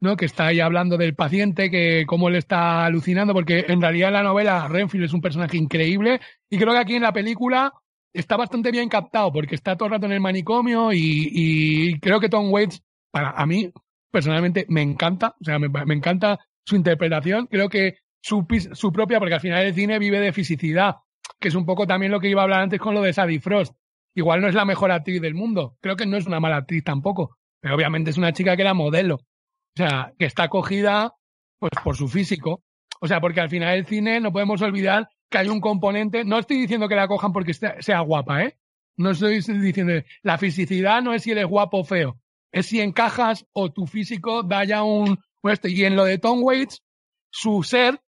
[0.00, 0.18] ¿no?
[0.18, 4.14] Que está ahí hablando del paciente, que cómo le está alucinando, porque en realidad en
[4.14, 6.20] la novela Renfield es un personaje increíble
[6.50, 7.72] y creo que aquí en la película
[8.18, 12.28] está bastante bien captado porque está todo el rato en el manicomio y, creo que
[12.28, 13.70] Tom Waits, para a mí,
[14.10, 19.18] personalmente, me encanta, o sea, me, me encanta su interpretación, creo que su, su propia,
[19.18, 20.96] porque al final el cine vive de fisicidad
[21.40, 23.40] que es un poco también lo que iba a hablar antes con lo de Sadie
[23.40, 23.74] Frost.
[24.14, 26.82] Igual no es la mejor actriz del mundo, creo que no es una mala actriz
[26.82, 31.12] tampoco, pero obviamente es una chica que era modelo, o sea, que está acogida
[31.58, 32.62] pues por su físico,
[33.00, 36.38] o sea, porque al final el cine no podemos olvidar que hay un componente, no
[36.38, 38.58] estoy diciendo que la cojan porque sea guapa, ¿eh?
[38.96, 39.92] No estoy diciendo,
[40.22, 42.18] la fisicidad no es si eres guapo o feo,
[42.50, 45.18] es si encajas o tu físico da ya un,
[45.64, 46.82] y en lo de Tom Waits,
[47.30, 48.00] su ser,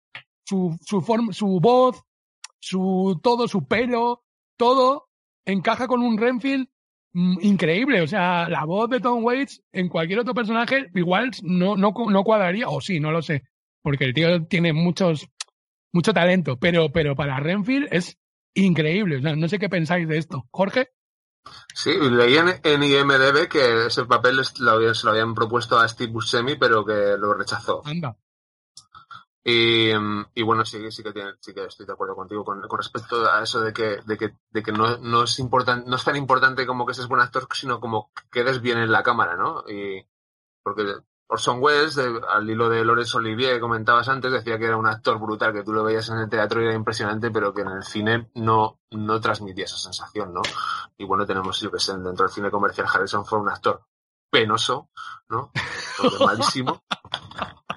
[0.45, 2.03] su, su, forma, su voz,
[2.59, 4.23] su todo, su pelo,
[4.55, 5.09] todo
[5.45, 6.67] encaja con un Renfield
[7.13, 8.01] mm, increíble.
[8.01, 12.23] O sea, la voz de Tom Waits en cualquier otro personaje igual no, no, no
[12.23, 13.43] cuadraría, o sí, no lo sé,
[13.81, 15.27] porque el tío tiene muchos,
[15.93, 18.17] mucho talento, pero, pero para Renfield es
[18.53, 19.17] increíble.
[19.17, 20.47] O sea, no sé qué pensáis de esto.
[20.51, 20.91] Jorge.
[21.73, 26.85] Sí, leí en, IMDB que ese papel se lo habían propuesto a Steve Buscemi, pero
[26.85, 27.81] que lo rechazó.
[27.85, 28.17] Anda.
[29.49, 29.91] Y,
[30.33, 33.31] y, bueno, sí, sí que tiene, sí que estoy de acuerdo contigo con, con respecto
[33.31, 36.17] a eso de que, de que, de que no, no es importante, no es tan
[36.17, 39.63] importante como que seas buen actor, sino como que quedes bien en la cámara, ¿no?
[39.69, 40.05] Y
[40.63, 40.83] porque
[41.29, 45.19] Orson Welles, al hilo de Laurence Olivier que comentabas antes, decía que era un actor
[45.19, 47.83] brutal, que tú lo veías en el teatro y era impresionante, pero que en el
[47.83, 50.41] cine no, no transmitía esa sensación, ¿no?
[50.97, 53.81] Y bueno, tenemos, yo que sé, dentro del cine comercial Harrison fue un actor
[54.31, 54.89] penoso,
[55.29, 55.51] ¿no?
[56.25, 56.81] malísimo.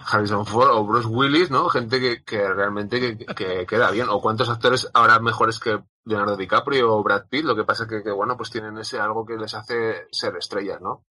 [0.07, 1.69] Harrison Ford o Bruce Willis, ¿no?
[1.69, 4.09] Gente que, que realmente que, queda bien.
[4.09, 7.45] O cuántos actores habrá mejores que Leonardo DiCaprio o Brad Pitt.
[7.45, 10.81] Lo que pasa que, que bueno, pues tienen ese algo que les hace ser estrellas,
[10.81, 11.05] ¿no?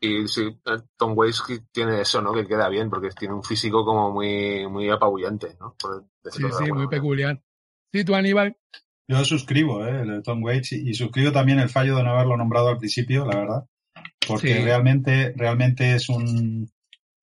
[0.00, 2.32] Y sí, eh, Tom Waits tiene eso, ¿no?
[2.32, 5.76] Que queda bien, porque tiene un físico como muy, muy apabullante, ¿no?
[6.30, 7.40] sí, sí, muy peculiar.
[7.92, 8.56] Sí, tú, Aníbal.
[9.08, 10.00] Yo suscribo, ¿eh?
[10.00, 13.24] El de Tom Waits y suscribo también el fallo de no haberlo nombrado al principio,
[13.24, 13.68] la verdad
[14.26, 16.68] porque realmente, realmente es un,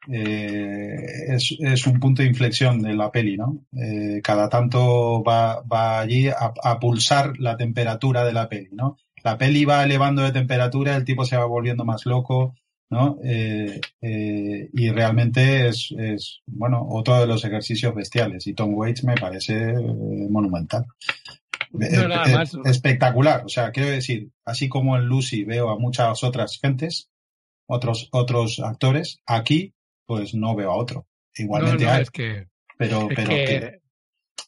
[0.08, 3.66] eh, es, es, un punto de inflexión de la peli, ¿no?
[3.74, 8.98] Eh, cada tanto va, va allí a, a, pulsar la temperatura de la peli, ¿no?
[9.24, 12.56] La peli va elevando de temperatura, el tipo se va volviendo más loco,
[12.90, 13.20] ¿no?
[13.24, 18.48] Eh, y realmente es, es, bueno, otro de los ejercicios bestiales.
[18.48, 19.74] Y Tom Waits me parece
[20.30, 20.86] monumental.
[21.72, 23.46] No, espectacular.
[23.46, 27.10] O sea, quiero decir, así como en Lucy veo a muchas otras gentes,
[27.68, 29.74] otros, otros actores, aquí,
[30.12, 31.08] pues no veo a otro.
[31.36, 32.04] Igualmente hay.
[32.12, 32.48] que,
[32.78, 33.80] pero, pero que...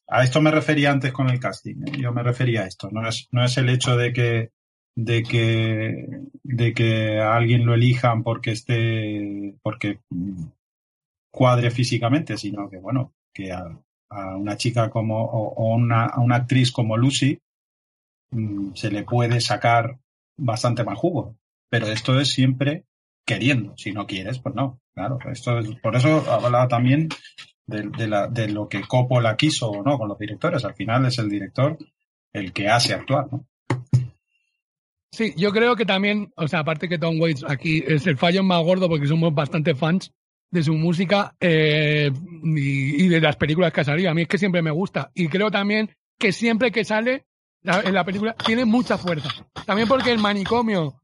[0.10, 1.86] a esto me refería antes con el casting.
[2.02, 2.90] Yo me refería a esto.
[2.92, 4.52] No es, no es el hecho de que
[4.94, 6.06] de que,
[6.44, 10.02] de que a alguien lo elijan porque esté, porque
[11.32, 13.80] cuadre físicamente, sino que, bueno, que a,
[14.10, 17.40] a una chica como, o, una, a una actriz como Lucy
[18.32, 19.98] mm, se le puede sacar
[20.38, 21.38] bastante más jugo.
[21.70, 22.84] Pero esto es siempre
[23.26, 23.74] queriendo.
[23.78, 24.82] Si no quieres, pues no.
[24.94, 27.10] Claro, esto es, por eso hablaba también
[27.66, 30.64] de, de, la, de lo que Coppola quiso o no con los directores.
[30.66, 31.78] Al final es el director
[32.32, 33.48] el que hace actuar, ¿no?
[35.14, 38.42] Sí, yo creo que también, o sea, aparte que Tom Waits aquí es el fallo
[38.42, 40.12] más gordo porque somos bastante fans
[40.50, 42.12] de su música eh,
[42.44, 44.10] y, de las películas que ha salido.
[44.10, 45.12] A mí es que siempre me gusta.
[45.14, 47.26] Y creo también que siempre que sale
[47.64, 49.30] en la película tiene mucha fuerza.
[49.68, 51.03] También porque el manicomio,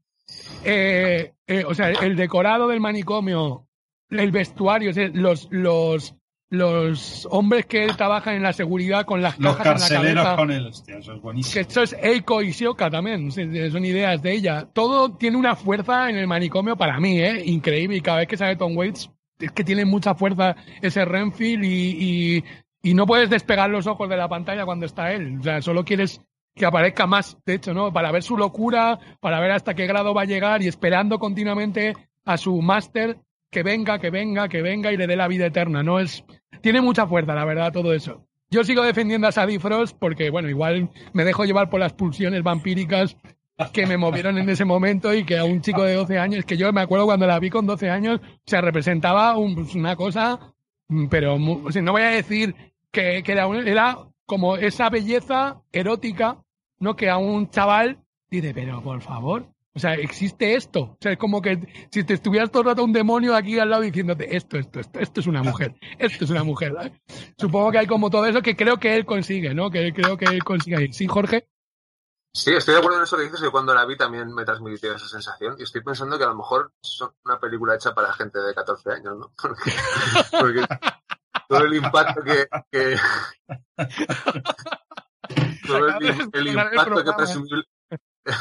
[0.64, 3.66] eh, eh, o sea, el decorado del manicomio,
[4.10, 6.14] el vestuario, los, los,
[6.50, 10.36] los hombres que trabajan en la seguridad con las los cajas en la cabeza.
[10.36, 11.54] con él, hostia, eso es buenísimo.
[11.54, 14.68] Que esto es Eiko y Shioka también, son ideas de ella.
[14.72, 17.42] Todo tiene una fuerza en el manicomio para mí, ¿eh?
[17.46, 17.96] Increíble.
[17.96, 21.68] Y cada vez que sale Tom Waits, es que tiene mucha fuerza ese Renfield y,
[21.68, 22.44] y,
[22.82, 25.38] y no puedes despegar los ojos de la pantalla cuando está él.
[25.40, 26.20] O sea, solo quieres
[26.54, 27.92] que aparezca más, de hecho, ¿no?
[27.92, 31.94] Para ver su locura, para ver hasta qué grado va a llegar y esperando continuamente
[32.24, 33.18] a su máster
[33.50, 35.82] que venga, que venga, que venga y le dé la vida eterna.
[35.82, 36.24] No es,
[36.60, 38.26] tiene mucha fuerza, la verdad, todo eso.
[38.50, 42.42] Yo sigo defendiendo a Sadie Frost porque, bueno, igual me dejo llevar por las pulsiones
[42.42, 43.16] vampíricas
[43.72, 46.56] que me movieron en ese momento y que a un chico de 12 años, que
[46.56, 50.54] yo me acuerdo cuando la vi con 12 años, se representaba pues, una cosa,
[51.10, 52.54] pero no voy a decir
[52.90, 53.98] que, que era, era
[54.30, 56.38] como esa belleza erótica,
[56.78, 56.94] ¿no?
[56.94, 57.98] Que a un chaval
[58.30, 60.82] dice, pero por favor, o sea, existe esto.
[60.82, 61.58] O sea, es como que
[61.90, 65.00] si te estuvieras todo el rato un demonio aquí al lado diciéndote esto, esto, esto,
[65.00, 66.92] esto es una mujer, esto es una mujer.
[67.36, 69.68] Supongo que hay como todo eso que creo que él consigue, ¿no?
[69.68, 70.92] Que creo que él consigue.
[70.92, 71.48] ¿Sí, Jorge?
[72.32, 74.94] Sí, estoy de acuerdo en eso que dices, que cuando la vi también me transmitió
[74.94, 75.56] esa sensación.
[75.58, 78.92] Y estoy pensando que a lo mejor es una película hecha para gente de 14
[78.92, 79.32] años, ¿no?
[80.40, 80.64] Porque
[81.48, 82.46] todo el impacto que...
[82.70, 82.96] que
[85.66, 87.64] todo el, el impacto que presumible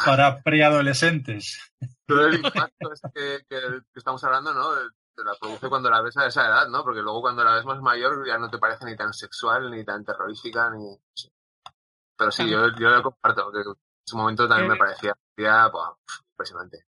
[0.06, 1.60] para preadolescentes.
[2.06, 3.60] Pero el impacto es que, que,
[3.96, 4.72] estamos hablando, ¿no?
[5.16, 6.84] Te la produce cuando la ves a esa edad, ¿no?
[6.84, 9.84] Porque luego cuando la ves más mayor ya no te parece ni tan sexual, ni
[9.84, 10.98] tan terrorífica, ni...
[12.18, 13.76] Pero sí, yo, yo lo comparto, que en
[14.06, 16.86] su momento también me parecía impresionante.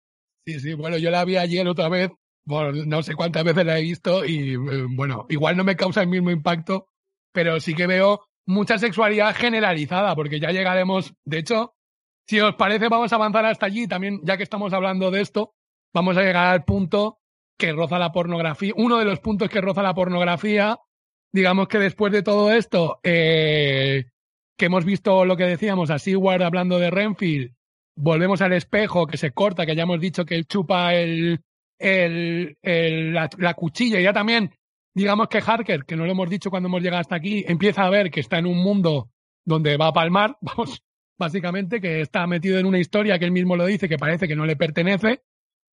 [0.46, 2.10] Sí, sí, bueno, yo la vi ayer otra vez,
[2.50, 6.02] bueno, no sé cuántas veces la he visto y, eh, bueno, igual no me causa
[6.02, 6.88] el mismo impacto,
[7.32, 11.76] pero sí que veo mucha sexualidad generalizada, porque ya llegaremos, de hecho,
[12.28, 13.88] si os parece, vamos a avanzar hasta allí.
[13.88, 15.54] También, ya que estamos hablando de esto,
[15.94, 17.20] vamos a llegar al punto
[17.56, 18.74] que roza la pornografía.
[18.76, 20.80] Uno de los puntos que roza la pornografía,
[21.32, 24.06] digamos que después de todo esto, eh,
[24.58, 27.54] que hemos visto lo que decíamos a Seward hablando de Renfield,
[27.96, 31.44] volvemos al espejo que se corta, que ya hemos dicho que él chupa el,
[31.80, 34.54] el, la, la, cuchilla y ya también,
[34.94, 37.90] digamos que Harker, que no lo hemos dicho cuando hemos llegado hasta aquí, empieza a
[37.90, 39.10] ver que está en un mundo
[39.46, 40.84] donde va a palmar, vamos,
[41.18, 44.36] básicamente, que está metido en una historia que él mismo lo dice, que parece que
[44.36, 45.24] no le pertenece,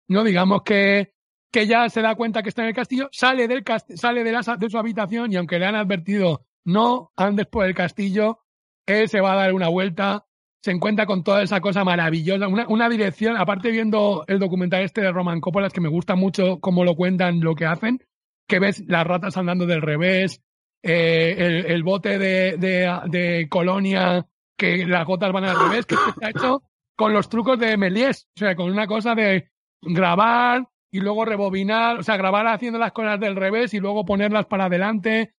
[0.08, 0.24] ¿no?
[0.24, 1.14] Digamos que,
[1.50, 3.64] que ya se da cuenta que está en el castillo, sale, del
[3.94, 7.74] sale de, la, de su habitación y aunque le han advertido no andes por el
[7.74, 8.40] castillo,
[8.86, 10.26] él se va a dar una vuelta,
[10.62, 15.00] se encuentra con toda esa cosa maravillosa, una, una dirección, aparte viendo el documental este
[15.00, 17.98] de Roman Coppola, que me gusta mucho cómo lo cuentan, lo que hacen,
[18.46, 20.40] que ves las ratas andando del revés,
[20.84, 24.26] eh, el, el, bote de, de, colonia
[24.56, 26.62] que las gotas van al revés, que está hecho
[26.96, 29.48] con los trucos de Méliès, o sea, con una cosa de
[29.80, 34.46] grabar y luego rebobinar, o sea, grabar haciendo las cosas del revés y luego ponerlas
[34.46, 35.34] para adelante,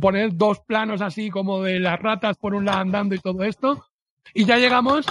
[0.00, 3.84] poner dos planos así como de las ratas por un lado andando y todo esto.
[4.34, 5.06] Y ya llegamos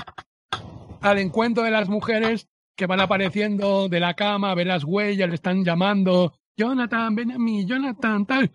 [1.01, 5.35] al encuentro de las mujeres que van apareciendo de la cama, ver las huellas, le
[5.35, 8.51] están llamando, Jonathan, ven a mí, Jonathan, tal.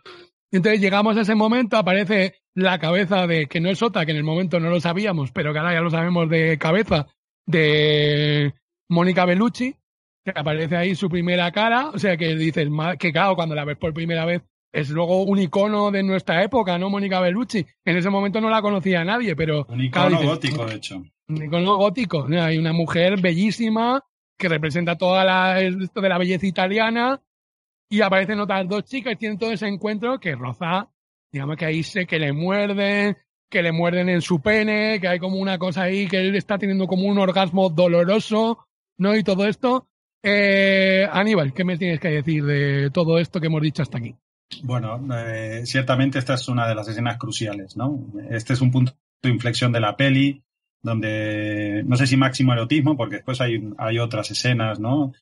[0.51, 4.17] Entonces llegamos a ese momento, aparece la cabeza de, que no es otra, que en
[4.17, 7.07] el momento no lo sabíamos, pero que ahora ya lo sabemos de cabeza,
[7.47, 8.55] de
[8.89, 9.77] Mónica Bellucci,
[10.25, 12.69] que aparece ahí su primera cara, o sea que dices,
[12.99, 16.79] que claro, cuando la ves por primera vez es luego un icono de nuestra época,
[16.79, 16.91] ¿no?
[16.91, 17.67] Mónica Bellucci.
[17.85, 19.67] En ese momento no la conocía nadie, pero...
[19.69, 21.03] Un icono gótico, de hecho.
[21.29, 22.27] Un icono gótico.
[22.31, 24.03] Hay una mujer bellísima
[24.37, 27.23] que representa toda la, esto de la belleza italiana
[27.89, 30.91] y aparecen otras dos chicas y tienen todo ese encuentro que roza,
[31.33, 33.17] digamos que ahí sé que le muerden,
[33.49, 36.59] que le muerden en su pene, que hay como una cosa ahí que él está
[36.59, 38.67] teniendo como un orgasmo doloroso,
[38.99, 39.17] ¿no?
[39.17, 39.89] Y todo esto.
[40.23, 44.17] Eh, Aníbal, ¿qué me tienes que decir de todo esto que hemos dicho hasta aquí?
[44.63, 48.07] Bueno, eh, ciertamente esta es una de las escenas cruciales, ¿no?
[48.31, 50.43] Este es un punto de inflexión de la peli,
[50.83, 55.13] donde no sé si máximo erotismo, porque después hay, hay otras escenas, ¿no?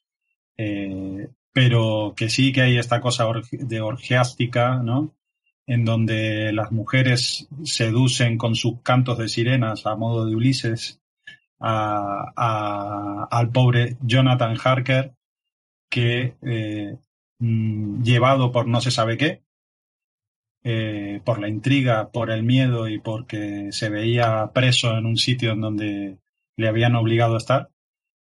[0.56, 5.14] Eh, pero que sí que hay esta cosa de orgiástica, ¿no?
[5.66, 11.01] En donde las mujeres seducen con sus cantos de sirenas a modo de Ulises
[11.60, 15.14] a, al pobre Jonathan Harker,
[15.88, 16.98] que eh,
[17.44, 19.42] mm, llevado por no se sabe qué,
[20.64, 25.52] eh, por la intriga, por el miedo y porque se veía preso en un sitio
[25.52, 26.18] en donde
[26.56, 27.70] le habían obligado a estar,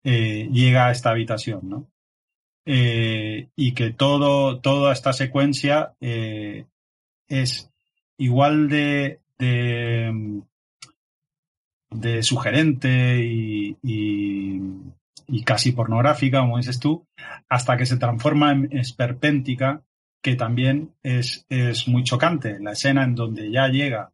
[0.03, 1.89] eh, llega a esta habitación, ¿no?
[2.67, 5.95] Eh, y que todo, toda esta secuencia
[7.29, 7.71] es
[8.17, 10.43] igual de, de,
[11.91, 14.61] de sugerente y,
[15.27, 17.07] y, casi pornográfica, como dices tú,
[17.49, 19.83] hasta que se transforma en esperpéntica
[20.23, 22.59] que también es, es muy chocante.
[22.59, 24.11] La escena en donde ya llega,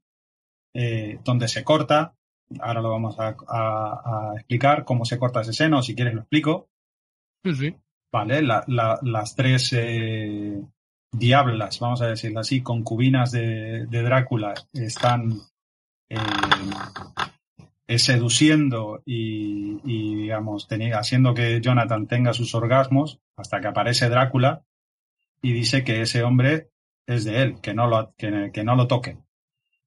[0.75, 2.15] eh, donde se corta,
[2.59, 6.23] ahora lo vamos a, a, explicar cómo se corta esa escena, o si quieres lo
[6.23, 6.69] explico.
[7.45, 7.77] Sí, sí.
[8.13, 10.61] Vale, la, la, las tres eh,
[11.13, 15.31] diablas, vamos a decirlo así, concubinas de, de Drácula están
[16.09, 16.17] eh,
[17.99, 24.63] seduciendo y, y digamos, haciendo que Jonathan tenga sus orgasmos hasta que aparece Drácula
[25.43, 26.71] y dice que ese hombre
[27.07, 29.19] es de él, que no lo, que, que no lo toque.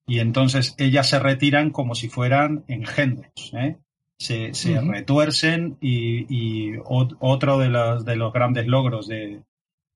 [0.06, 3.78] Y entonces ellas se retiran como si fueran engendros, ¿eh?
[4.18, 9.44] se, se retuercen y, y, otro de los, de los grandes logros de,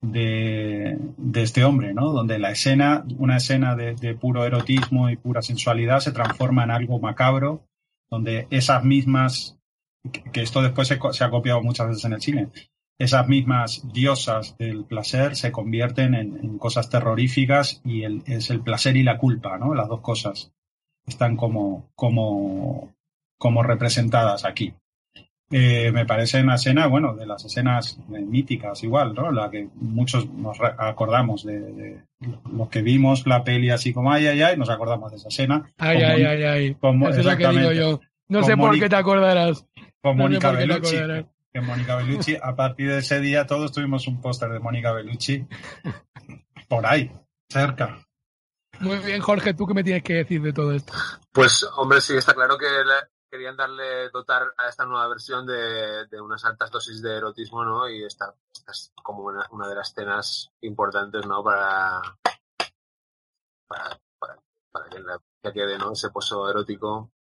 [0.01, 2.11] de, de, este hombre, ¿no?
[2.11, 6.71] Donde la escena, una escena de, de, puro erotismo y pura sensualidad se transforma en
[6.71, 7.66] algo macabro,
[8.09, 9.57] donde esas mismas,
[10.31, 12.49] que esto después se, ha copiado muchas veces en el cine,
[12.99, 18.97] esas mismas diosas del placer se convierten en, cosas terroríficas y el, es el placer
[18.97, 19.75] y la culpa, ¿no?
[19.75, 20.51] Las dos cosas
[21.05, 22.93] están como, como,
[23.37, 24.73] como representadas aquí.
[25.49, 29.31] Eh, me parece una escena, bueno, de las escenas míticas igual, ¿no?
[29.31, 32.01] La que muchos nos acordamos de,
[32.51, 35.71] los que vimos la peli así como ay, ay, ay, nos acordamos de esa escena.
[35.77, 36.75] Ay, ay, ay, ay.
[36.75, 38.01] Como, es lo que digo yo.
[38.27, 39.65] No sé por qué te acordarás.
[40.01, 40.97] Con Mónica Bellucci
[41.61, 42.37] Mónica Bellucci.
[42.41, 45.45] A partir de ese día todos tuvimos un póster de Mónica Bellucci
[46.67, 47.11] por ahí,
[47.49, 47.99] cerca.
[48.79, 50.93] Muy bien, Jorge, ¿tú qué me tienes que decir de todo esto?
[51.31, 52.65] Pues, hombre, sí, está claro que
[53.37, 57.89] querían darle, dotar a esta nueva versión de, unas altas dosis de erotismo, ¿no?
[57.89, 58.33] Y esta,
[58.69, 61.43] es como una, de las escenas importantes, ¿no?
[61.43, 62.01] Para,
[63.67, 63.99] para,
[64.71, 65.93] para, que, la, que quede, ¿no?
[65.93, 67.11] Ese pozo erótico.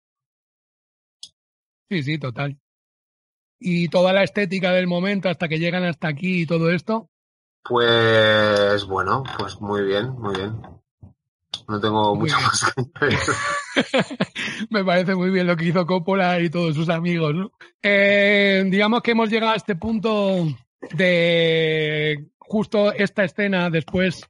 [1.89, 2.59] Sí, sí, total
[3.59, 7.09] y toda la estética del momento hasta que llegan hasta aquí y todo esto?
[7.63, 10.61] Pues bueno, pues muy bien, muy bien.
[11.69, 12.75] No tengo mucho más
[14.71, 17.35] Me parece muy bien lo que hizo Coppola y todos sus amigos.
[17.35, 17.53] ¿no?
[17.83, 20.47] Eh, digamos que hemos llegado a este punto
[20.95, 24.23] de justo esta escena después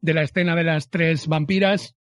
[0.00, 1.94] de la escena de las tres vampiras.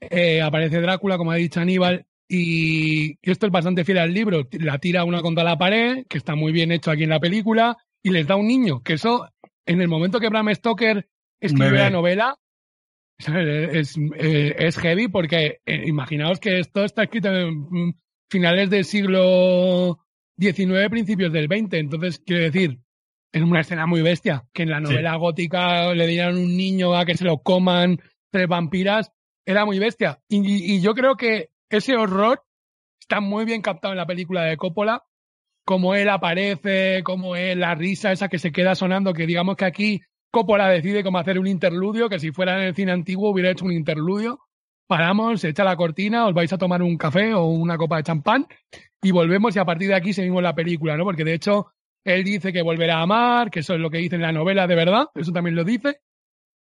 [0.00, 4.46] Eh, aparece Drácula, como ha dicho Aníbal, y esto es bastante fiel al libro.
[4.52, 7.76] La tira una contra la pared, que está muy bien hecho aquí en la película,
[8.02, 8.82] y les da un niño.
[8.82, 9.28] Que eso,
[9.64, 11.08] en el momento que Bram Stoker
[11.40, 12.36] escribe la novela,
[13.72, 17.94] es, eh, es, heavy porque eh, imaginaos que esto está escrito en mm,
[18.30, 19.98] finales del siglo
[20.38, 21.74] XIX, principios del XX.
[21.74, 22.78] Entonces, quiero decir,
[23.32, 24.44] es una escena muy bestia.
[24.52, 27.98] Que en la novela gótica le dieran un niño a que se lo coman
[28.30, 29.12] tres vampiras.
[29.46, 30.20] Era muy bestia.
[30.28, 32.42] y yo creo que ese horror
[33.00, 35.04] está muy bien captado en la película de Coppola,
[35.64, 39.64] como él aparece, como es la risa esa que se queda sonando, que digamos que
[39.64, 40.00] aquí
[40.36, 43.64] Coppola decide cómo hacer un interludio, que si fuera en el cine antiguo hubiera hecho
[43.64, 44.38] un interludio.
[44.86, 48.02] Paramos, se echa la cortina, os vais a tomar un café o una copa de
[48.02, 48.46] champán
[49.00, 51.04] y volvemos y a partir de aquí seguimos la película, ¿no?
[51.04, 51.68] Porque de hecho
[52.04, 54.66] él dice que volverá a amar, que eso es lo que dice en la novela
[54.66, 56.02] de verdad, eso también lo dice.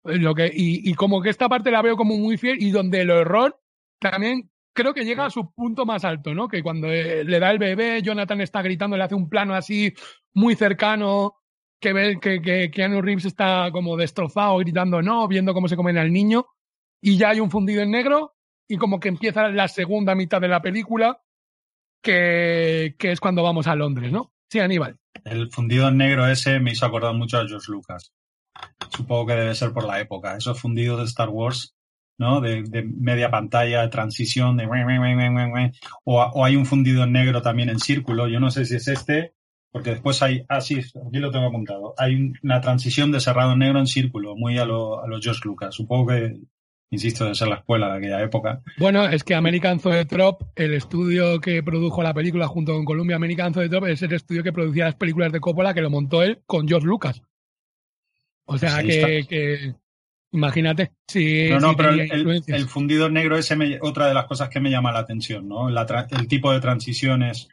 [0.02, 3.10] Lo que, y, como que esta parte la veo como muy fiel y donde el
[3.10, 3.60] horror
[4.00, 6.48] también creo que llega a su punto más alto, ¿no?
[6.48, 9.92] Que cuando eh, le da el bebé, Jonathan está gritando, le hace un plano así
[10.32, 11.37] muy cercano,
[11.80, 15.98] que ve que, que Keanu Reeves está como destrozado, gritando no, viendo cómo se comen
[15.98, 16.46] al niño,
[17.00, 18.34] y ya hay un fundido en negro,
[18.68, 21.22] y como que empieza la segunda mitad de la película,
[22.02, 24.32] que, que es cuando vamos a Londres, ¿no?
[24.50, 24.96] Sí, Aníbal.
[25.24, 28.12] El fundido en negro ese me hizo acordar mucho a George Lucas.
[28.90, 30.36] Supongo que debe ser por la época.
[30.36, 31.76] Esos fundidos de Star Wars
[32.18, 32.40] ¿no?
[32.40, 34.66] De, de, media pantalla, de transición, de
[36.04, 38.28] o, o, hay un fundido en negro también en círculo.
[38.28, 39.34] Yo no sé si es este,
[39.70, 41.94] porque después hay, ah, sí, aquí lo tengo apuntado.
[41.98, 45.42] Hay una transición de cerrado en negro en círculo, muy a los a lo George
[45.44, 45.74] Lucas.
[45.74, 46.38] Supongo que,
[46.90, 48.62] insisto, debe ser la escuela de aquella época.
[48.78, 53.52] Bueno, es que American Zoetrope, el estudio que produjo la película junto con Columbia American
[53.52, 56.66] Zoetrope, es el estudio que producía las películas de Coppola que lo montó él con
[56.66, 57.22] George Lucas.
[58.46, 59.74] O sea que, que,
[60.32, 60.92] Imagínate.
[61.06, 63.50] Sí, no, no, pero el, el, fundido negro es
[63.80, 65.70] otra de las cosas que me llama la atención, ¿no?
[65.70, 67.48] La, el tipo de transiciones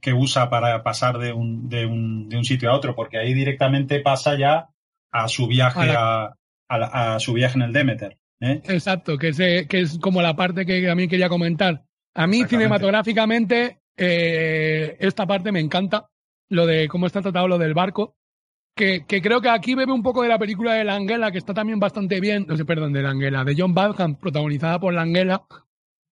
[0.00, 3.34] que usa para pasar de un, de, un, de un sitio a otro, porque ahí
[3.34, 4.68] directamente pasa ya
[5.10, 6.34] a su viaje a,
[6.68, 8.18] a, a, su viaje en el Demeter.
[8.40, 8.60] ¿eh?
[8.64, 11.84] Exacto, que es, que es como la parte que también quería comentar.
[12.14, 16.08] A mí cinematográficamente eh, esta parte me encanta,
[16.48, 18.16] lo de cómo está tratado lo del barco,
[18.76, 21.38] que, que, creo que aquí bebe un poco de la película de la Anguela, que
[21.38, 24.94] está también bastante bien, no sé, perdón, de la Anguela, de John Badham, protagonizada por
[24.94, 25.42] la Anguela,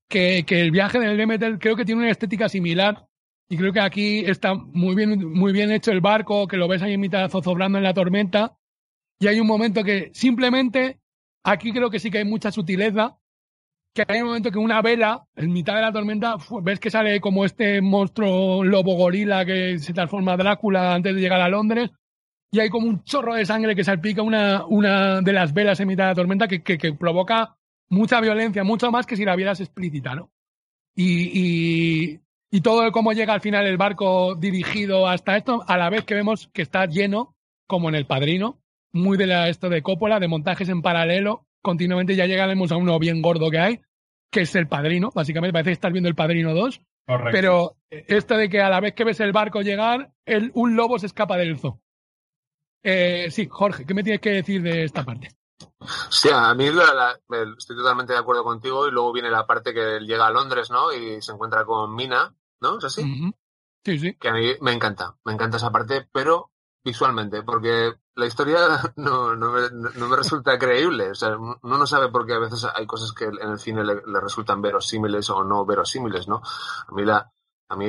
[0.10, 3.06] que, que el viaje del Demeter creo que tiene una estética similar,
[3.48, 6.82] y creo que aquí está muy bien, muy bien hecho el barco, que lo ves
[6.82, 8.58] ahí en mitad zozobrando en la tormenta,
[9.20, 11.00] y hay un momento que simplemente,
[11.44, 13.18] aquí creo que sí que hay mucha sutileza,
[13.94, 17.22] que hay un momento que una vela, en mitad de la tormenta, ves que sale
[17.22, 21.92] como este monstruo lobo gorila que se transforma Drácula antes de llegar a Londres,
[22.52, 25.88] y hay como un chorro de sangre que salpica una, una de las velas en
[25.88, 27.58] mitad de la tormenta que, que, que provoca
[27.90, 30.32] mucha violencia, mucho más que si la vieras explícita, ¿no?
[30.96, 32.20] Y, y,
[32.52, 36.16] y todo cómo llega al final el barco dirigido hasta esto, a la vez que
[36.16, 37.36] vemos que está lleno,
[37.68, 38.62] como en El Padrino,
[38.94, 42.98] muy de la, esto de Coppola, de montajes en paralelo, continuamente ya llegaremos a uno
[43.00, 43.82] bien gordo que hay,
[44.32, 47.32] que es El Padrino, básicamente parece que estás viendo El Padrino 2, Correcto.
[47.32, 51.00] pero esto de que a la vez que ves el barco llegar, el, un lobo
[51.00, 51.82] se escapa del zoo.
[52.84, 55.30] Eh, sí, Jorge, ¿qué me tienes que decir de esta parte?
[56.10, 57.20] Sí, a mí la, la,
[57.58, 60.70] estoy totalmente de acuerdo contigo y luego viene la parte que él llega a Londres,
[60.72, 60.92] ¿no?
[60.92, 62.78] Y se encuentra con Mina, ¿no?
[62.78, 63.02] ¿Es así?
[63.02, 63.36] Uh -huh.
[63.86, 64.16] Sí, sí.
[64.16, 66.52] Que a mí me encanta, me encanta esa parte, pero
[66.84, 68.58] visualmente, porque la historia
[68.96, 71.12] no, no, me, no me resulta creíble.
[71.12, 73.84] O sea, uno no sabe por qué a veces hay cosas que en el cine
[73.84, 76.42] le, le resultan verosímiles o no verosímiles, ¿no?
[76.88, 77.32] A mí la,
[77.70, 77.88] a mí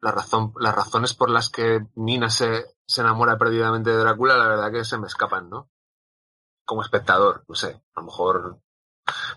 [0.00, 4.48] la razón, las razones por las que Mina se, se enamora perdidamente de Drácula, la
[4.48, 5.70] verdad que se me escapan, ¿no?
[6.64, 8.58] Como espectador, no sé, a lo mejor.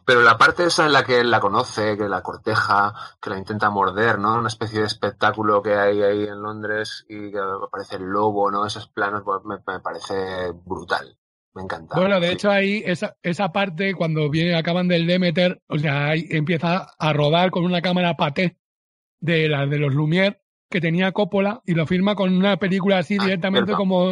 [0.05, 3.37] Pero la parte esa en la que él la conoce, que la corteja, que la
[3.37, 4.35] intenta morder, ¿no?
[4.35, 8.65] Una especie de espectáculo que hay ahí en Londres y que aparece el lobo, ¿no?
[8.65, 11.17] Esos planos pues, me, me parece brutal.
[11.53, 11.99] Me encanta.
[11.99, 12.33] Bueno, de sí.
[12.33, 17.13] hecho ahí esa, esa parte cuando viene, acaban del Demeter, o sea, ahí empieza a
[17.13, 18.57] rodar con una cámara paté
[19.19, 20.39] de la de los Lumière
[20.69, 24.11] que tenía Coppola y lo firma con una película así directamente ah, como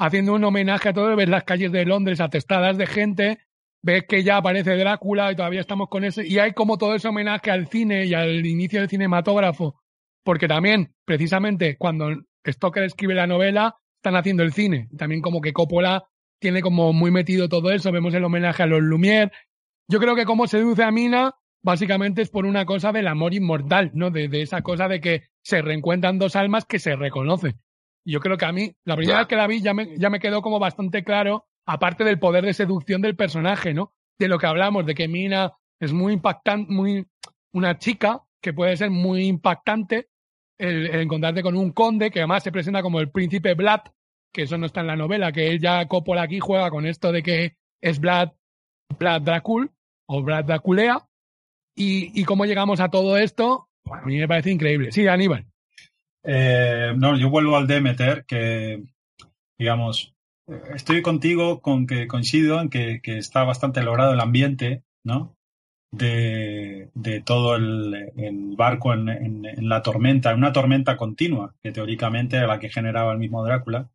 [0.00, 3.38] haciendo un homenaje a todo, ves las calles de Londres atestadas de gente,
[3.82, 7.08] ves que ya aparece Drácula y todavía estamos con ese, y hay como todo ese
[7.08, 9.78] homenaje al cine y al inicio del cinematógrafo,
[10.24, 12.08] porque también, precisamente, cuando
[12.48, 16.04] Stoker escribe la novela, están haciendo el cine, también como que Coppola
[16.40, 19.30] tiene como muy metido todo eso, vemos el homenaje a los Lumière,
[19.86, 23.90] yo creo que como seduce a Mina, básicamente es por una cosa del amor inmortal,
[23.92, 24.10] ¿no?
[24.10, 27.60] De, de, esa cosa de que se reencuentran dos almas que se reconocen.
[28.04, 29.20] Yo creo que a mí, la primera yeah.
[29.20, 32.44] vez que la vi, ya me, ya me quedó como bastante claro, aparte del poder
[32.44, 33.92] de seducción del personaje, ¿no?
[34.18, 37.06] De lo que hablamos, de que Mina es muy impactante, muy,
[37.52, 40.08] una chica que puede ser muy impactante
[40.58, 43.80] el, el encontrarte con un conde que además se presenta como el príncipe Vlad,
[44.32, 47.12] que eso no está en la novela, que él ya Coppola aquí juega con esto
[47.12, 48.30] de que es Vlad,
[48.98, 49.70] Vlad Dracul
[50.06, 51.06] o Vlad Draculea,
[51.76, 54.92] y, y cómo llegamos a todo esto, a mí me parece increíble.
[54.92, 55.49] Sí, Aníbal.
[56.22, 58.82] Eh, no, yo vuelvo al Demeter, que,
[59.58, 60.14] digamos,
[60.74, 65.36] estoy contigo con que coincido en que, que está bastante logrado el ambiente, ¿no?
[65.92, 72.36] De, de todo el, barco en, en, la tormenta, en una tormenta continua, que teóricamente
[72.36, 73.88] era la que generaba el mismo Drácula.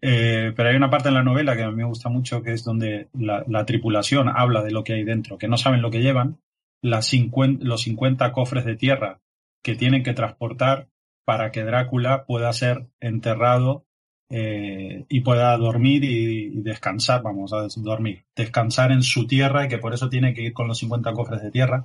[0.00, 2.52] Eh, pero hay una parte en la novela que a mí me gusta mucho, que
[2.52, 5.90] es donde la, la tripulación habla de lo que hay dentro, que no saben lo
[5.90, 6.38] que llevan,
[6.82, 9.20] las 50, los 50 cofres de tierra
[9.62, 10.86] que tienen que transportar
[11.28, 13.84] para que Drácula pueda ser enterrado
[14.30, 19.76] eh, y pueda dormir y, descansar, vamos a dormir, descansar en su tierra y que
[19.76, 21.84] por eso tiene que ir con los 50 cofres de tierra.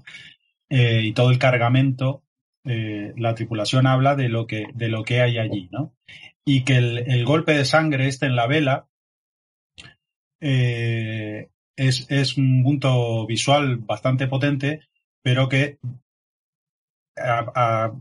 [0.70, 2.24] eh, y todo el cargamento,
[2.64, 5.94] eh, la tripulación habla de lo que, de lo que hay allí, ¿no?
[6.46, 8.88] Y que el, el golpe de sangre este en la vela
[10.40, 14.88] es, es, un punto visual bastante potente,
[15.22, 15.80] pero que
[17.16, 17.94] a,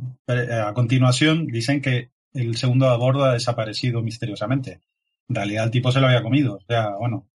[0.74, 4.80] continuación dicen que el segundo a bordo ha desaparecido misteriosamente.
[5.28, 6.56] En realidad el tipo se lo había comido.
[6.56, 7.28] O sea, bueno,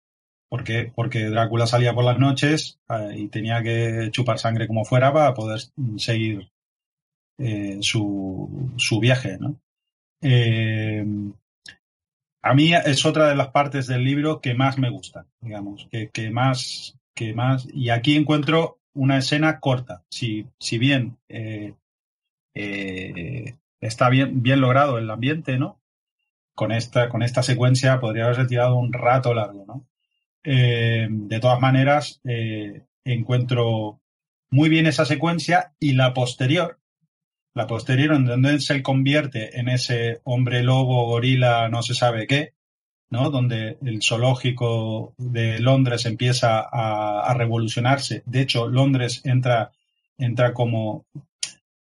[0.49, 5.14] porque, porque Drácula salía por las noches eh, y tenía que chupar sangre como fuera
[5.14, 5.62] para poder
[5.98, 6.49] seguir
[7.38, 9.60] eh, su, su viaje, ¿no?
[10.22, 11.06] Eh,
[12.41, 16.10] a mí es otra de las partes del libro que más me gusta, digamos, que,
[16.10, 20.03] que más, que más, y aquí encuentro una escena corta.
[20.10, 21.74] Si, si bien eh,
[22.53, 25.80] eh, está bien, bien logrado el ambiente, ¿no?
[26.56, 29.88] Con esta, con esta secuencia podría haberse tirado un rato largo, ¿no?
[30.44, 32.22] Eh, de todas maneras,
[33.03, 33.99] encuentro
[34.49, 36.80] muy bien esa secuencia y la posterior,
[37.53, 42.53] la posterior en donde se convierte en ese hombre lobo, gorila, no se sabe qué,
[43.09, 48.21] Donde el zoológico de Londres empieza a, revolucionarse.
[48.25, 49.71] De hecho, Londres entra,
[50.17, 51.05] entra como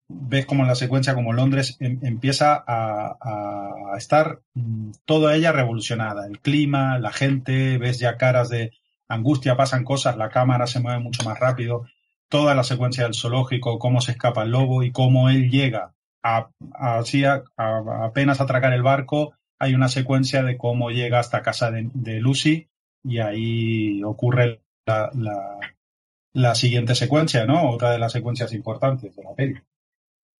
[0.09, 6.26] ves como en la secuencia, como Londres em, empieza a, estar mm, toda ella revolucionada.
[6.26, 8.72] El clima, la gente, ves ya caras de
[9.09, 11.86] angustia, pasan cosas, la cámara se mueve mucho más rápido.
[12.28, 15.92] Toda la secuencia del zoológico, cómo se escapa el lobo y cómo él llega
[16.22, 17.02] a, a,
[18.05, 19.34] apenas atracar el barco.
[19.61, 22.69] Hay una secuencia de cómo llega hasta casa de, de Lucy
[23.05, 25.59] y ahí ocurre la, la,
[26.32, 27.70] la siguiente secuencia, ¿no?
[27.70, 29.55] Otra de las secuencias importantes de la peli.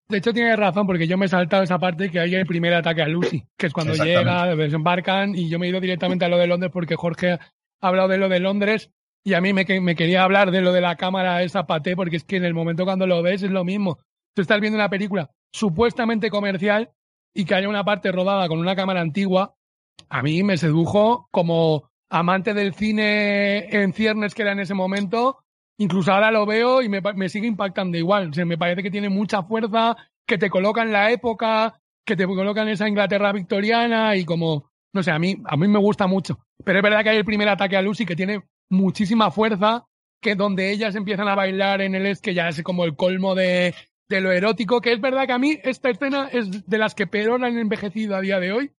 [0.09, 2.73] De hecho, tiene razón, porque yo me he saltado esa parte que hay el primer
[2.73, 6.29] ataque a Lucy, que es cuando llega, desembarcan, y yo me he ido directamente a
[6.29, 7.39] lo de Londres porque Jorge ha
[7.79, 8.91] hablado de lo de Londres
[9.23, 12.17] y a mí me, me quería hablar de lo de la cámara esa paté, porque
[12.17, 13.99] es que en el momento cuando lo ves es lo mismo.
[14.33, 16.91] Tú estás viendo una película supuestamente comercial
[17.33, 19.55] y que haya una parte rodada con una cámara antigua,
[20.09, 25.41] a mí me sedujo como amante del cine en ciernes que era en ese momento
[25.81, 28.31] incluso ahora lo veo y me, me sigue impactando igual.
[28.45, 29.95] Me parece que tiene mucha fuerza,
[30.27, 34.69] que te coloca en la época, que te coloca en esa Inglaterra victoriana y como,
[34.93, 36.39] no sé, a mí, a mí me gusta mucho.
[36.63, 39.85] Pero es verdad que hay el primer ataque a Lucy que tiene muchísima fuerza,
[40.21, 43.33] que donde ellas empiezan a bailar en el es que ya es como el colmo
[43.33, 43.73] de,
[44.11, 47.07] de lo erótico, que es verdad que a mí esta escena es de las que
[47.07, 48.71] peor han envejecido a día de hoy.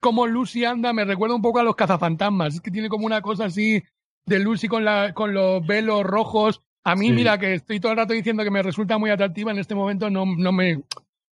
[0.00, 2.54] Como Lucy anda, me recuerda un poco a los cazafantasmas.
[2.54, 3.82] Es que tiene como una cosa así
[4.24, 6.62] de Lucy con, la, con los velos rojos.
[6.82, 7.12] A mí, sí.
[7.12, 10.08] mira, que estoy todo el rato diciendo que me resulta muy atractiva, en este momento
[10.08, 10.82] no, no, me,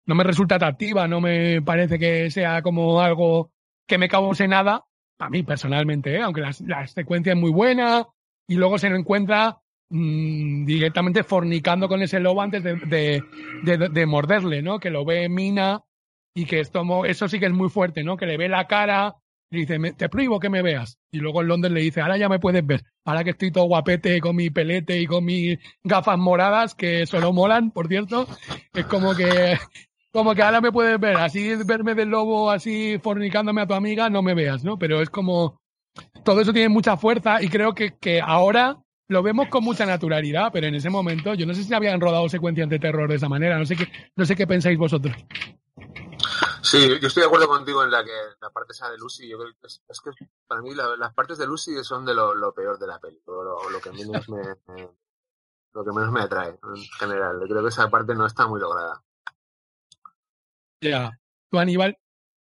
[0.05, 3.51] no me resulta atractiva, no me parece que sea como algo
[3.87, 4.85] que me cause nada,
[5.19, 6.21] a mí personalmente, ¿eh?
[6.21, 8.07] aunque la, la, secuencia es muy buena,
[8.47, 13.23] y luego se encuentra mmm, directamente fornicando con ese lobo antes de, de,
[13.63, 14.79] de, de, morderle, ¿no?
[14.81, 15.83] Que lo ve Mina
[16.35, 18.17] y que esto, eso sí que es muy fuerte, ¿no?
[18.17, 19.17] Que le ve la cara,
[19.51, 20.99] y dice, te prohíbo que me veas.
[21.11, 22.83] Y luego en Londres le dice, ahora ya me puedes ver.
[23.05, 27.33] Ahora que estoy todo guapete con mi pelete y con mis gafas moradas, que solo
[27.33, 28.27] molan, por cierto,
[28.75, 29.59] es como que,
[30.13, 31.17] como que ahora me puedes ver.
[31.17, 34.79] Así verme del lobo, así fornicándome a tu amiga, no me veas, ¿no?
[34.79, 35.59] Pero es como,
[36.25, 38.77] todo eso tiene mucha fuerza y creo que, que ahora
[39.09, 42.29] lo vemos con mucha naturalidad, pero en ese momento, yo no sé si habían rodado
[42.29, 45.17] secuencias de terror de esa manera, no sé qué, no sé qué pensáis vosotros.
[46.63, 48.11] Sí, yo estoy de acuerdo contigo en la que
[48.43, 50.11] la parte esa de Lucy, yo creo que es, es que
[50.47, 53.19] para mí la, las partes de Lucy son de lo, lo peor de la peli,
[53.27, 54.43] lo, lo, que menos me,
[54.75, 54.89] me,
[55.73, 57.39] lo que menos me atrae en general.
[57.41, 59.03] Yo creo que esa parte no está muy lograda.
[60.83, 61.21] Ya, yeah.
[61.51, 61.97] ¿tú Aníbal?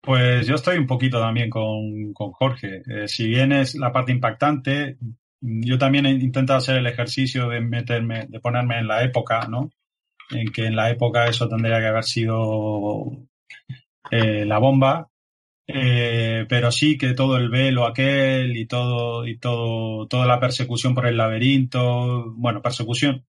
[0.02, 2.82] Pues yo estoy un poquito también con, con Jorge.
[2.86, 4.98] Eh, si bien es la parte impactante,
[5.40, 9.70] yo también he intentado hacer el ejercicio de meterme, de ponerme en la época, ¿no?
[10.30, 13.10] En que en la época eso tendría que haber sido
[14.10, 15.10] eh, la bomba,
[15.66, 20.94] eh, pero sí que todo el velo aquel y todo y todo toda la persecución
[20.94, 23.26] por el laberinto, bueno, persecución,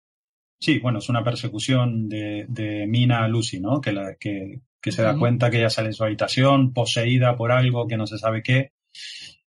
[0.59, 3.81] sí, bueno, es una persecución de, de Mina Lucy, ¿no?
[3.81, 7.53] Que, la, que, que se da cuenta que ella sale en su habitación poseída por
[7.53, 8.73] algo que no se sabe qué.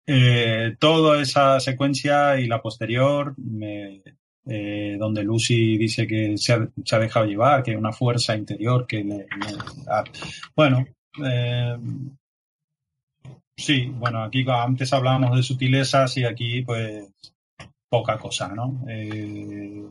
[0.07, 4.01] Eh, toda esa secuencia y la posterior, me,
[4.49, 9.03] eh, donde Lucy dice que se ha, dejado llevar, que hay una fuerza interior que
[9.03, 9.27] le, le
[10.55, 10.87] bueno,
[11.25, 11.77] eh,
[13.57, 17.09] sí, bueno, aquí antes hablábamos de sutilezas y aquí pues
[17.89, 18.85] poca cosa, ¿no?
[18.87, 19.83] Eh,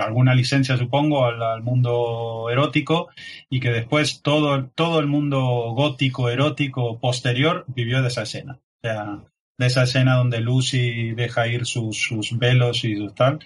[0.00, 3.08] alguna licencia, supongo, al, al, mundo erótico
[3.50, 5.40] y que después todo, todo el mundo
[5.74, 8.60] gótico, erótico, posterior vivió de esa escena.
[8.82, 9.24] O sea,
[9.58, 13.38] de esa escena donde Lucy deja ir sus, sus velos y sus tal.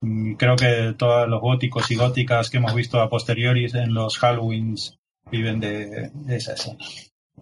[0.00, 4.18] mm, creo que todos los góticos y góticas que hemos visto a posteriori en los
[4.18, 4.98] Halloweens
[5.30, 6.78] viven de, esa escena.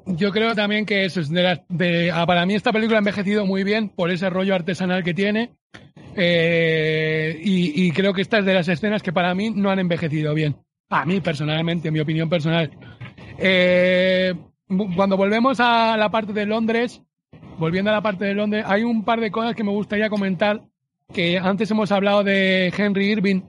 [0.07, 3.89] Yo creo también que es de, ah, para mí esta película ha envejecido muy bien
[3.89, 5.53] por ese rollo artesanal que tiene
[6.17, 10.35] eh, y, creo que esta es de las escenas que para mí no han envejecido
[10.35, 10.57] bien.
[10.91, 12.71] A mí personalmente, mi opinión personal.
[13.39, 14.35] Eh,
[14.95, 17.03] cuando volvemos a la parte de Londres,
[17.59, 20.63] volviendo a la parte de Londres, hay un par de cosas que me gustaría comentar.
[21.13, 23.43] Que antes hemos hablado de Henry Irving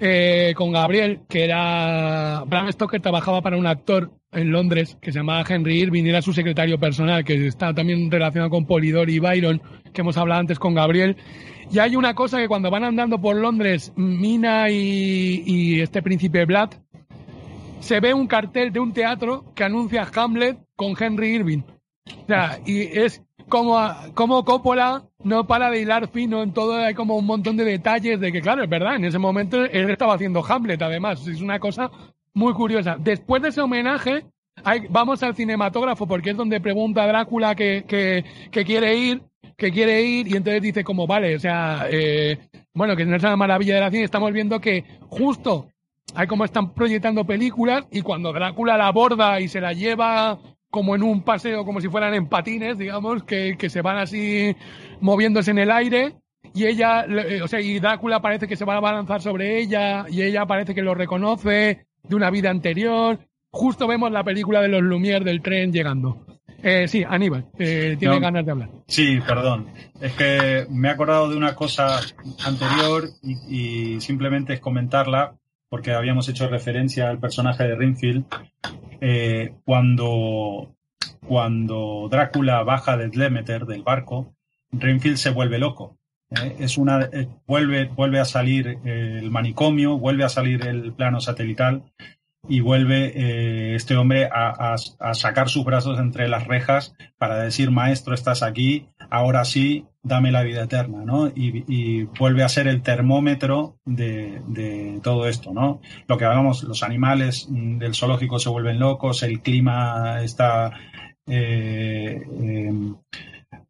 [0.00, 2.44] eh, con Gabriel, que era.
[2.46, 6.32] Bram Stoker trabajaba para un actor en Londres que se llamaba Henry Irving era su
[6.32, 9.62] secretario personal, que está también relacionado con Polidori y Byron,
[9.92, 11.16] que hemos hablado antes con Gabriel.
[11.70, 16.44] Y hay una cosa que cuando van andando por Londres, Mina y, y este príncipe
[16.44, 16.70] Vlad,
[17.80, 21.62] se ve un cartel de un teatro que anuncia Hamlet con Henry Irving.
[22.06, 23.78] O sea, y es como,
[24.14, 28.20] como Coppola no para de hilar fino en todo, hay como un montón de detalles
[28.20, 31.58] de que, claro, es verdad, en ese momento él estaba haciendo Hamlet, además, es una
[31.58, 31.90] cosa
[32.34, 32.96] muy curiosa.
[32.98, 34.24] Después de ese homenaje,
[34.90, 39.22] vamos al cinematógrafo porque es donde pregunta a Drácula que, que, quiere ir,
[39.56, 42.38] que quiere ir, y entonces dice como, vale, o sea, eh,
[42.74, 45.68] bueno, que no es una maravilla de la cine, estamos viendo que justo
[46.14, 50.38] hay como están proyectando películas y cuando Drácula la aborda y se la lleva
[50.74, 54.56] como en un paseo, como si fueran en patines, digamos, que, que se van así
[55.00, 56.14] moviéndose en el aire.
[56.52, 60.04] Y ella, eh, o sea, y Drácula parece que se va a balanzar sobre ella,
[60.10, 63.20] y ella parece que lo reconoce de una vida anterior.
[63.52, 66.26] Justo vemos la película de los Lumière del tren llegando.
[66.60, 68.70] Eh, sí, Aníbal, eh, tiene ganas de hablar.
[68.88, 69.68] Sí, perdón.
[70.00, 72.00] Es que me he acordado de una cosa
[72.44, 75.36] anterior y, y simplemente es comentarla
[75.68, 78.24] porque habíamos hecho referencia al personaje de Rinfield,
[79.06, 80.74] eh, cuando,
[81.26, 84.34] cuando Drácula baja del Demeter, del barco,
[84.72, 85.98] Rinfield se vuelve loco.
[86.30, 86.56] ¿eh?
[86.58, 91.82] es una, eh, vuelve, vuelve a salir el manicomio, vuelve a salir el plano satelital
[92.48, 94.76] y vuelve este hombre a,
[95.14, 100.42] sacar sus brazos entre las rejas para decir, maestro, estás aquí, ahora sí, dame la
[100.42, 101.28] vida eterna, ¿no?
[101.28, 105.80] Y, vuelve a ser el termómetro de, todo esto, ¿no?
[106.06, 110.72] Lo que hablamos, los animales mm, del zoológico se vuelven locos, el clima está
[111.26, 112.96] eh, em,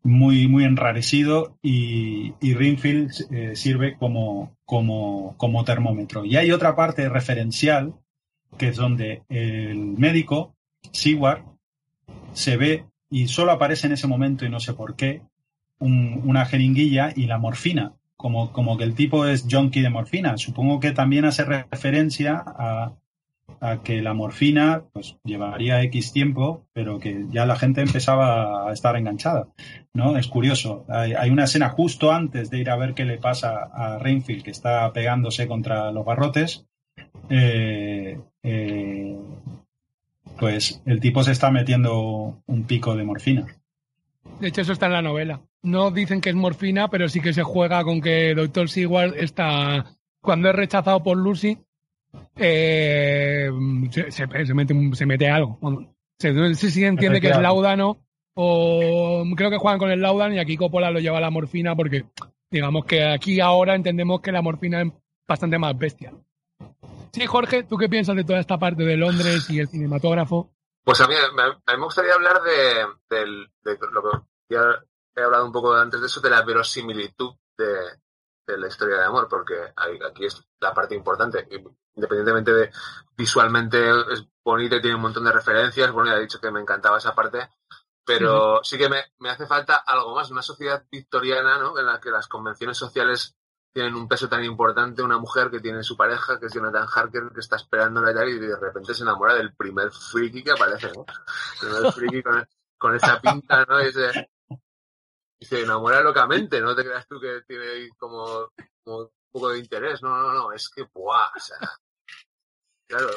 [0.02, 6.24] muy, muy enrarecido y, y Rinfield eh, sirve como, como, como termómetro.
[6.24, 7.94] Y hay otra parte referencial,
[8.56, 10.55] que es donde el médico,
[10.93, 11.43] Seward,
[12.32, 15.22] se ve y solo aparece en ese momento y no sé por qué,
[15.78, 20.36] una jeringuilla y la morfina, como, como que el tipo es junkie de morfina.
[20.39, 22.94] Supongo que también hace referencia a,
[23.82, 28.97] que la morfina pues llevaría X tiempo, pero que ya la gente empezaba a estar
[28.97, 29.48] enganchada,
[29.94, 30.18] ¿no?
[30.18, 30.85] Es curioso.
[30.89, 34.51] Hay, una escena justo antes de ir a ver qué le pasa a Rainfield, que
[34.51, 36.66] está pegándose contra los barrotes.
[37.30, 39.18] Eh, eh,
[40.38, 43.46] pues el tipo se está metiendo un pico de morfina.
[44.40, 45.40] De hecho, eso está en la novela.
[45.62, 48.68] No dicen que es morfina, pero sí que se juega con que Dr.
[48.68, 49.96] Seward está.
[50.20, 51.58] Cuando es rechazado por Lucy,
[52.36, 53.50] eh,
[53.90, 55.58] se, mete, se, mete, algo.
[56.18, 57.98] Se, sí, entiende que es laudano,
[58.34, 61.76] o creo que juegan con el laudan y aquí Coppola lo lleva a la morfina
[61.76, 62.04] porque,
[62.50, 64.92] digamos que aquí ahora entendemos que la morfina es
[65.26, 66.12] bastante más bestia.
[67.14, 70.50] Sí, Jorge, ¿tú qué piensas de toda esta parte de Londres y el cinematógrafo?
[70.82, 74.18] Pues a mí, me, gustaría hablar de, lo que
[74.50, 74.84] ya
[75.14, 79.28] he hablado un poco antes de eso, de la verosimilitud de, la historia de amor,
[79.28, 81.46] porque aquí es la parte importante.
[81.94, 82.72] Independientemente de
[83.16, 83.78] visualmente
[84.12, 86.98] es bonita y tiene un montón de referencias, bueno, ya he dicho que me encantaba
[86.98, 87.48] esa parte,
[88.04, 91.78] pero sí que me, me hace falta algo más, una sociedad victoriana, ¿no?
[91.78, 93.36] En la que las convenciones sociales
[93.74, 97.24] tienen un peso tan importante, una mujer que tiene su pareja, que es Jonathan Harker,
[97.34, 101.05] que está esperando y y de repente se enamora del primer friki que aparece, ¿no?
[101.05, 102.22] El primer friki
[102.78, 103.82] con, esa pinta, ¿no?
[103.82, 108.52] Y se, enamora locamente, no te creas tú que tiene como,
[108.84, 111.32] un poco de interés, no, no, no, es que, ¡buah!
[111.36, 111.59] O sea,
[112.86, 113.10] claro,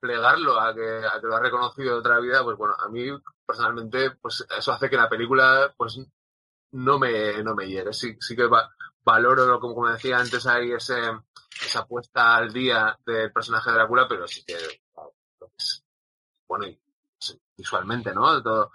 [0.00, 3.10] plegarlo a que, a que lo ha reconocido de otra vida, pues bueno, a mí
[3.44, 6.00] personalmente, pues eso hace que la película, pues
[6.72, 7.92] no me, no me llegue.
[7.92, 8.74] Sí, sí que va,
[9.08, 11.00] valoro, como, como decía antes, hay ese,
[11.64, 14.56] esa puesta al día del personaje de Drácula, pero sí que,
[16.46, 16.66] bueno,
[17.56, 18.42] visualmente, ¿no?
[18.42, 18.70] Todo,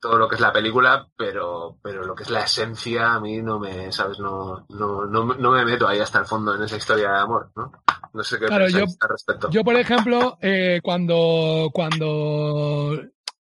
[0.00, 3.42] todo lo que es la película, pero, pero lo que es la esencia a mí
[3.42, 4.18] no me, ¿sabes?
[4.18, 7.72] No, no, no, me meto ahí hasta el fondo en esa historia de amor, ¿no?
[8.14, 9.50] No sé qué claro, yo, al respecto.
[9.50, 12.92] Yo, por ejemplo, eh, cuando, cuando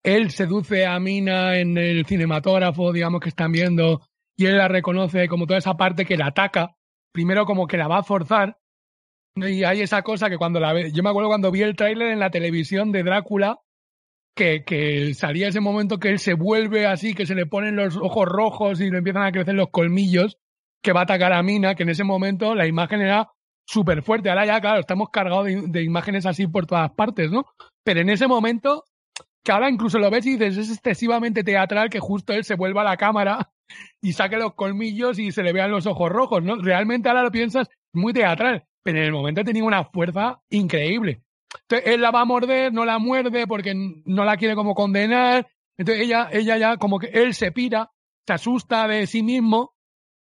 [0.03, 4.01] él seduce a Mina en el cinematógrafo, digamos que están viendo
[4.39, 6.77] y él la reconoce como toda esa parte que la ataca,
[7.13, 8.57] primero como que la va a forzar.
[9.35, 12.13] Y hay esa cosa que cuando la ve, yo me acuerdo cuando vi el tráiler
[12.13, 13.59] en la televisión de Drácula,
[14.37, 17.97] que, que salía ese momento que él se vuelve así, que se le ponen los
[17.97, 20.39] ojos rojos y le empiezan a crecer los colmillos,
[20.83, 23.33] que va a atacar a Mina, que en ese momento la imagen era
[23.67, 24.31] súper fuerte.
[24.31, 27.45] Ahora ya, claro, estamos cargados de, imágenes así por todas partes, ¿no?
[27.85, 28.85] Pero en ese momento,
[29.43, 32.83] que ahora incluso lo ves y dices, es excesivamente teatral que justo él se vuelva
[32.83, 33.51] a la cámara
[34.01, 36.57] y saque los colmillos y se le vean los ojos rojos, ¿no?
[36.57, 41.23] Realmente ahora lo piensas, muy teatral, pero en el momento tenía una fuerza increíble.
[41.63, 45.47] Entonces, él la va a morder, no la muerde porque no la quiere como condenar.
[45.77, 47.91] Entonces, ella, ella ya como que él se pira,
[48.27, 49.75] se asusta de sí mismo,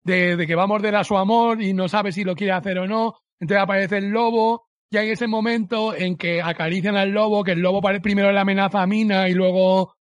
[0.02, 2.52] de, de que va a morder a su amor y no sabe si lo quiere
[2.52, 3.14] hacer o no.
[3.40, 7.60] Entonces aparece el lobo, y hay ese momento en que acarician al lobo, que el
[7.60, 9.94] lobo primero le amenaza a Mina y luego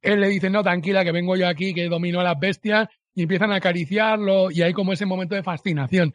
[0.00, 3.24] él le dice, no, tranquila, que vengo yo aquí, que domino a las bestias, y
[3.24, 6.12] empiezan a acariciarlo, y hay como ese momento de fascinación.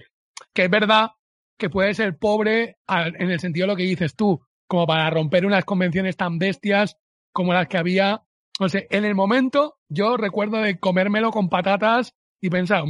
[0.56, 1.12] Que es verdad
[1.56, 5.46] que puede ser pobre en el sentido de lo que dices tú, como para romper
[5.46, 6.98] unas convenciones tan bestias
[7.32, 8.24] como las que había.
[8.60, 12.86] No sé, en el momento yo recuerdo de comérmelo con patatas y pensar,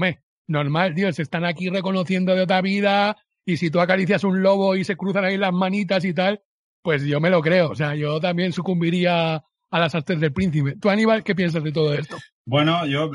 [0.48, 4.84] normal, Dios, están aquí reconociendo de otra vida, y si tú acaricias un lobo y
[4.84, 6.42] se cruzan ahí las manitas y tal,
[6.82, 7.70] pues yo me lo creo.
[7.70, 10.76] O sea, yo también sucumbiría a las artes del príncipe.
[10.78, 12.18] ¿Tú, Aníbal, qué piensas de todo esto?
[12.46, 13.12] Bueno, yo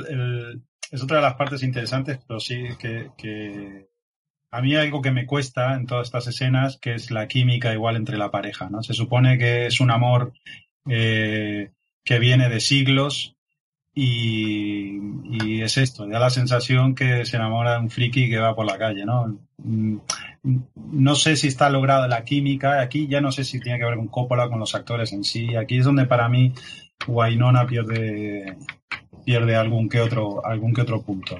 [0.91, 3.89] es otra de las partes interesantes, pero sí que,
[4.51, 7.97] a mí algo que me cuesta en todas estas escenas, que es la química igual
[7.97, 8.83] entre la pareja, ¿no?
[8.83, 10.33] Se supone que es un amor
[10.89, 11.71] eh,
[12.05, 13.37] que viene de siglos
[13.95, 18.67] y, es esto, da la sensación que se enamora de un friki que va por
[18.67, 19.39] la calle, ¿no?
[19.65, 19.99] Mm,
[20.93, 23.97] no sé si está lograda la química, aquí ya no sé si tiene que ver
[23.97, 26.53] con Coppola, con los actores en sí, aquí es donde para mí
[27.07, 28.57] Wainona pierde,
[29.25, 31.39] pierde algún que otro, algún que otro punto.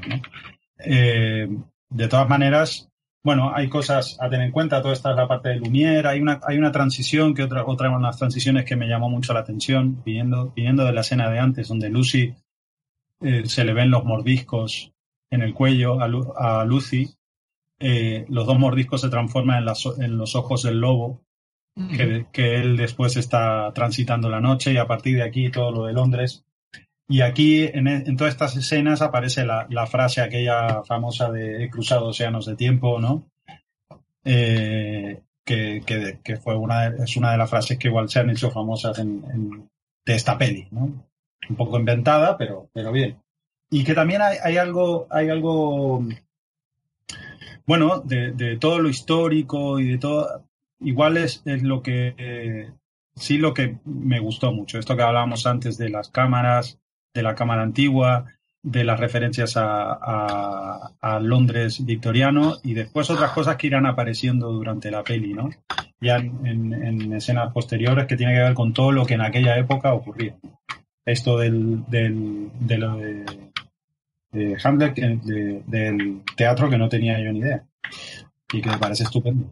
[0.79, 1.49] Eh,
[1.89, 2.91] de todas maneras,
[3.23, 6.21] bueno, hay cosas a tener en cuenta, toda esta es la parte de Lumière, hay
[6.21, 9.41] una, hay una transición, que otra, otra de las transiciones que me llamó mucho la
[9.41, 12.35] atención, viniendo, viniendo de la escena de antes, donde Lucy
[13.21, 14.93] eh, se le ven los mordiscos
[15.31, 17.15] en el cuello a, Lucy,
[17.81, 21.23] eh, los dos mordiscos se transforman en, en los ojos del lobo,
[21.97, 25.87] que, que, él después está transitando la noche y a partir de aquí todo lo
[25.87, 26.45] de Londres
[27.11, 31.69] y aquí, en, en todas estas escenas, aparece la, la, frase aquella famosa de he
[31.69, 33.25] cruzado océanos de tiempo, ¿no?
[34.25, 38.21] Eh, que, que, que, fue una de, es una de las frases que igual se
[38.21, 39.69] han hecho famosas en, en,
[40.07, 41.05] de esta peli, ¿no?
[41.49, 43.21] Un poco inventada, pero, pero bien.
[43.73, 46.07] Y que también hay, hay algo, hay algo,
[47.67, 50.45] bueno, de, de, todo lo histórico y de todo,
[50.81, 52.71] igual es, es lo que, eh,
[53.15, 56.79] sí lo que me gustó mucho, esto que hablábamos antes de las cámaras,
[57.15, 58.27] de la Cámara Antigua,
[58.63, 64.91] de las referencias a, a, Londres victoriano y después otras cosas que irán apareciendo durante
[64.91, 65.51] la peli, ¿no?
[66.01, 69.59] Ya en, en, escenas posteriores que tiene que ver con todo lo que en aquella
[69.59, 70.37] época ocurría.
[71.07, 73.50] Esto del, del, de lo de,
[74.33, 77.65] de Hamlet, del teatro que no tenía yo ni idea
[78.53, 79.47] y que me parece estupendo.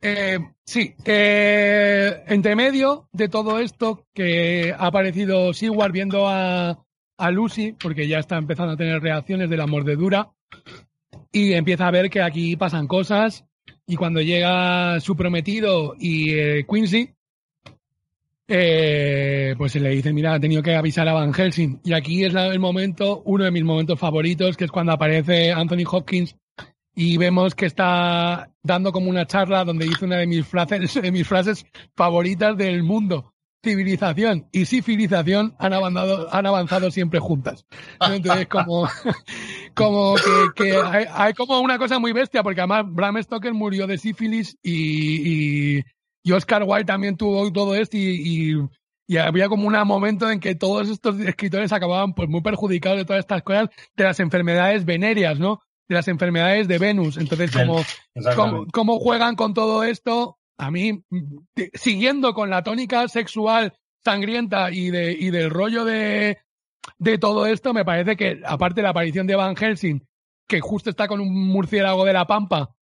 [0.00, 6.84] Eh, sí, entre medio de todo esto que ha aparecido Seward viendo a,
[7.16, 10.30] a, Lucy, porque ya está empezando a tener reacciones de la mordedura,
[11.32, 13.46] y empieza a ver que aquí pasan cosas,
[13.86, 17.13] y cuando llega su prometido y eh, Quincy,
[18.46, 21.80] eh, pues se le dice, mira, ha tenido que avisar a Van Helsing.
[21.84, 25.84] Y aquí es el momento, uno de mis momentos favoritos, que es cuando aparece Anthony
[25.90, 26.36] Hopkins
[26.94, 31.12] y vemos que está dando como una charla donde dice una de mis frases, de
[31.12, 33.32] mis frases favoritas del mundo.
[33.62, 37.64] Civilización y civilización han avanzado, siempre juntas.
[37.98, 38.86] Entonces, como,
[39.74, 40.16] como
[40.54, 40.76] que,
[41.10, 45.82] hay, como una cosa muy bestia, porque además Bram Stoker murió de sífilis y,
[46.24, 48.68] y Oscar Wilde también tuvo todo esto y, y
[49.06, 53.04] y había como un momento en que todos estos escritores acababan pues muy perjudicados de
[53.04, 55.60] todas estas cosas de las enfermedades venéreas, ¿no?
[55.88, 57.16] de las enfermedades de Venus.
[57.16, 61.04] Entonces, como, cómo, juegan con todo esto, a mí,
[61.74, 66.38] siguiendo con la tónica sexual sangrienta y, de, y del rollo de,
[66.98, 70.06] de todo esto, me parece que, aparte de la aparición de Van Helsing,
[70.46, 72.74] que justo está con un murciélago de la pampa,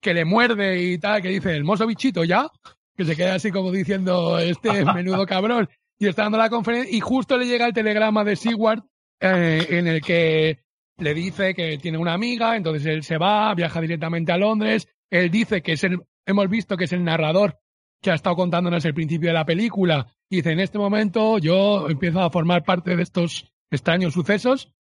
[0.00, 2.50] que le muerde y tal, que dice, el mozo bichito ya,
[2.96, 5.68] que se queda así como diciendo, este menudo cabrón,
[5.98, 8.82] y está dando la conferencia, y justo le llega el telegrama de Seward,
[9.20, 10.60] eh, en el que
[10.98, 15.30] le dice que tiene una amiga, entonces él se va, viaja directamente a Londres, él
[15.30, 17.58] dice que es el, hemos visto que es el narrador
[18.00, 21.88] que ha estado contándonos el principio de la película, y dice, en este momento yo
[21.88, 24.72] empiezo a formar parte de estos extraños sucesos,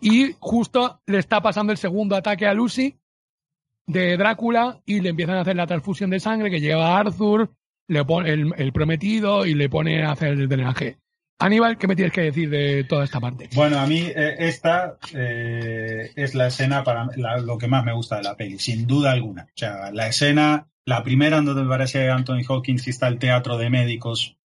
[0.00, 2.98] y justo le está pasando el segundo ataque a Lucy,
[3.86, 7.50] de Drácula y le empiezan a hacer la transfusión de sangre que lleva a Arthur,
[7.88, 10.98] le pone el, prometido y le pone a hacer el drenaje.
[11.38, 13.48] Aníbal, ¿qué me tienes que decir de toda esta parte?
[13.54, 17.08] Bueno, a mí eh, esta eh, es la escena para
[17.40, 19.44] lo que más me gusta de la peli, sin duda alguna.
[19.44, 23.58] O sea, la escena, la primera en donde parece Anthony Hawkins y está el teatro
[23.58, 24.36] de médicos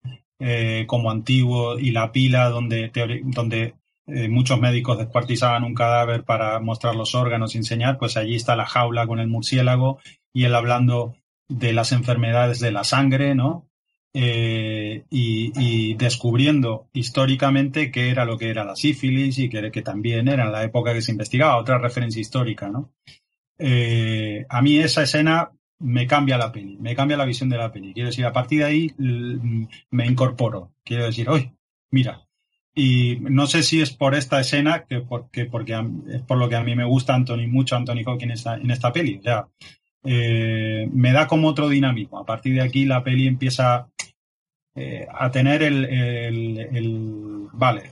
[0.40, 2.90] eh, como antiguo y la pila donde,
[3.24, 3.74] donde
[4.06, 8.64] muchos médicos descuartizaban un cadáver para mostrar los órganos y enseñar, pues allí está la
[8.64, 9.98] jaula con el murciélago
[10.32, 11.17] y él hablando
[11.48, 13.68] de las enfermedades de la sangre, ¿no?
[14.14, 20.44] Eh, y, descubriendo históricamente qué era lo que era la sífilis y que, también era
[20.44, 22.92] en la época que se investigaba, otra referencia histórica, ¿no?
[23.58, 25.50] Eh, a mí esa escena
[25.80, 27.92] me cambia la peli, me cambia la visión de la peli.
[27.92, 28.94] Quiero decir, a partir de ahí
[29.90, 30.72] me incorporo.
[30.84, 31.52] Quiero decir, hoy,
[31.90, 32.24] mira.
[32.74, 35.76] Y no sé si es por esta escena, que porque, porque
[36.08, 38.70] es por lo que a mí me gusta Anthony, mucho Anthony Hawking en esta, en
[38.70, 39.20] esta peli.
[39.24, 39.48] O
[40.04, 42.18] eh, me da como otro dinamismo.
[42.18, 43.88] A partir de aquí la peli empieza
[44.74, 47.90] eh, a tener el, vale,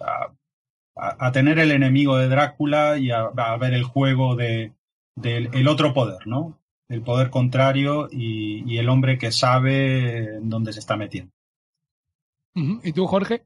[0.96, 4.72] a, tener el enemigo de Drácula y a, ver el juego de,
[5.14, 6.58] del el otro poder, ¿no?
[6.88, 11.32] El poder contrario y, el hombre que sabe dónde se está metiendo.
[12.54, 13.44] ¿Y tú, Jorge?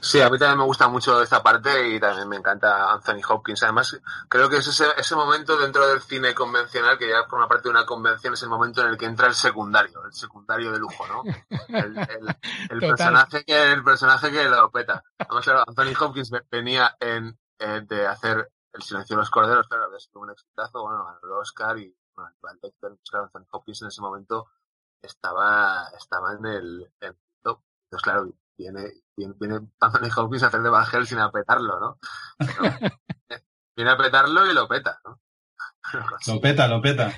[0.00, 3.62] Sí, a mí también me gusta mucho esta parte y también me encanta Anthony Hopkins.
[3.62, 7.64] Además, creo que es ese, ese momento dentro del cine convencional que ya forma parte
[7.64, 10.78] de una convención, es el momento en el que entra el secundario, el secundario de
[10.78, 11.22] lujo, ¿no?
[11.68, 15.02] El, el, personaje, que, el personaje que lo peta.
[15.18, 20.00] Además, claro, Anthony Hopkins venía en, de hacer El silencio de los corderos, claro, había
[20.00, 22.30] sido un exitazo, bueno, el Oscar y bueno,
[22.62, 24.46] el claro, Anthony Hopkins en ese momento
[25.02, 27.60] estaba, estaba en el, en top.
[27.84, 31.98] Entonces, claro, viene, viene, Anthony Hopkins a hacer de Van sin apretarlo, ¿no?
[33.76, 35.20] viene a petarlo y lo peta, ¿no?
[36.26, 37.14] lo peta, lo peta.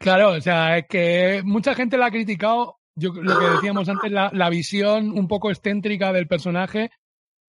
[0.00, 4.10] Claro, o sea, es que mucha gente la ha criticado, yo lo que decíamos antes,
[4.10, 6.90] la, la visión un poco excéntrica del personaje,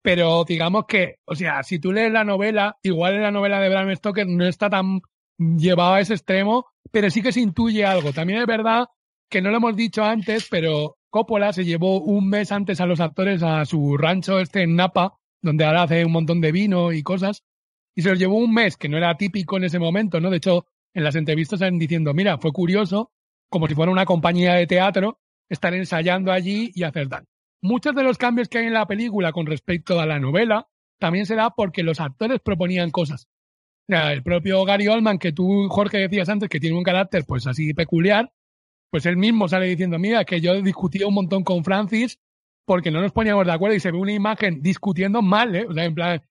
[0.02, 3.70] pero digamos que, o sea, si tú lees la novela, igual en la novela de
[3.70, 5.02] Bram Stoker no está tan
[5.38, 8.14] llevado a ese extremo, pero sí que se intuye algo.
[8.14, 8.88] También es verdad
[9.30, 13.00] que no lo hemos dicho antes, pero Coppola se llevó un mes antes a los
[13.00, 17.02] actores a su rancho este en Napa, donde ahora hace un montón de vino y
[17.02, 17.44] cosas,
[17.96, 20.30] y se los llevó un mes, que no era típico en ese momento, ¿no?
[20.30, 23.12] De hecho, en las entrevistas están diciendo, mira, fue curioso,
[23.50, 25.20] como si fuera una compañía de teatro,
[25.50, 27.26] estar ensayando allí y hacer tal.
[27.62, 30.68] Muchos de los cambios que hay en la película con respecto a la novela
[31.00, 33.28] también se da porque los actores proponían cosas.
[33.88, 37.74] el propio Gary Oldman, que tú, Jorge, decías antes, que tiene un carácter pues así
[37.74, 38.32] peculiar,
[38.90, 42.20] pues él mismo sale diciendo, mira, que yo discutí un montón con Francis
[42.66, 45.66] porque no nos poníamos de acuerdo y se ve una imagen discutiendo mal, ¿eh?
[45.68, 46.22] O sea, en plan,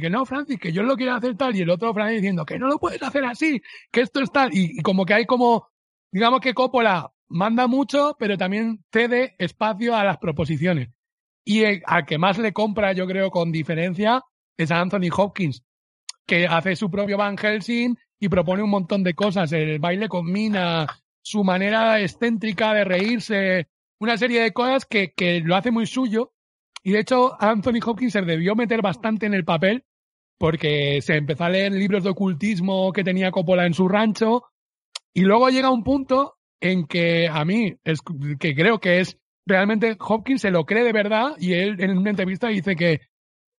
[0.00, 2.58] que no, Francis, que yo lo quiero hacer tal, y el otro Francis diciendo que
[2.58, 5.68] no lo puedes hacer así, que esto es tal, y, como que hay como,
[6.12, 10.90] digamos que Coppola manda mucho, pero también cede espacio a las proposiciones.
[11.44, 14.22] Y al que más le compra, yo creo, con diferencia,
[14.56, 15.62] es a Anthony Hopkins,
[16.26, 20.30] que hace su propio Van Helsing y propone un montón de cosas, el baile con
[20.30, 20.86] Mina,
[21.26, 23.66] su manera excéntrica de reírse,
[23.98, 26.32] una serie de cosas que, que lo hace muy suyo.
[26.84, 29.84] Y de hecho, Anthony Hopkins se debió meter bastante en el papel
[30.38, 34.44] porque se empezó a leer libros de ocultismo que tenía Coppola en su rancho
[35.12, 38.02] y luego llega un punto en que a mí, es,
[38.38, 42.10] que creo que es realmente Hopkins se lo cree de verdad y él en una
[42.10, 43.00] entrevista dice que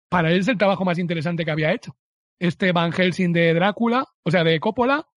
[0.09, 1.97] para él es el trabajo más interesante que había hecho.
[2.39, 5.09] Este Van Helsing de Drácula, o sea, de Coppola,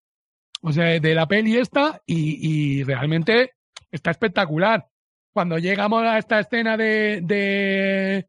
[0.61, 3.51] o sea, de la peli esta, y, realmente
[3.91, 4.87] está espectacular.
[5.33, 8.27] Cuando llegamos a esta escena de, de,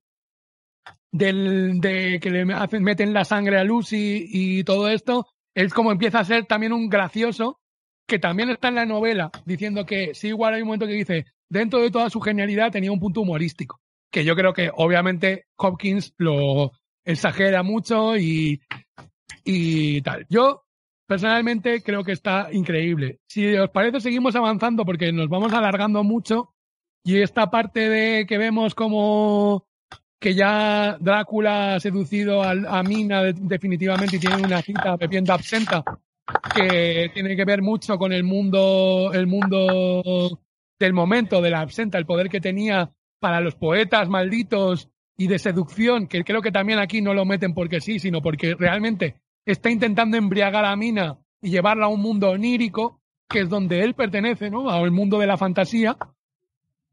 [1.10, 5.92] del, de que le hacen, meten la sangre a Lucy y todo esto, es como
[5.92, 7.60] empieza a ser también un gracioso,
[8.06, 11.26] que también está en la novela, diciendo que sí, igual hay un momento que dice,
[11.48, 13.80] dentro de toda su genialidad tenía un punto humorístico,
[14.10, 16.72] que yo creo que obviamente Hopkins lo
[17.04, 18.60] exagera mucho y,
[19.44, 20.26] y tal.
[20.28, 20.64] Yo
[21.10, 23.18] personalmente creo que está increíble.
[23.26, 26.54] Si os parece, seguimos avanzando porque nos vamos alargando mucho
[27.02, 29.66] y esta parte de que vemos como
[30.20, 35.82] que ya Drácula ha seducido a, Mina definitivamente y tiene una cita bebiendo absenta
[36.54, 40.38] que tiene que ver mucho con el mundo, el mundo
[40.78, 44.88] del momento de la absenta, el poder que tenía para los poetas malditos
[45.18, 48.54] y de seducción, que creo que también aquí no lo meten porque sí, sino porque
[48.54, 49.16] realmente
[49.52, 53.94] está intentando embriagar a Mina y llevarla a un mundo onírico, que es donde él
[53.94, 54.70] pertenece, ¿no?
[54.70, 55.96] Al mundo de la fantasía.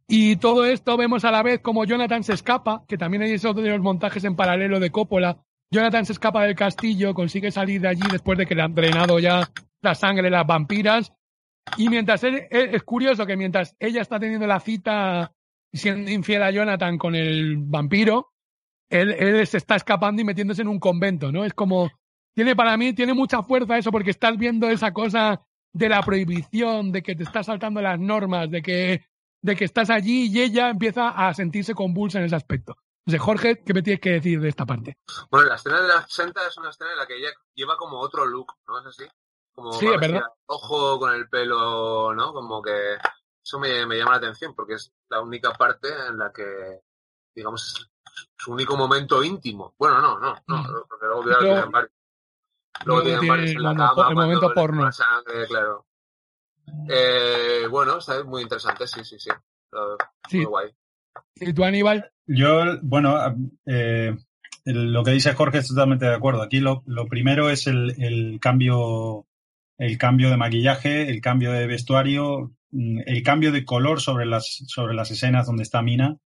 [0.07, 3.55] Y todo esto vemos a la vez como Jonathan se escapa, que también hay esos
[3.55, 5.37] de los montajes en paralelo de Coppola,
[5.69, 9.19] Jonathan se escapa del castillo, consigue salir de allí después de que le han drenado
[9.19, 9.49] ya
[9.81, 11.13] la sangre de las vampiras.
[11.75, 15.33] Y mientras él, es curioso que mientras ella está teniendo la cita
[15.73, 18.31] siendo infiel a Jonathan con el vampiro,
[18.89, 21.43] él, él se está escapando y metiéndose en un convento, ¿no?
[21.43, 21.91] Es como,
[22.37, 25.41] tiene para mí, tiene mucha fuerza eso porque estás viendo esa cosa
[25.73, 29.07] de la prohibición, de que te estás saltando las normas, de que,
[29.41, 32.77] de que estás allí y ella empieza a sentirse convulsa en ese aspecto.
[32.99, 34.99] Entonces, Jorge, ¿qué me tienes que decir de esta parte?
[35.31, 37.97] Bueno, la escena de la senta es una escena en la que ella lleva como
[37.99, 39.05] otro look, ¿no es así?
[39.55, 40.21] Como sí, es verdad.
[40.45, 42.33] Ojo con el pelo, ¿no?
[42.33, 42.97] Como que
[43.43, 46.81] eso me, me, llama la atención porque es la única parte en la que,
[47.33, 47.89] digamos, es
[48.37, 49.73] su único momento íntimo.
[49.79, 50.87] Bueno, no, no, no, mm.
[50.87, 51.96] porque luego tienen varios.
[52.85, 54.09] Luego tienen varios en la cama.
[54.09, 54.91] El momento porno.
[54.91, 55.85] Sangre, claro.
[56.89, 59.29] Eh, bueno, está muy interesante, sí, sí, sí.
[60.29, 60.37] sí.
[60.37, 60.71] Muy guay.
[61.35, 62.11] ¿Y tú, Aníbal?
[62.25, 63.17] Yo, bueno,
[63.65, 64.15] eh,
[64.65, 66.41] lo que dice Jorge es totalmente de acuerdo.
[66.41, 69.25] Aquí lo, lo primero es el, el, cambio,
[69.77, 74.63] el cambio de maquillaje, el cambio de vestuario, mm, el cambio de color sobre las,
[74.67, 76.17] sobre las escenas donde está Mina.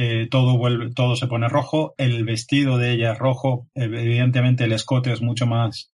[0.00, 1.96] Eh, todo vuelve, todo se pone rojo.
[1.98, 3.68] El vestido de ella es rojo.
[3.74, 5.92] Evidentemente el escote es mucho más,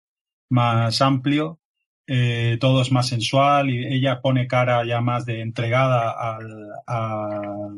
[0.49, 1.61] más amplio.
[2.07, 7.69] Eh, todo es más sensual y ella pone cara ya más de entregada al, a,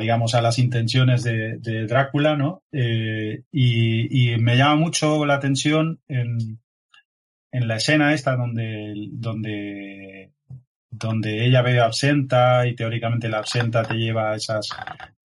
[0.00, 2.62] digamos, a las intenciones de, de Drácula, ¿no?
[2.72, 6.60] Eh, y, y, me llama mucho la atención en,
[7.52, 10.32] en la escena esta donde, donde,
[10.92, 14.68] donde ella ve absenta y teóricamente la absenta te lleva a esas,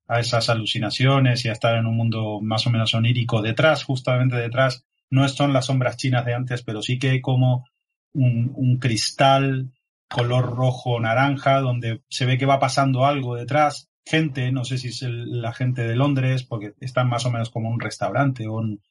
[0.07, 3.41] a esas alucinaciones y a estar en un mundo más o menos onírico.
[3.41, 7.65] Detrás, justamente detrás, no son las sombras chinas de antes, pero sí que hay como
[8.13, 9.71] un, un cristal
[10.09, 14.87] color rojo naranja donde se ve que va pasando algo detrás gente, no sé si
[14.87, 18.81] es la gente de Londres, porque están más o menos como un restaurante o un...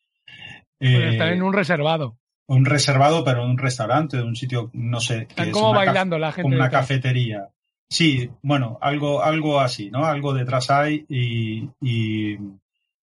[0.78, 2.18] Eh, están en un reservado.
[2.48, 5.26] Un reservado, pero un restaurante, un sitio, no sé.
[5.28, 6.42] Están como bailando la gente.
[6.42, 7.48] Como una cafetería.
[7.88, 10.06] Sí, bueno, algo, algo así, ¿no?
[10.06, 12.38] Algo detrás hay y, y,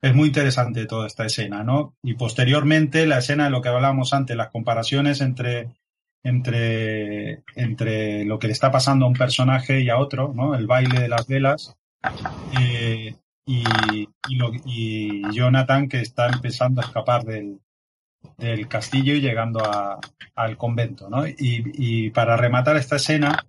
[0.01, 1.95] es muy interesante toda esta escena, ¿no?
[2.03, 5.69] Y posteriormente la escena de lo que hablábamos antes, las comparaciones entre,
[6.23, 10.55] entre, entre lo que le está pasando a un personaje y a otro, ¿no?
[10.55, 11.77] El baile de las velas
[12.59, 13.15] eh,
[13.45, 13.63] y,
[14.65, 17.61] y, Jonathan que está empezando a escapar del,
[18.37, 19.99] del castillo y llegando a,
[20.35, 21.25] al convento, ¿no?
[21.27, 23.45] Y, para rematar esta escena,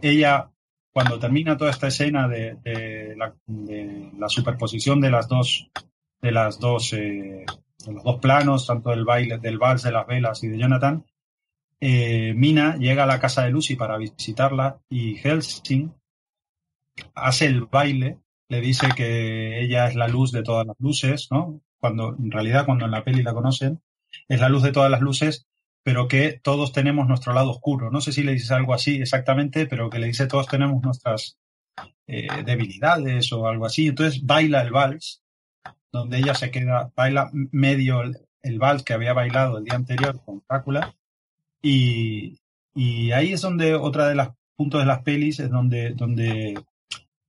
[0.00, 0.50] ella,
[0.92, 5.70] cuando termina toda esta escena de, de, la, de la, superposición de las dos,
[6.20, 7.44] de las dos, eh,
[7.84, 11.04] de los dos planos, tanto del baile, del vals de las velas y de Jonathan,
[11.80, 15.92] eh, Mina llega a la casa de Lucy para visitarla y Helsing
[17.14, 18.18] hace el baile,
[18.48, 21.60] le dice que ella es la luz de todas las luces, ¿no?
[21.78, 23.80] Cuando en realidad cuando en la peli la conocen,
[24.28, 25.46] es la luz de todas las luces,
[25.82, 27.90] pero que todos tenemos nuestro lado oscuro.
[27.90, 31.38] No sé si le dice algo así exactamente, pero que le dice todos tenemos nuestras
[32.06, 33.86] eh, debilidades o algo así.
[33.86, 35.22] Entonces baila el vals,
[35.92, 40.20] donde ella se queda, baila medio el, el vals que había bailado el día anterior
[40.24, 40.94] con Drácula,
[41.62, 42.38] y,
[42.74, 46.60] y ahí es donde otra de las puntos de las pelis es donde, donde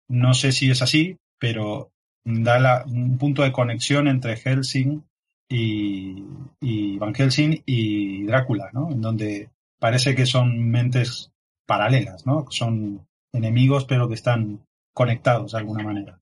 [0.08, 1.92] no sé si es así, pero
[2.24, 5.04] da un punto de conexión entre Helsing
[5.50, 6.24] y,
[6.62, 8.92] y, Van Helsing y Drácula, ¿no?
[8.92, 9.50] En donde
[9.80, 11.32] parece que son mentes
[11.66, 12.46] paralelas, ¿no?
[12.50, 14.62] Son enemigos pero que están
[14.94, 16.20] conectados de alguna manera.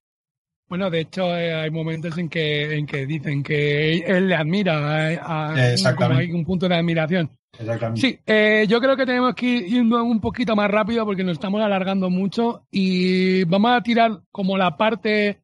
[0.69, 5.13] Bueno, de hecho eh, hay momentos en que en que dicen que él le admira,
[5.13, 7.31] eh, a, como hay un punto de admiración.
[7.95, 11.61] Sí, eh, yo creo que tenemos que ir un poquito más rápido porque nos estamos
[11.61, 15.41] alargando mucho y vamos a tirar como la parte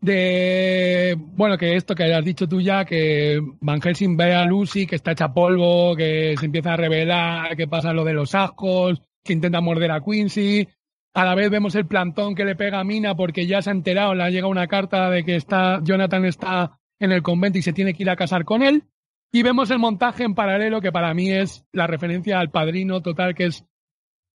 [0.00, 4.86] de, bueno, que esto que has dicho tú ya, que Van Helsing ve a Lucy,
[4.86, 9.00] que está hecha polvo, que se empieza a revelar, que pasa lo de los ascos,
[9.24, 10.68] que intenta morder a Quincy.
[11.14, 13.72] A la vez vemos el plantón que le pega a Mina porque ya se ha
[13.72, 17.62] enterado, le ha llegado una carta de que está, Jonathan está en el convento y
[17.62, 18.84] se tiene que ir a casar con él.
[19.32, 23.34] Y vemos el montaje en paralelo, que para mí es la referencia al padrino total,
[23.34, 23.64] que es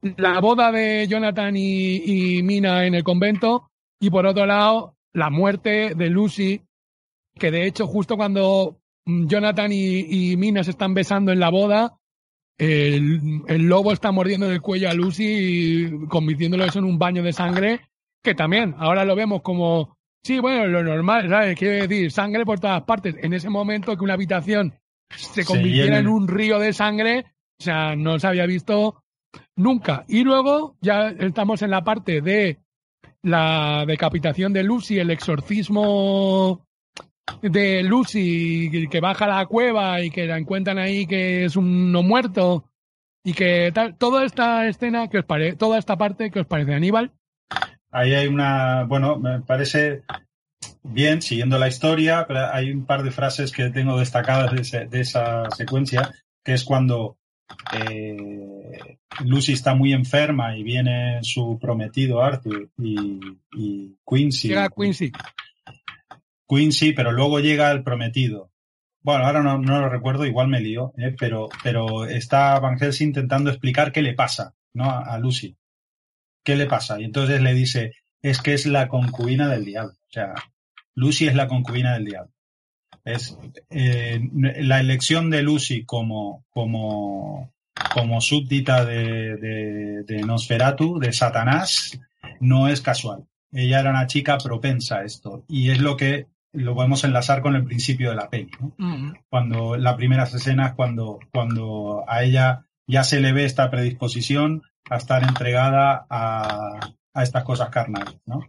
[0.01, 3.69] la boda de Jonathan y, Mina en el convento.
[3.99, 6.61] Y por otro lado, la muerte de Lucy,
[7.38, 11.97] que de hecho justo cuando Jonathan y, Mina se están besando en la boda,
[12.57, 17.23] el, el, lobo está mordiendo el cuello a Lucy y convirtiéndolo eso en un baño
[17.23, 17.81] de sangre,
[18.23, 21.57] que también ahora lo vemos como, sí, bueno, lo normal, ¿sabes?
[21.57, 23.15] Quiere decir, sangre por todas partes.
[23.19, 24.75] En ese momento que una habitación
[25.09, 27.25] se convirtiera en un río de sangre,
[27.59, 29.03] o sea, no se había visto
[29.55, 30.05] nunca.
[30.07, 32.59] Y luego ya estamos en la parte de
[33.23, 36.65] la decapitación de Lucy, el exorcismo
[37.41, 42.03] de Lucy que baja la cueva y que la encuentran ahí que es un no
[42.03, 42.65] muerto
[43.23, 46.73] y que tal, toda esta escena que os parece, toda esta parte que os parece
[46.73, 47.11] Aníbal.
[47.91, 50.03] Ahí hay una, bueno, me parece
[50.84, 55.49] bien, siguiendo la historia, pero hay un par de frases que tengo destacadas de, esa
[55.52, 56.11] secuencia,
[56.43, 57.18] que es cuando
[57.73, 64.49] eh, Lucy está muy enferma y viene su prometido Arthur y, Quincy.
[64.49, 65.11] Llega Quincy.
[66.47, 68.51] Quincy, pero luego llega el prometido.
[69.01, 73.49] Bueno, ahora no, lo recuerdo, igual me lío, eh, pero, pero está Van Helsing intentando
[73.49, 74.89] explicar qué le pasa ¿no?
[74.89, 75.57] a Lucy.
[76.43, 76.99] ¿Qué le pasa?
[76.99, 79.93] Y entonces le dice, es que es la concubina del diablo.
[79.93, 80.33] O sea,
[80.95, 82.31] Lucy es la concubina del diablo.
[83.03, 83.37] Es
[83.69, 87.53] eh, la elección de Lucy como, como,
[87.93, 91.99] como súbdita de, de, Nosferatu, de Satanás,
[92.39, 93.25] no es casual.
[93.51, 95.43] Ella era una chica propensa a esto.
[95.47, 98.51] Y es lo que lo podemos enlazar con el principio de la peli.
[98.59, 99.13] ¿no?
[99.29, 104.63] Cuando la primera escena es cuando, cuando a ella ya se le ve esta predisposición
[104.89, 106.79] a estar entregada a,
[107.13, 108.17] a estas cosas carnales.
[108.25, 108.41] ¿no?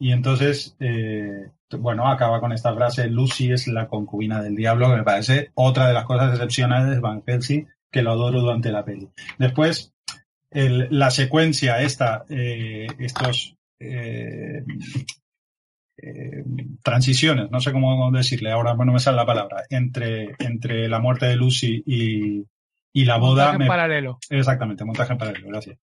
[0.00, 4.96] Y entonces, eh, bueno, acaba con esta frase, Lucy es la concubina del diablo, que
[4.96, 8.82] me parece otra de las cosas excepcionales de Van Helsing, que lo adoro durante la
[8.82, 9.10] peli.
[9.38, 9.92] Después,
[10.50, 14.64] la secuencia esta, eh, estos eh,
[15.98, 16.44] eh,
[16.82, 21.26] transiciones, no sé cómo decirle, ahora no me sale la palabra, entre, entre la muerte
[21.26, 22.46] de Lucy y,
[22.94, 23.48] y la boda.
[23.48, 24.18] Montaje en paralelo.
[24.30, 25.78] Exactamente, montaje en paralelo, gracias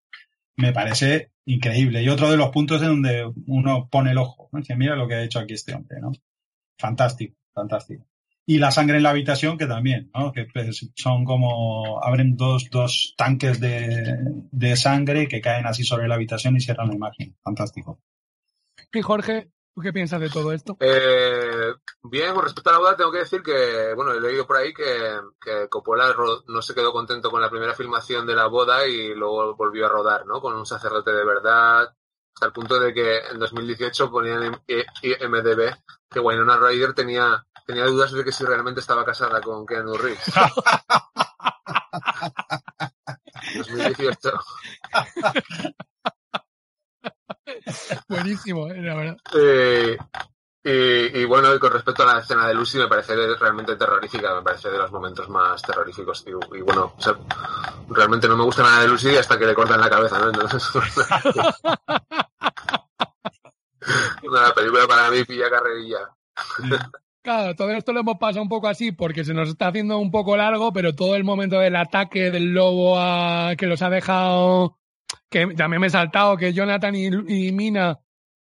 [0.58, 2.02] me parece increíble.
[2.02, 4.60] Y otro de los puntos en donde uno pone el ojo, ¿no?
[4.76, 6.12] mira lo que ha hecho aquí este hombre, ¿no?
[6.78, 8.04] Fantástico, fantástico.
[8.44, 10.32] Y la sangre en la habitación, que también, ¿no?
[10.32, 14.16] Que pues, son como, abren dos, dos tanques de,
[14.50, 17.36] de sangre que caen así sobre la habitación y cierran la imagen.
[17.42, 18.00] Fantástico.
[18.92, 20.76] Y Jorge, qué piensas de todo esto?
[20.80, 24.56] Eh, bien, con respecto a la boda, tengo que decir que, bueno, he leído por
[24.56, 26.14] ahí que, que Coppola
[26.46, 29.90] no se quedó contento con la primera filmación de la boda y luego volvió a
[29.90, 30.40] rodar, ¿no?
[30.40, 31.92] Con un sacerdote de verdad,
[32.34, 35.74] hasta el punto de que en 2018 ponían en IMDB
[36.10, 40.24] que Winona Ryder tenía, tenía dudas de que si realmente estaba casada con Keanu Reeves.
[43.56, 44.32] 2018.
[48.08, 49.16] Buenísimo, eh, la verdad.
[50.64, 54.70] y, bueno, con respecto a la escena de Lucy, me parece realmente terrorífica, me parece
[54.70, 56.24] de los momentos más terroríficos.
[56.26, 56.94] Y, bueno,
[57.88, 60.28] realmente no me gusta nada de Lucy hasta que le cortan la cabeza, ¿no?
[60.28, 60.62] Entonces,
[64.30, 65.98] la película para mí pilla carrerilla.
[67.22, 70.10] Claro, todo esto lo hemos pasado un poco así porque se nos está haciendo un
[70.10, 74.78] poco largo, pero todo el momento del ataque del lobo a, que los ha dejado
[75.30, 77.98] que también me he saltado que Jonathan y, Mina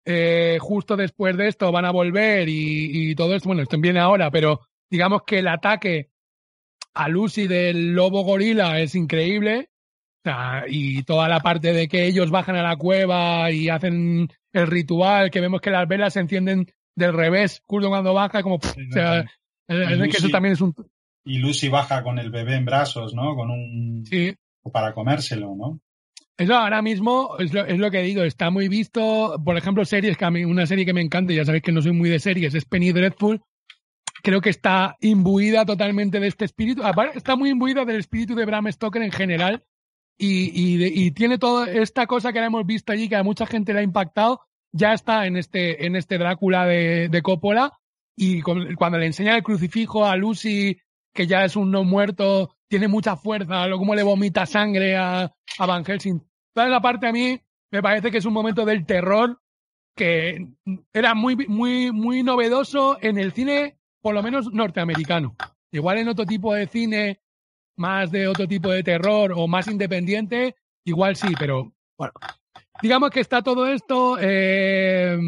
[0.05, 4.30] eh, justo después de esto van a volver y, todo esto, bueno, esto viene ahora,
[4.30, 4.60] pero
[4.90, 6.10] digamos que el ataque
[6.94, 9.70] a Lucy del lobo gorila es increíble.
[10.68, 15.30] y toda la parte de que ellos bajan a la cueva y hacen el ritual,
[15.30, 18.56] que vemos que las velas se encienden del revés, curdo cuando baja, como...
[18.56, 19.24] o sea,
[19.66, 20.74] que eso también es un...
[21.24, 23.36] Y Lucy baja con el bebé en brazos, ¿no?
[23.36, 24.05] Con un...
[24.06, 24.34] Sí.
[24.72, 25.80] Para comérselo, ¿no?
[26.39, 30.31] Eso ahora mismo es lo, que digo, está muy visto, por ejemplo, series, que a
[30.31, 32.65] mí, una serie que me encanta, ya sabéis que no soy muy de series, es
[32.65, 33.43] Penny Dreadful,
[34.23, 36.82] creo que está imbuida totalmente de este espíritu,
[37.12, 39.65] está muy imbuida del espíritu de Bram Stoker en general,
[40.16, 43.82] y, tiene toda esta cosa que hemos visto allí, que a mucha gente le ha
[43.82, 44.40] impactado,
[44.70, 47.73] ya está en este, en este Drácula de, de Coppola,
[48.16, 50.78] y cuando le enseña el crucifijo a Lucy,
[51.12, 55.32] que ya es un no muerto, tiene mucha fuerza, lo como le vomita sangre a,
[55.59, 56.20] a Van Helsing,
[56.55, 57.40] Toda esa parte a mí
[57.70, 59.40] me parece que es un momento del terror
[59.95, 60.49] que
[60.93, 65.36] era muy, muy, muy novedoso en el cine, por lo menos norteamericano.
[65.73, 67.20] Igual en otro tipo de cine,
[67.77, 72.15] más de otro tipo de terror o más independiente, igual sí, pero bueno.
[72.81, 75.19] Digamos que está todo esto, eh,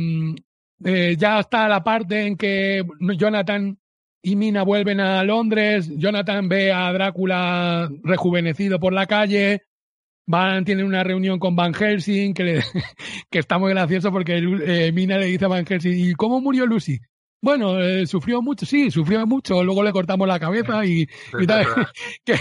[0.84, 2.84] eh, ya está la parte en que
[3.16, 3.78] Jonathan
[4.22, 9.62] y Mina vuelven a Londres, Jonathan ve a Drácula rejuvenecido por la calle,
[10.26, 12.62] Van, tienen una reunión con Van Helsing que, le,
[13.30, 16.66] que está muy gracioso porque eh, Mina le dice a Van Helsing, ¿y cómo murió
[16.66, 17.00] Lucy?
[17.42, 19.64] Bueno, eh, sufrió mucho, sí, sufrió mucho.
[19.64, 21.06] Luego le cortamos la cabeza y,
[21.46, 21.64] tal.
[22.24, 22.36] que,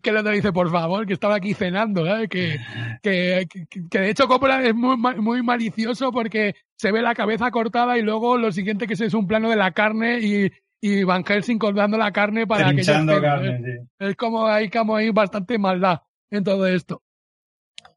[0.00, 2.60] que el otro dice, por favor, que estaba aquí cenando, Que,
[3.02, 3.48] que,
[3.90, 8.02] que, de hecho Coppola es muy, muy malicioso porque se ve la cabeza cortada y
[8.02, 11.96] luego lo siguiente que es un plano de la carne y, y Van Helsing cortando
[11.98, 17.02] la carne para que carne, Es como hay como hay bastante maldad en todo esto.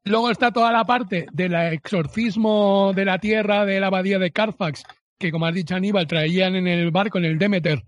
[0.04, 4.84] Luego está toda la parte del exorcismo de la tierra de la abadía de Carfax,
[5.18, 7.84] que como has dicho Aníbal, traían en el barco, en el Demeter,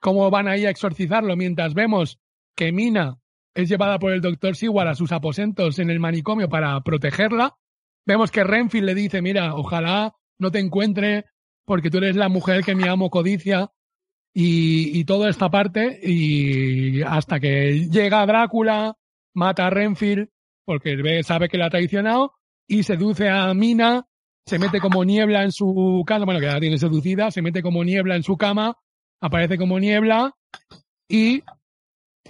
[0.00, 2.18] cómo van ahí a exorcizarlo, mientras vemos
[2.54, 3.18] que Mina
[3.54, 7.56] es llevada por el doctor Seward a sus aposentos en el manicomio para protegerla.
[8.04, 11.24] Vemos que Renfield le dice, mira, ojalá no te encuentre
[11.64, 13.70] porque tú eres la mujer que mi amo codicia
[14.38, 18.94] y, y toda esta parte y hasta que llega Drácula,
[19.34, 20.28] mata a Renfield
[20.66, 22.34] porque sabe que la ha traicionado
[22.68, 24.04] y seduce a Mina,
[24.44, 27.82] se mete como niebla en su cama, bueno, que la tiene seducida, se mete como
[27.82, 28.76] niebla en su cama,
[29.22, 30.34] aparece como niebla
[31.08, 31.42] y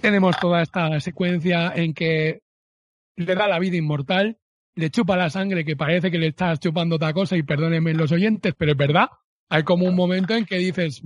[0.01, 2.39] tenemos toda esta secuencia en que
[3.17, 4.37] le da la vida inmortal,
[4.75, 8.13] le chupa la sangre que parece que le estás chupando otra cosa y perdónenme los
[8.13, 9.09] oyentes, pero es verdad.
[9.49, 11.03] Hay como un momento en que dices,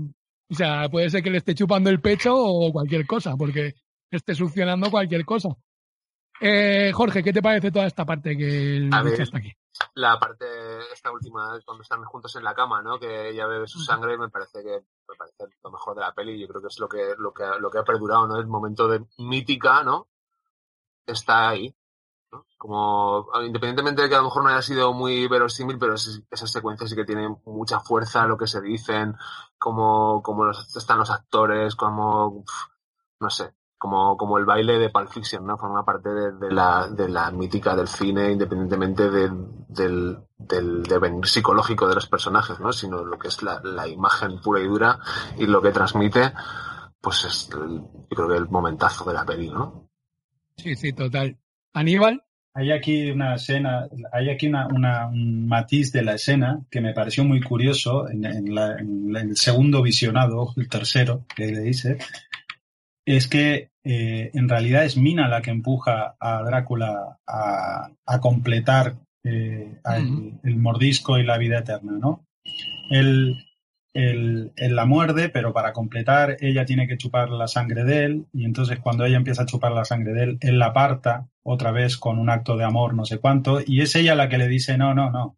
[0.51, 3.73] o sea, puede ser que le esté chupando el pecho o cualquier cosa, porque
[4.09, 5.49] esté succionando cualquier cosa.
[6.41, 9.53] Eh, Jorge, ¿qué te parece toda esta parte que A ver, hasta aquí?
[9.95, 10.45] La parte,
[10.91, 12.99] esta última, cuando están juntos en la cama, ¿no?
[12.99, 16.39] Que ella bebe su sangre, me parece que me parece lo mejor de la peli.
[16.39, 18.37] Yo creo que es lo que, lo que, lo que ha perdurado, ¿no?
[18.37, 20.09] El momento de mítica, ¿no?
[21.05, 21.73] Está ahí.
[22.57, 26.51] Como, independientemente de que a lo mejor no haya sido muy verosímil, pero es- esas
[26.51, 29.15] secuencias sí que tienen mucha fuerza, lo que se dicen,
[29.57, 32.43] como, como están los actores, como,
[33.19, 35.57] no sé, como, como el baile de Pulp Fiction, ¿no?
[35.57, 39.31] Forma parte de, de la, de la mítica del cine, independientemente del,
[39.67, 42.71] del, del devenir psicológico de los personajes, ¿no?
[42.71, 44.99] Sino lo que es la, la imagen pura y dura
[45.37, 46.31] y lo que transmite,
[47.01, 49.89] pues es, el- yo creo que el momentazo de la peli, ¿no?
[50.57, 51.39] Sí, sí, total.
[51.73, 52.23] Aníbal,
[52.53, 56.93] Hay aquí una escena, hay aquí una, una- un matiz de la escena que me
[56.93, 61.97] pareció muy curioso en, en la- en el segundo visionado, el tercero, que le dice,
[63.05, 68.95] es que eh, en realidad es Mina la que empuja a Drácula a, a completar
[69.23, 69.79] eh,
[70.43, 72.25] el, mordisco y la vida eterna, ¿no?
[72.89, 73.35] Él,
[73.93, 78.25] él- él la muerde, pero para completar ella tiene que chupar la sangre de él
[78.33, 81.71] y entonces cuando ella empieza a chupar la sangre de él, él la aparta otra
[81.71, 84.47] vez con un acto de amor, no sé cuánto, y es ella la que le
[84.47, 85.37] dice, no, no, no,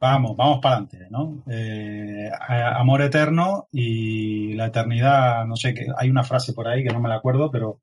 [0.00, 1.42] vamos, vamos para adelante, ¿no?
[1.50, 6.92] Eh, amor eterno y la eternidad, no sé, que hay una frase por ahí que
[6.92, 7.80] no me la acuerdo, pero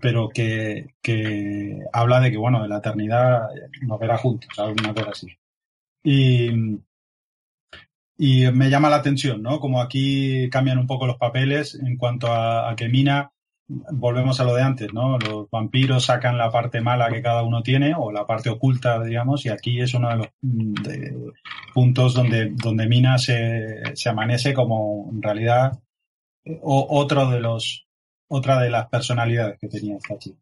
[0.00, 3.48] pero que, que habla de que, bueno, de la eternidad
[3.82, 4.76] nos verá juntos, ¿sabes?
[4.82, 5.28] Una cosa así.
[6.04, 6.50] Y,
[8.18, 9.60] y me llama la atención, ¿no?
[9.60, 13.30] Como aquí cambian un poco los papeles en cuanto a, que Mina,
[13.68, 15.18] volvemos a lo de antes, ¿no?
[15.18, 19.46] Los vampiros sacan la parte mala que cada uno tiene, o la parte oculta, digamos,
[19.46, 21.32] y aquí es uno de los mm, de-
[21.72, 25.78] puntos donde, donde Mina se, se amanece como, en realidad,
[26.62, 27.86] o- otro de los,
[28.28, 30.38] otra de las personalidades que tenía esta chica.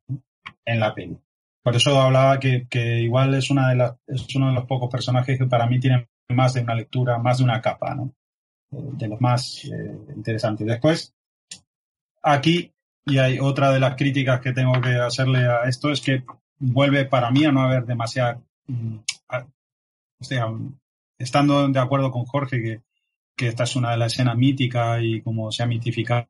[0.64, 1.16] En la peli.
[1.62, 4.88] Por eso hablaba que, que igual es una de las, es uno de los pocos
[4.90, 8.12] personajes que para mí tienen más de una lectura, más de una capa, ¿no?
[8.72, 10.66] Eh, De los más eh, interesantes.
[10.66, 11.14] Después,
[12.22, 12.72] aquí,
[13.04, 16.24] y hay otra de las críticas que tengo que hacerle a esto, es que
[16.58, 18.96] vuelve para mí a no haber demasiada, mm,
[19.28, 19.46] a-
[20.20, 20.46] o sea,
[21.18, 22.80] estando de acuerdo con Jorge que,
[23.36, 26.26] que esta es una de las escenas míticas y como se ha mitificado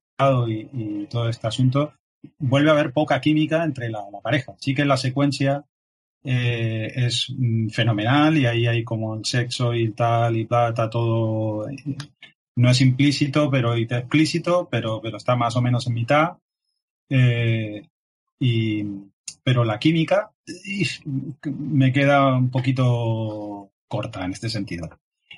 [0.48, 1.94] y, y todo este asunto,
[2.38, 4.54] vuelve a haber poca química entre la, la pareja.
[4.58, 5.64] Sí que la secuencia
[6.28, 11.68] eh, es mm, fenomenal y ahí hay como el sexo y tal y está todo,
[11.70, 11.76] eh,
[12.56, 16.38] no es implícito, pero explícito, pero, pero está más o menos en mitad.
[17.08, 17.86] Eh,
[18.40, 18.84] y,
[19.44, 20.32] pero la química
[21.44, 24.90] me queda un poquito corta en este sentido.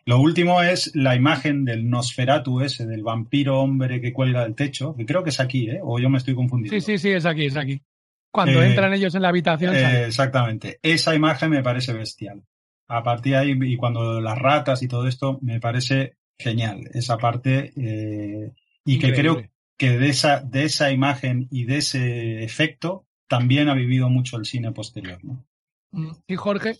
[0.06, 4.96] Lo último es la imagen del Nosferatu ese, del vampiro hombre que cuelga del techo,
[4.96, 5.80] que creo que es aquí, ¿eh?
[5.82, 6.80] O yo me estoy confundiendo.
[6.80, 7.82] sí, sí, sí, es aquí, es aquí.
[8.30, 10.78] Cuando Eh, entran ellos en la habitación, Eh, exactamente.
[10.82, 12.42] Esa imagen me parece bestial.
[12.88, 16.88] A partir de ahí, y cuando las ratas y todo esto, me parece genial.
[16.92, 17.72] Esa parte.
[17.76, 18.52] eh,
[18.84, 19.42] y que creo
[19.76, 24.46] que de esa, de esa imagen y de ese efecto también ha vivido mucho el
[24.46, 25.18] cine posterior.
[25.22, 25.44] ¿no?
[25.92, 26.78] Mm, ¿Y Jorge?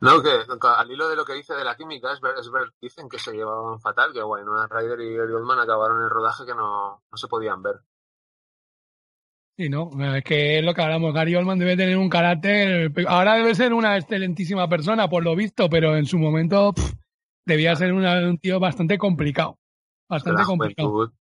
[0.00, 0.30] No, que
[0.68, 3.18] al hilo de lo que dice de la química, es ver, es ver- dicen que
[3.18, 7.16] se llevaban fatal, que Winona Ryder y Gary Oldman acabaron el rodaje que no, no
[7.16, 7.76] se podían ver.
[9.58, 9.90] Sí, ¿no?
[10.14, 11.14] Es que es lo que hablamos.
[11.14, 12.92] Gary Oldman debe tener un carácter.
[13.08, 16.92] Ahora debe ser una excelentísima persona, por lo visto, pero en su momento pff,
[17.46, 19.58] debía ser una- un tío bastante complicado.
[20.10, 20.90] Bastante la complicado.
[20.90, 21.14] juventud,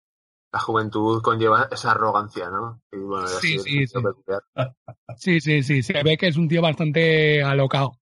[0.50, 2.80] la juventud conlleva esa arrogancia, ¿no?
[2.90, 3.98] Y bueno, y Sí, sí, sí.
[5.16, 5.82] Sí, sí, sí.
[5.82, 7.98] Se ve que es un tío bastante alocado.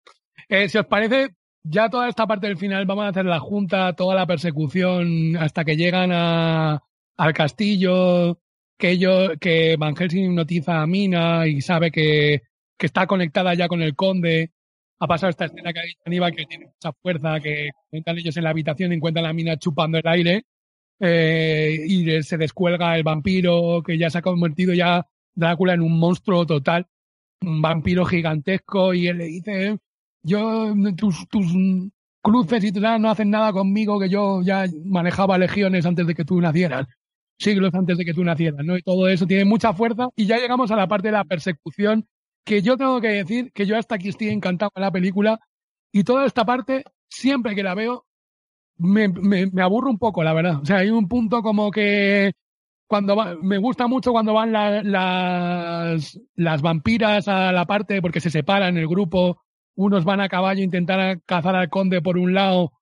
[0.48, 1.34] Eh, si os parece,
[1.64, 5.64] ya toda esta parte del final vamos a hacer la junta, toda la persecución hasta
[5.64, 6.82] que llegan a,
[7.16, 8.38] al castillo,
[8.80, 12.42] que ellos, que Van Helsing hipnotiza a Mina y sabe que,
[12.76, 14.50] que está conectada ya con el conde.
[14.98, 18.36] Ha pasado esta escena que ha dicho Aníbal, que tiene mucha fuerza, que entran ellos
[18.36, 20.44] en la habitación y encuentran la mina chupando el aire,
[20.98, 25.98] eh, y se descuelga el vampiro, que ya se ha convertido ya Drácula en un
[25.98, 26.86] monstruo total,
[27.42, 29.78] un vampiro gigantesco, y él le dice,
[30.22, 31.46] yo, tus, tus
[32.20, 36.24] cruces y tal no hacen nada conmigo, que yo ya manejaba legiones antes de que
[36.24, 36.86] tú nacieras,
[37.40, 38.76] siglos antes de que tú nacieras, ¿no?
[38.76, 42.06] Y todo eso tiene mucha fuerza, y ya llegamos a la parte de la persecución,
[42.44, 45.40] que yo tengo que decir que yo hasta aquí estoy encantado con la película,
[45.92, 48.04] y toda esta parte, siempre que la veo,
[48.76, 50.60] me, me, aburro un poco, la verdad.
[50.62, 52.32] O sea, hay un punto como que
[52.86, 58.20] cuando va, me gusta mucho cuando van la, las, las vampiras a la parte porque
[58.20, 59.42] se separan el grupo,
[59.76, 62.72] unos van a caballo a intentar cazar al conde por un lado,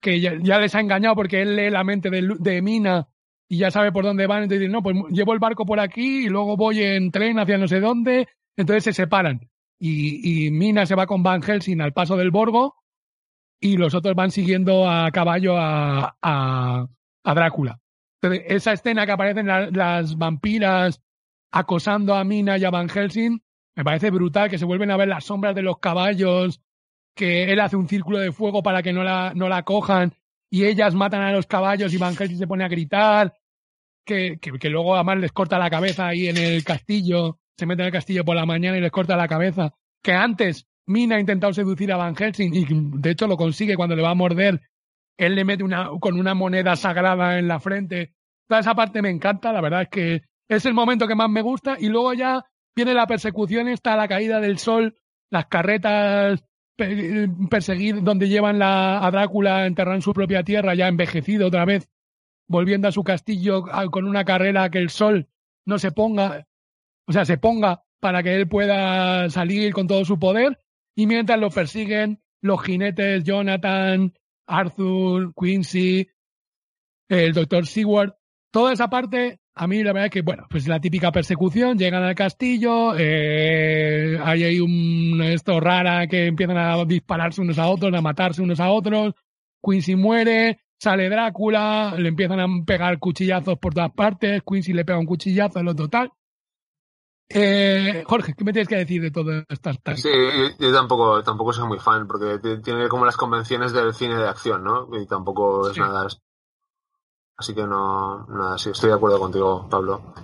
[0.00, 3.08] que ya, ya les ha engañado porque él lee la mente de, de, Mina
[3.48, 6.24] y ya sabe por dónde van, entonces dicen, no, pues llevo el barco por aquí
[6.24, 9.48] y luego voy en tren hacia no sé dónde, entonces se separan.
[9.78, 12.76] Y, y Mina se va con Van Helsing al paso del Borgo
[13.60, 16.86] y los otros van siguiendo a caballo a, a,
[17.24, 17.80] a Drácula
[18.32, 21.00] esa escena que aparecen las vampiras
[21.50, 23.40] acosando a Mina y a Van Helsing,
[23.76, 26.60] me parece brutal, que se vuelven a ver las sombras de los caballos,
[27.14, 30.14] que él hace un círculo de fuego para que no la, no la cojan,
[30.50, 33.34] y ellas matan a los caballos y Van Helsing se pone a gritar,
[34.04, 37.82] que, que, que luego además les corta la cabeza ahí en el castillo, se mete
[37.82, 39.72] en el castillo por la mañana y les corta la cabeza,
[40.02, 43.96] que antes Mina ha intentado seducir a Van Helsing y de hecho lo consigue cuando
[43.96, 44.60] le va a morder
[45.16, 48.14] él le mete una, con una moneda sagrada en la frente.
[48.48, 51.42] Toda esa parte me encanta, la verdad es que es el momento que más me
[51.42, 52.44] gusta y luego ya
[52.74, 54.96] viene la persecución, está la caída del sol,
[55.30, 56.44] las carretas
[56.76, 61.88] perseguir donde llevan la, a Drácula enterrar en su propia tierra, ya envejecido otra vez,
[62.48, 65.28] volviendo a su castillo con una carrera que el sol
[65.66, 66.46] no se ponga,
[67.06, 70.58] o sea, se ponga para que él pueda salir con todo su poder,
[70.94, 74.12] y mientras lo persiguen los jinetes Jonathan,
[74.46, 76.08] Arthur, Quincy,
[77.08, 78.14] el doctor Seward,
[78.50, 82.02] toda esa parte, a mí la verdad es que, bueno, pues la típica persecución, llegan
[82.02, 87.94] al castillo, eh, hay ahí un esto rara que empiezan a dispararse unos a otros,
[87.94, 89.14] a matarse unos a otros,
[89.62, 94.98] Quincy muere, sale Drácula, le empiezan a pegar cuchillazos por todas partes, Quincy le pega
[94.98, 96.10] un cuchillazo en lo total.
[97.28, 99.78] Eh, Jorge, ¿qué me tienes que decir de todas estas?
[99.96, 100.10] Sí,
[100.58, 104.62] yo, tampoco, tampoco soy muy fan, porque tiene como las convenciones del cine de acción,
[104.62, 104.88] ¿no?
[105.00, 105.80] Y tampoco es sí.
[105.80, 106.06] nada.
[107.36, 110.14] Así que no, nada, sí, estoy de acuerdo contigo, Pablo.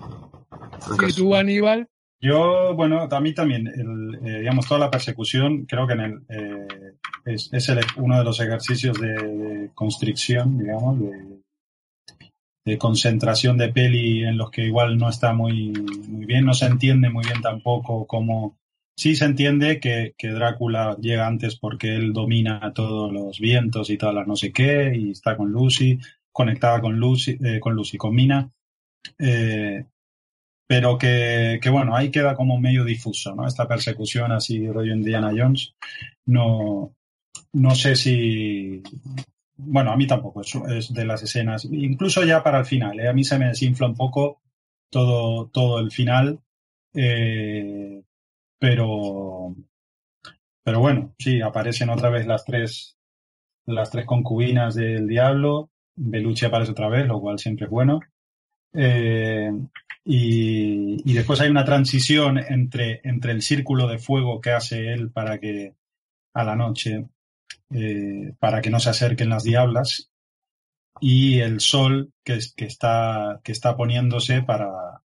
[1.08, 1.88] ¿Y tú, Aníbal?
[2.20, 6.22] Yo, bueno, a mí también, el, eh, digamos, toda la persecución, creo que en el,
[6.28, 6.66] eh,
[7.24, 11.40] es, es el, uno de los ejercicios de, de constricción, digamos, de,
[12.64, 15.72] de concentración de peli en los que igual no está muy,
[16.08, 18.58] muy bien, no se entiende muy bien tampoco cómo...
[18.96, 23.96] Sí se entiende que, que Drácula llega antes porque él domina todos los vientos y
[23.96, 25.98] todas las no sé qué, y está con Lucy,
[26.32, 28.50] conectada con Lucy, eh, con Lucy, con Mina,
[29.18, 29.84] eh,
[30.66, 33.46] pero que, que, bueno, ahí queda como medio difuso, ¿no?
[33.46, 35.74] Esta persecución así rollo Indiana Jones,
[36.26, 36.94] no,
[37.52, 38.82] no sé si,
[39.56, 43.08] bueno, a mí tampoco, es, es, de las escenas, incluso ya para el final, ¿eh?
[43.08, 44.40] a mí se me desinfla un poco
[44.90, 46.40] todo, todo el final,
[48.58, 49.54] pero,
[50.62, 52.96] pero bueno, sí, aparecen otra vez las tres,
[53.66, 55.70] las tres concubinas del diablo,
[56.02, 58.00] Belucci aparece otra vez, lo cual siempre es bueno.
[58.72, 59.50] Eh,
[60.04, 65.10] y, y, después hay una transición entre, entre el círculo de fuego que hace él
[65.10, 65.74] para que
[66.32, 67.06] a la noche
[67.72, 70.10] eh, para que no se acerquen las diablas
[71.00, 75.02] y el sol que, que, está, que está poniéndose para,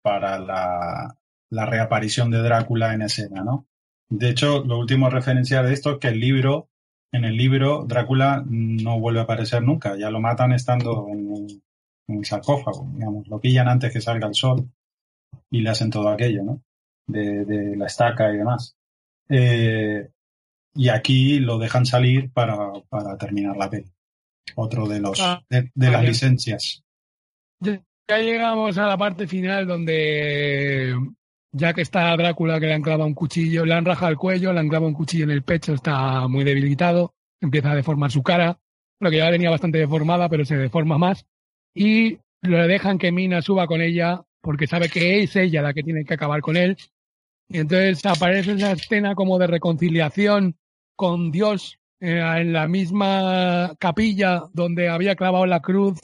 [0.00, 1.14] para la,
[1.50, 3.66] la, reaparición de Drácula en escena, ¿no?
[4.08, 6.69] De hecho, lo último a referenciar de esto es que el libro,
[7.12, 11.62] en el libro, Drácula no vuelve a aparecer nunca, ya lo matan estando en
[12.08, 14.68] el sarcófago, digamos, lo pillan antes que salga el sol
[15.50, 16.62] y le hacen todo aquello, ¿no?
[17.06, 18.76] De, de la estaca y demás.
[19.28, 20.08] Eh,
[20.74, 23.90] y aquí lo dejan salir para, para terminar la peli.
[24.56, 26.82] Otro de los ah, de, de las licencias.
[27.60, 30.96] Ya, llegamos a la parte final donde
[31.52, 34.52] ya que está Drácula que le han clavado un cuchillo, le han rajado el cuello,
[34.52, 38.22] le han clavado un cuchillo en el pecho, está muy debilitado, empieza a deformar su
[38.22, 38.58] cara,
[39.00, 41.26] lo que ya venía bastante deformada, pero se deforma más,
[41.74, 45.82] y le dejan que Mina suba con ella porque sabe que es ella la que
[45.82, 46.76] tiene que acabar con él.
[47.48, 50.56] Y entonces aparece esa escena como de reconciliación
[50.96, 55.98] con Dios eh, en la misma capilla donde había clavado la cruz,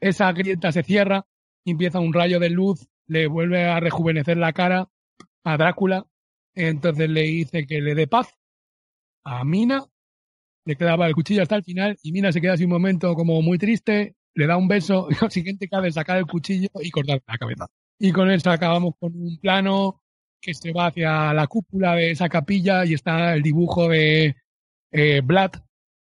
[0.00, 1.26] esa grieta se cierra
[1.64, 4.88] y empieza un rayo de luz, le vuelve a rejuvenecer la cara
[5.42, 6.06] a Drácula,
[6.54, 8.38] entonces le dice que le dé paz
[9.24, 9.84] a Mina,
[10.64, 13.42] le clava el cuchillo hasta el final y Mina se queda así un momento como
[13.42, 17.20] muy triste, le da un beso y lo siguiente es sacar el cuchillo y cortar
[17.26, 17.66] la cabeza.
[17.98, 20.00] Y con eso acabamos con un plano
[20.40, 24.36] que se va hacia la cúpula de esa capilla y está el dibujo de
[24.92, 25.50] eh, Vlad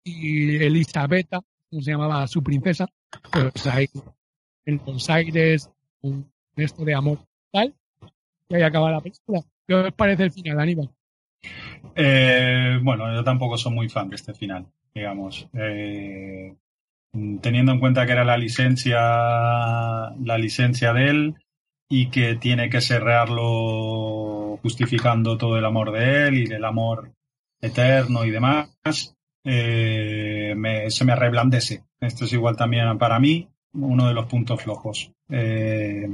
[0.03, 2.85] y Elisabetta, como se llamaba su princesa,
[3.31, 3.65] pues
[4.65, 5.69] en los aires,
[6.01, 6.29] un
[6.63, 7.19] esto de amor
[7.51, 7.73] tal,
[8.49, 9.41] y ahí acaba la película.
[9.67, 10.89] ¿Qué os parece el final, Aníbal?
[11.95, 15.47] Eh, bueno, yo tampoco soy muy fan de este final, digamos.
[15.53, 16.55] Eh,
[17.41, 21.35] teniendo en cuenta que era la licencia, la licencia de él
[21.89, 27.11] y que tiene que cerrarlo justificando todo el amor de él y del amor
[27.61, 31.83] eterno y demás, eh, me, se me reblandece.
[31.99, 35.11] Esto es igual también para mí uno de los puntos flojos.
[35.29, 36.07] Eh,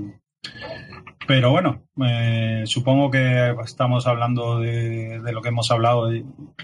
[1.28, 6.10] pero bueno, eh, supongo que estamos hablando de, lo que hemos hablado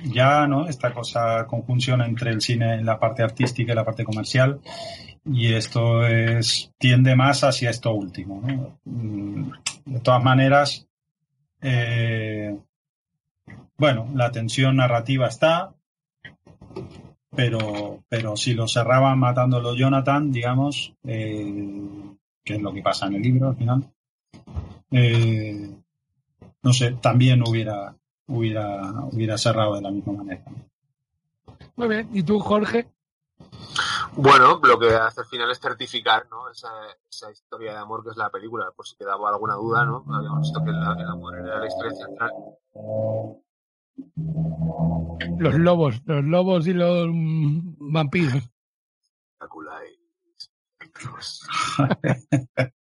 [0.04, 0.68] ya, ¿no?
[0.68, 4.60] Esta cosa, conjunción entre el cine, la parte artística y la parte comercial.
[5.26, 8.80] Y esto es, tiende más hacia esto último, ¿no?
[8.86, 9.52] Mm,
[9.86, 10.88] de todas maneras,
[11.62, 12.58] eh,
[13.78, 15.74] bueno, la tensión narrativa está,
[17.36, 21.80] pero, pero si lo cerraban matándolo Jonathan, digamos, eh,
[22.44, 23.92] que es lo que pasa en el libro al final,
[24.92, 25.70] eh,
[26.62, 27.96] no sé, también hubiera,
[28.28, 30.44] hubiera, hubiera cerrado de la misma manera.
[31.76, 32.90] Muy bien, ¿y tú, Jorge?
[34.16, 36.50] Bueno, lo que hace al final es certificar ¿no?
[36.50, 36.70] esa,
[37.10, 40.04] esa, historia de amor que es la película, por si quedaba alguna duda, ¿no?
[40.14, 42.32] Habíamos visto que el, el amor era la historia central.
[45.38, 48.50] Los lobos, los lobos y los vampiros.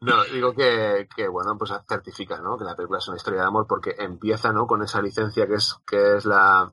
[0.00, 2.56] No, digo que, que, bueno, pues certifica, ¿no?
[2.56, 4.66] Que la película es una historia de amor porque empieza, ¿no?
[4.66, 6.72] Con esa licencia que es, que es la,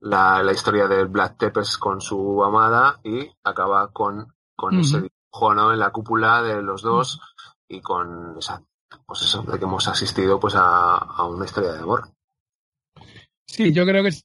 [0.00, 4.82] la, la historia de Black Tepes con su amada y acaba con, con uh -huh.
[4.82, 5.72] ese dibujo, ¿no?
[5.72, 7.20] En la cúpula de los dos
[7.68, 8.62] y con esa,
[9.06, 12.10] pues eso, de que hemos asistido pues a, a una historia de amor.
[13.46, 14.24] Sí, yo creo que se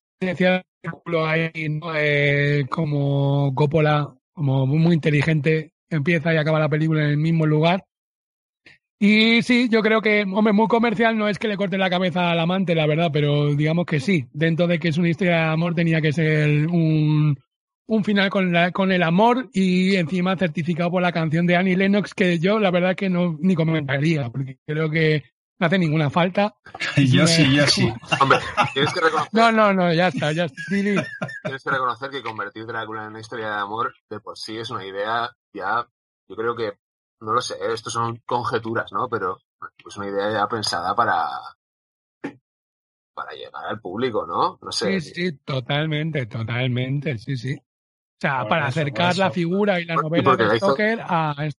[1.26, 1.96] ahí, ¿no?
[1.96, 7.46] eh, como Coppola, como muy, muy inteligente, empieza y acaba la película en el mismo
[7.46, 7.84] lugar.
[9.02, 12.32] Y sí, yo creo que, hombre, muy comercial no es que le corte la cabeza
[12.32, 14.26] al amante, la verdad, pero digamos que sí.
[14.34, 17.38] Dentro de que es una historia de amor, tenía que ser un,
[17.88, 21.78] un final con, la, con el amor y encima certificado por la canción de Annie
[21.78, 25.24] Lennox, que yo la verdad que no ni comentaría, porque creo que
[25.60, 26.56] no hace ninguna falta.
[26.98, 27.92] yo sí, yo sí.
[28.20, 28.40] Hombre,
[28.74, 29.30] tienes que reconocer.
[29.34, 30.62] No, no, no, ya está, ya está.
[30.70, 34.70] Tienes que reconocer que convertir Drácula en una historia de amor de por sí es
[34.70, 35.88] una idea ya,
[36.28, 36.74] yo creo que,
[37.22, 39.10] no lo sé, esto son conjeturas, ¿no?
[39.10, 39.40] Pero
[39.86, 41.28] es una idea ya pensada para
[43.14, 44.58] para llegar al público, ¿no?
[44.62, 45.02] No sé.
[45.02, 47.54] Sí, sí, totalmente, totalmente, sí, sí.
[47.56, 51.60] O sea, para acercar la figura y la novela de Stoker a esto.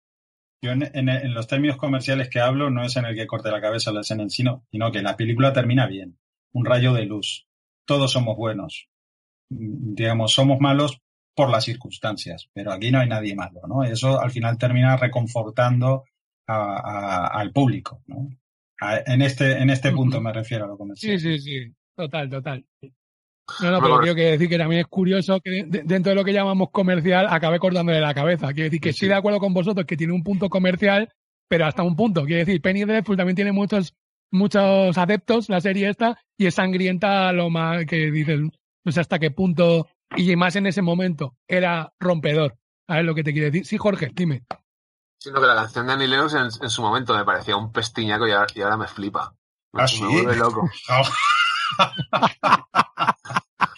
[0.62, 3.50] Yo en, en, en, los términos comerciales que hablo no es en el que corte
[3.50, 6.18] la cabeza la escena en sí, sino que la película termina bien.
[6.52, 7.46] Un rayo de luz.
[7.86, 8.88] Todos somos buenos.
[9.48, 11.00] Digamos, somos malos
[11.34, 13.82] por las circunstancias, pero aquí no hay nadie malo, ¿no?
[13.84, 16.04] Eso al final termina reconfortando
[16.46, 18.28] a, a, al público, ¿no?
[18.80, 21.18] A, en este, en este punto me refiero a lo comercial.
[21.18, 21.74] Sí, sí, sí.
[21.96, 22.64] Total, total.
[23.60, 26.32] No, no, pero quiero que decir que también es curioso que dentro de lo que
[26.32, 28.52] llamamos comercial acabe cortándole la cabeza.
[28.52, 28.96] Quiero decir que sí.
[28.96, 31.12] estoy de acuerdo con vosotros que tiene un punto comercial,
[31.48, 32.24] pero hasta un punto.
[32.24, 33.94] Quiero decir, Penny Dreadful también tiene muchos
[34.30, 39.18] muchos adeptos, la serie esta, y es sangrienta lo más que dices, no sé hasta
[39.18, 42.56] qué punto, y más en ese momento, era rompedor.
[42.86, 43.66] ¿Sabes lo que te quiero decir?
[43.66, 44.44] Sí, Jorge, dime.
[45.18, 48.26] Sino que la canción de Annie Lennox en, en, su momento me parecía un pestiñaco
[48.26, 49.34] y ahora, y ahora me flipa.
[49.72, 50.02] Me, ¿Ah, sí?
[50.02, 50.68] me vuelve loco.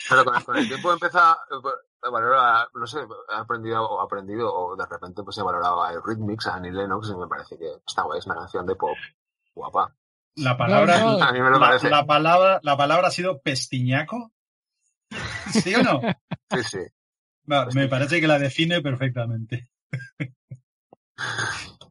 [0.08, 4.76] Pero con, con, el tiempo empieza a valorar, no sé, he aprendido o aprendido o
[4.76, 8.02] de repente pues he valorado a Rhythmics, a Annie Lennox y me parece que está
[8.02, 8.96] guay, es una canción de pop
[9.54, 9.94] guapa.
[10.36, 11.24] La palabra, no, no.
[11.24, 11.90] A mí me lo la, parece.
[11.90, 14.32] la, palabra, la palabra ha sido pestiñaco.
[15.50, 16.00] ¿Sí o no?
[16.50, 16.78] Sí, sí.
[17.44, 19.68] No, me parece que la define perfectamente.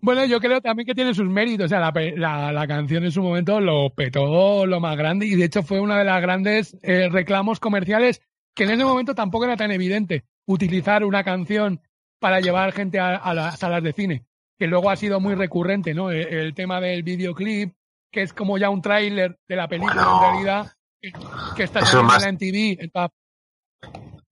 [0.01, 1.65] Bueno, yo creo también que tiene sus méritos.
[1.65, 5.35] O sea, la, la, la, canción en su momento lo petó lo más grande y
[5.35, 8.21] de hecho fue una de las grandes eh, reclamos comerciales
[8.55, 11.81] que en ese momento tampoco era tan evidente utilizar una canción
[12.19, 14.25] para llevar gente a, a las salas de cine,
[14.57, 16.11] que luego ha sido muy recurrente, ¿no?
[16.11, 17.73] El, el tema del videoclip,
[18.11, 21.13] que es como ya un tráiler de la película bueno, en realidad, que,
[21.55, 22.23] que está en más...
[22.23, 22.81] en MTV.
[22.81, 22.91] En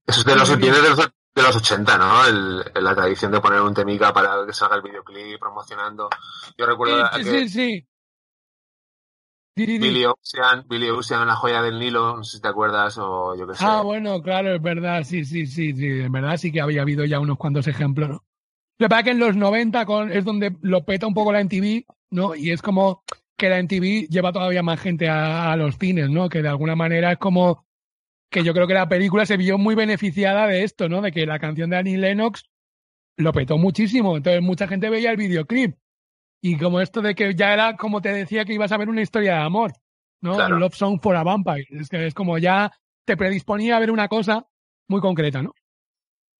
[0.08, 2.26] Eso es de los, de los, de los 80, ¿no?
[2.26, 6.10] El, la tradición de poner un temica para que salga el videoclip promocionando.
[6.58, 7.86] Yo recuerdo sí, que, sí, sí.
[9.56, 13.46] Billy Ocean, Billy Ocean, la joya del Nilo, no sé si te acuerdas o yo
[13.48, 13.66] qué sé.
[13.66, 17.04] Ah, bueno, claro, es verdad, sí, sí, sí, sí, en verdad sí que había habido
[17.04, 18.24] ya unos cuantos ejemplos, ¿no?
[18.78, 21.34] Lo que pasa es que en los 90 con, es donde lo peta un poco
[21.34, 22.36] la MTV, ¿no?
[22.36, 23.04] Y es como
[23.36, 26.30] que la MTV lleva todavía más gente a, a los cines, ¿no?
[26.30, 27.66] Que de alguna manera es como
[28.30, 31.02] que yo creo que la película se vio muy beneficiada de esto, ¿no?
[31.02, 32.44] De que la canción de Annie Lennox
[33.18, 34.18] lo petó muchísimo.
[34.18, 35.76] Entonces mucha gente veía el videoclip.
[36.42, 39.02] Y como esto de que ya era, como te decía, que ibas a ver una
[39.02, 39.74] historia de amor,
[40.22, 40.36] ¿no?
[40.36, 40.58] Claro.
[40.58, 41.68] Love Song for a Vampire.
[41.72, 42.72] Es que es como ya
[43.06, 44.48] te predisponía a ver una cosa
[44.88, 45.54] muy concreta, ¿no?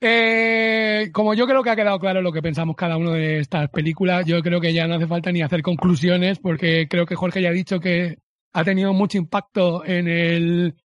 [0.02, 3.70] Eh, como yo creo que ha quedado claro lo que pensamos cada uno de estas
[3.70, 7.42] películas, yo creo que ya no hace falta ni hacer conclusiones, porque creo que Jorge
[7.42, 8.18] ya ha dicho que
[8.54, 10.76] ha tenido mucho impacto en el,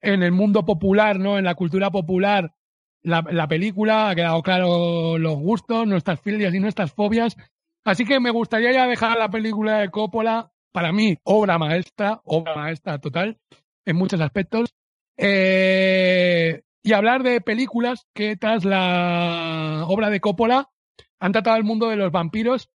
[0.00, 1.38] en el mundo popular, ¿no?
[1.38, 2.54] En la cultura popular,
[3.02, 7.36] la, la película, ha quedado claro los gustos, nuestras filias y nuestras fobias.
[7.84, 12.54] Así que me gustaría ya dejar la película de Coppola, para mí, obra maestra, obra
[12.54, 13.38] maestra total,
[13.84, 14.74] en muchos aspectos.
[15.16, 20.70] Eh, y hablar de películas que tras la obra de Coppola
[21.18, 22.70] han tratado el mundo de los vampiros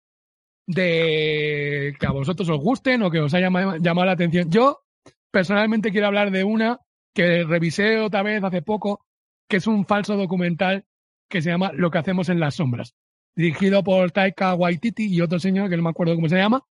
[0.66, 3.48] de que a vosotros os gusten o que os haya
[3.80, 4.50] llamado, la atención.
[4.50, 4.82] Yo
[5.30, 6.80] personalmente quiero hablar de una
[7.14, 9.04] que revisé otra vez hace poco,
[9.48, 10.84] que es un falso documental
[11.28, 12.94] que se llama Lo que hacemos en las sombras,
[13.34, 16.64] dirigido por Taika Waititi y otro señor que no me acuerdo cómo se llama.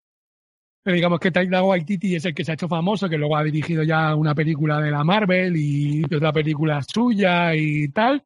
[0.83, 3.43] Pero digamos que Taika Waititi es el que se ha hecho famoso, que luego ha
[3.43, 8.23] dirigido ya una película de la Marvel y otra película suya y tal.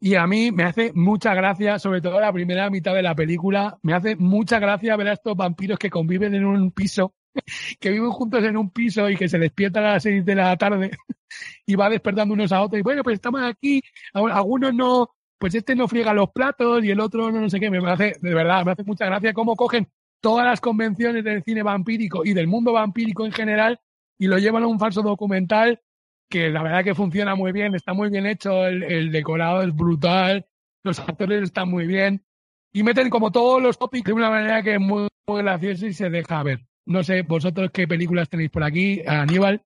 [0.00, 3.78] Y a mí me hace mucha gracia, sobre todo la primera mitad de la película,
[3.80, 7.14] me hace mucha gracia ver a estos vampiros que conviven en un piso,
[7.80, 10.56] que viven juntos en un piso y que se despiertan a las seis de la
[10.56, 10.90] tarde
[11.66, 12.80] y va despertando unos a otros.
[12.80, 13.82] Y bueno, pues estamos aquí,
[14.12, 17.70] algunos no, pues este no friega los platos y el otro no, no sé qué.
[17.70, 19.88] Me hace, de verdad, me hace mucha gracia cómo cogen
[20.20, 23.78] todas las convenciones del cine vampírico y del mundo vampírico en general
[24.18, 25.82] y lo llevan a un falso documental
[26.30, 30.46] que la verdad que funciona muy bien, está muy bien hecho, el, decorado es brutal,
[30.82, 32.24] los actores están muy bien
[32.72, 35.92] y meten como todos los tópicos de una manera que es muy, muy graciosa y
[35.92, 36.60] se deja ver.
[36.86, 39.62] No sé, vosotros qué películas tenéis por aquí, Aníbal.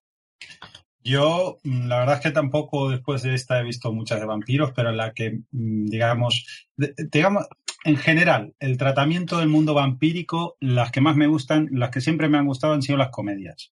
[1.03, 4.93] Yo, la verdad es que tampoco después de esta he visto muchas de vampiros, pero
[4.93, 7.47] la que, digamos, digamos,
[7.85, 12.29] en general, el tratamiento del mundo vampírico, las que más me gustan, las que siempre
[12.29, 13.73] me han gustado han sido las comedias.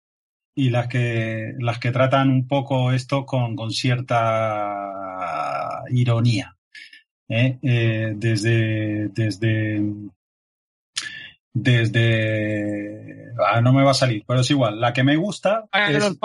[0.54, 4.84] Y las que, las que tratan un poco esto con, con cierta
[5.90, 6.56] ironía.
[7.28, 7.58] ¿eh?
[7.62, 9.82] Eh, desde, desde,
[11.54, 14.80] desde, ah, no me va a salir, pero es igual.
[14.80, 16.20] La que me gusta es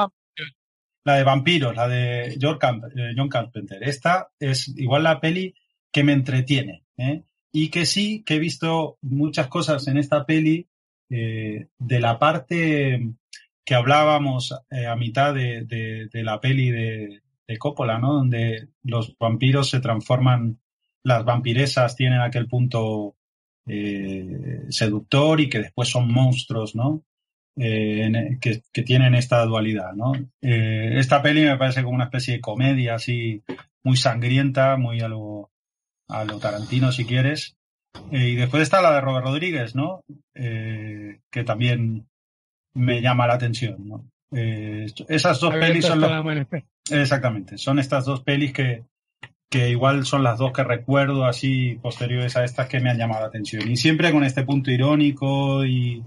[1.05, 2.83] la de vampiros, la de John, Camp
[3.15, 3.81] John Carpenter.
[3.81, 5.55] Esta es igual la peli
[5.91, 6.83] que me entretiene.
[6.97, 7.23] ¿eh?
[7.51, 10.67] y que sí, que he visto muchas cosas en esta peli
[11.09, 13.13] eh, de la parte
[13.65, 18.13] que hablábamos eh, a mitad de, de, de la peli de, de, Coppola, ¿no?
[18.13, 20.59] Donde los vampiros se transforman,
[21.03, 23.15] las vampiresas tienen aquel punto
[23.69, 27.03] eh, seductor y que después son monstruos, ¿no?
[27.55, 30.13] En, que, que, tienen esta dualidad, ¿no?
[30.39, 33.43] esta peli me parece como una especie de comedia así
[33.83, 35.51] muy sangrienta, muy a lo,
[36.07, 37.55] a lo Tarantino si quieres.
[38.11, 40.03] Eh, y después está la de Robert Rodríguez, ¿no?
[40.35, 42.07] Eh, que también
[42.73, 44.05] me llama la atención, ¿no?
[44.31, 46.47] Eh, esas dos pelis son los...
[46.91, 48.83] Exactamente, son estas dos pelis que,
[49.49, 53.21] que igual son las dos que recuerdo así posteriores a estas que me han llamado
[53.21, 53.69] la atención.
[53.69, 56.03] Y siempre con este punto irónico y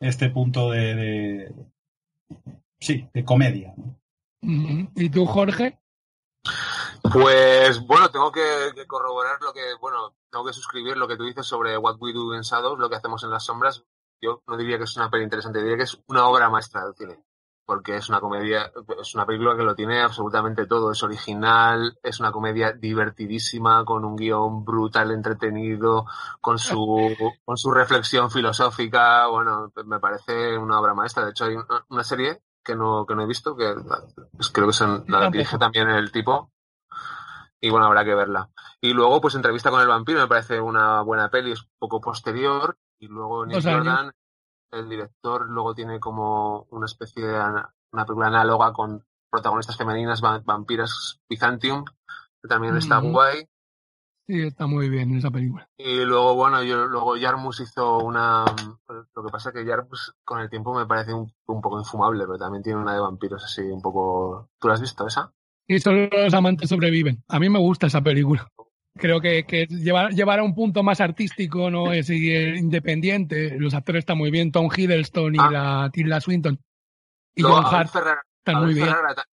[0.00, 1.54] este punto de, de
[2.78, 3.74] sí, de comedia.
[4.40, 5.78] ¿Y tú, Jorge?
[7.12, 11.24] Pues bueno, tengo que, que, corroborar lo que, bueno, tengo que suscribir lo que tú
[11.24, 13.84] dices sobre What We Do in Shadows, lo que hacemos en las sombras.
[14.20, 16.94] Yo no diría que es una peli interesante, diría que es una obra maestra del
[16.94, 17.18] cine.
[17.66, 18.70] Porque es una comedia,
[19.00, 20.92] es una película que lo tiene absolutamente todo.
[20.92, 26.06] Es original, es una comedia divertidísima, con un guion brutal, entretenido,
[26.40, 26.76] con su,
[27.44, 29.26] con su reflexión filosófica.
[29.26, 31.24] Bueno, me parece una obra maestra.
[31.24, 31.56] De hecho, hay
[31.88, 33.74] una, serie que no, que no he visto, que
[34.32, 36.52] pues creo que son, la dirige también el tipo,
[37.60, 38.48] y bueno, habrá que verla.
[38.80, 42.00] Y luego, pues entrevista con el vampiro me parece una buena peli, es un poco
[42.00, 44.12] posterior, y luego Nick Jordan,
[44.78, 47.38] el director, luego tiene como una especie de
[47.92, 51.84] una película análoga con protagonistas femeninas, vampiras Byzantium,
[52.42, 53.48] que también mm está guay.
[54.26, 55.68] Sí, está muy bien esa película.
[55.78, 58.44] Y luego, bueno, yo, luego Jarmus hizo una...
[59.14, 62.24] Lo que pasa es que Jarmus con el tiempo me parece un, un poco infumable,
[62.26, 64.50] pero también tiene una de vampiros así un poco...
[64.58, 65.32] ¿Tú la has visto esa?
[65.68, 67.22] Y solo los amantes sobreviven.
[67.28, 68.48] A mí me gusta esa película.
[68.96, 73.58] Creo que, que llevar, llevar a un punto más artístico, no es independiente.
[73.58, 74.52] Los actores están muy bien.
[74.52, 75.50] Tom Hiddleston y ah.
[75.50, 76.58] la Tilda Swinton
[77.36, 77.90] y Luego, John Hart
[78.38, 78.88] están muy bien.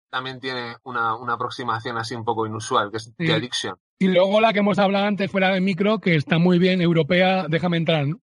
[0.10, 3.14] También tiene una, una aproximación así un poco inusual, que es Sí.
[3.18, 3.76] The Addiction.
[3.98, 7.46] Y luego la que hemos hablado antes fuera de micro, que está muy bien, europea,
[7.48, 8.18] déjame entrar, ¿no?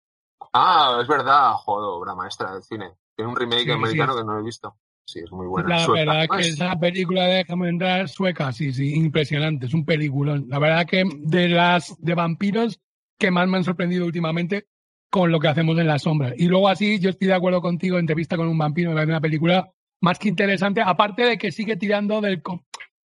[0.51, 2.93] Ah, es verdad, joder, obra maestra del cine.
[3.15, 4.19] Tiene un remake Sí, americano sí.
[4.19, 4.75] que no he visto.
[5.07, 5.69] Sí, es muy buena.
[5.69, 9.73] la Sueca, verdad que Es- esa película de Déjame entrar sueca, sí, sí, impresionante, es
[9.73, 10.47] un peliculón.
[10.49, 12.81] La verdad que de las de vampiros
[13.17, 14.67] que más me han sorprendido últimamente
[15.09, 16.33] con lo que hacemos en la sombra.
[16.35, 19.71] Y luego así, yo estoy de acuerdo contigo, entrevista con un vampiro, me una película
[20.01, 22.41] más que interesante, aparte de que sigue tirando del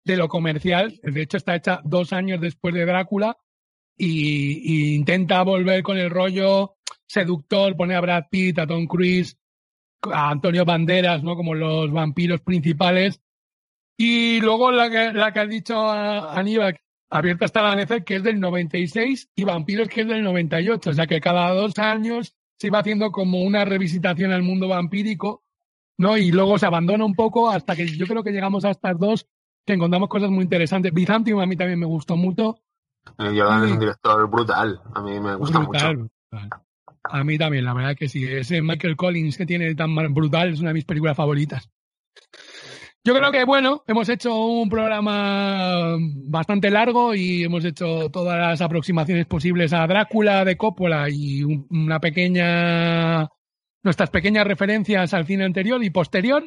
[0.06, 3.38] de lo comercial, de hecho está hecha dos años después de Drácula
[3.98, 9.38] y, y intenta volver con el rollo seductor, pone a Brad Pitt, a Tom Cruise,
[10.12, 11.36] a Antonio Banderas, ¿no?
[11.36, 13.22] Como los vampiros principales.
[13.98, 16.80] Y luego la que, la que has dicho a Aníbal,
[17.10, 20.90] abierta hasta la amanecer, que es del 96, y Vampiros, que es del 98.
[20.90, 25.44] O sea que cada dos años se iba haciendo como una revisitación al mundo vampírico,
[25.98, 26.18] ¿no?
[26.18, 29.28] Y luego se abandona un poco hasta que yo creo que llegamos a estas dos,
[29.66, 30.94] que encontramos cosas muy interesantes.
[30.94, 32.60] Byzantium a mí también me gustó mucho.
[33.18, 34.82] Jordan es un director brutal.
[34.94, 36.12] A mí me gusta Brutal, mucho.
[36.32, 36.62] brutal.
[37.12, 38.24] A mí también, la verdad que sí.
[38.26, 41.70] Ese Michael Collins que tiene tan brutal es una de mis películas favoritas.
[43.04, 48.62] Yo creo que, bueno, hemos hecho un programa bastante largo y hemos hecho todas las
[48.62, 53.30] aproximaciones posibles a Drácula de Coppola y un- una pequeña.
[53.82, 56.46] nuestras pequeñas referencias al cine anterior y posterior.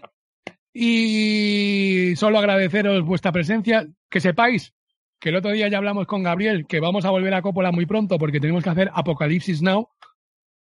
[0.74, 3.86] Y solo agradeceros vuestra presencia.
[4.10, 4.74] Que sepáis
[5.18, 7.86] que el otro día ya hablamos con Gabriel que vamos a volver a Coppola muy
[7.86, 9.88] pronto porque tenemos que hacer Apocalipsis Now.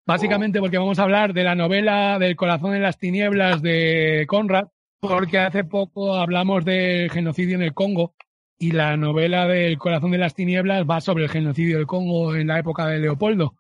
[0.06, 4.68] Básicamente porque vamos a hablar de la novela del corazón en las tinieblas de Conrad,
[5.00, 8.14] porque hace poco hablamos del genocidio en el Congo
[8.58, 12.48] y la novela del corazón de las tinieblas va sobre el genocidio del Congo en
[12.48, 13.54] la época de Leopoldo.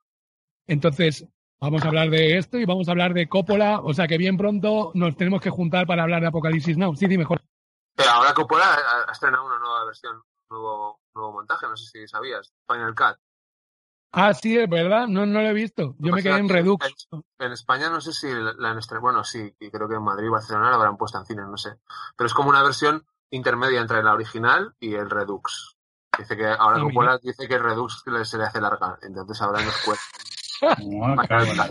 [0.66, 1.26] Entonces,
[1.60, 4.36] vamos a hablar de esto y vamos a hablar de Coppola, o sea que bien
[4.36, 6.94] pronto nos tenemos que juntar para hablar de Apocalipsis Now.
[6.96, 7.40] Sí, sí, mejor.
[8.10, 8.78] Ahora Coppola
[9.08, 12.52] ha estrenado una nueva versión, nuevo, nuevo montaje, no sé si sabías.
[12.68, 13.18] Final Cut.
[14.12, 15.94] Ah, sí, es verdad, no, no lo he visto.
[15.98, 17.08] Yo me quedé en Redux.
[17.38, 20.26] En España no sé si la han estrenado, bueno, sí, y creo que en Madrid
[20.26, 21.70] y Barcelona la habrán puesto en cine, no sé.
[22.16, 25.76] Pero es como una versión intermedia entre la original y el Redux.
[26.18, 29.62] Dice que ahora Ah, Coppola dice que el Redux se le hace larga, entonces ahora
[29.62, 30.04] nos cuesta.
[30.62, 30.76] Ah,
[31.44, 31.70] en la.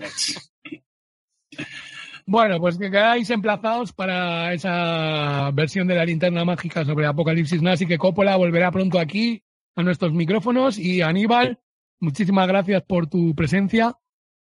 [2.26, 7.64] Bueno, pues que quedáis emplazados para esa versión de la linterna mágica sobre Apocalipsis.
[7.66, 9.44] Así que Coppola volverá pronto aquí
[9.76, 10.78] a nuestros micrófonos.
[10.80, 11.60] Y Aníbal,
[12.00, 13.98] muchísimas gracias por tu presencia.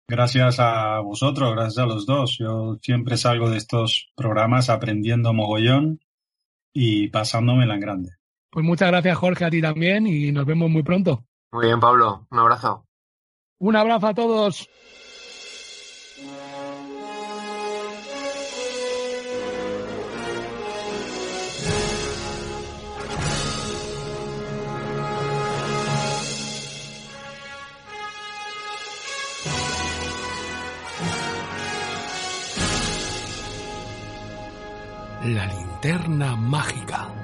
[0.08, 2.36] Gracias a vosotros, gracias a los dos.
[2.38, 6.00] Yo siempre salgo de estos programas aprendiendo mogollón
[6.72, 8.10] y pasándomela en grande.
[8.50, 10.06] Pues muchas gracias, Jorge, a ti también.
[10.06, 11.24] Y nos vemos muy pronto.
[11.52, 12.86] Muy bien, Pablo, un abrazo.
[13.58, 14.68] Un abrazo a todos.
[35.82, 37.21] Linterna mágica.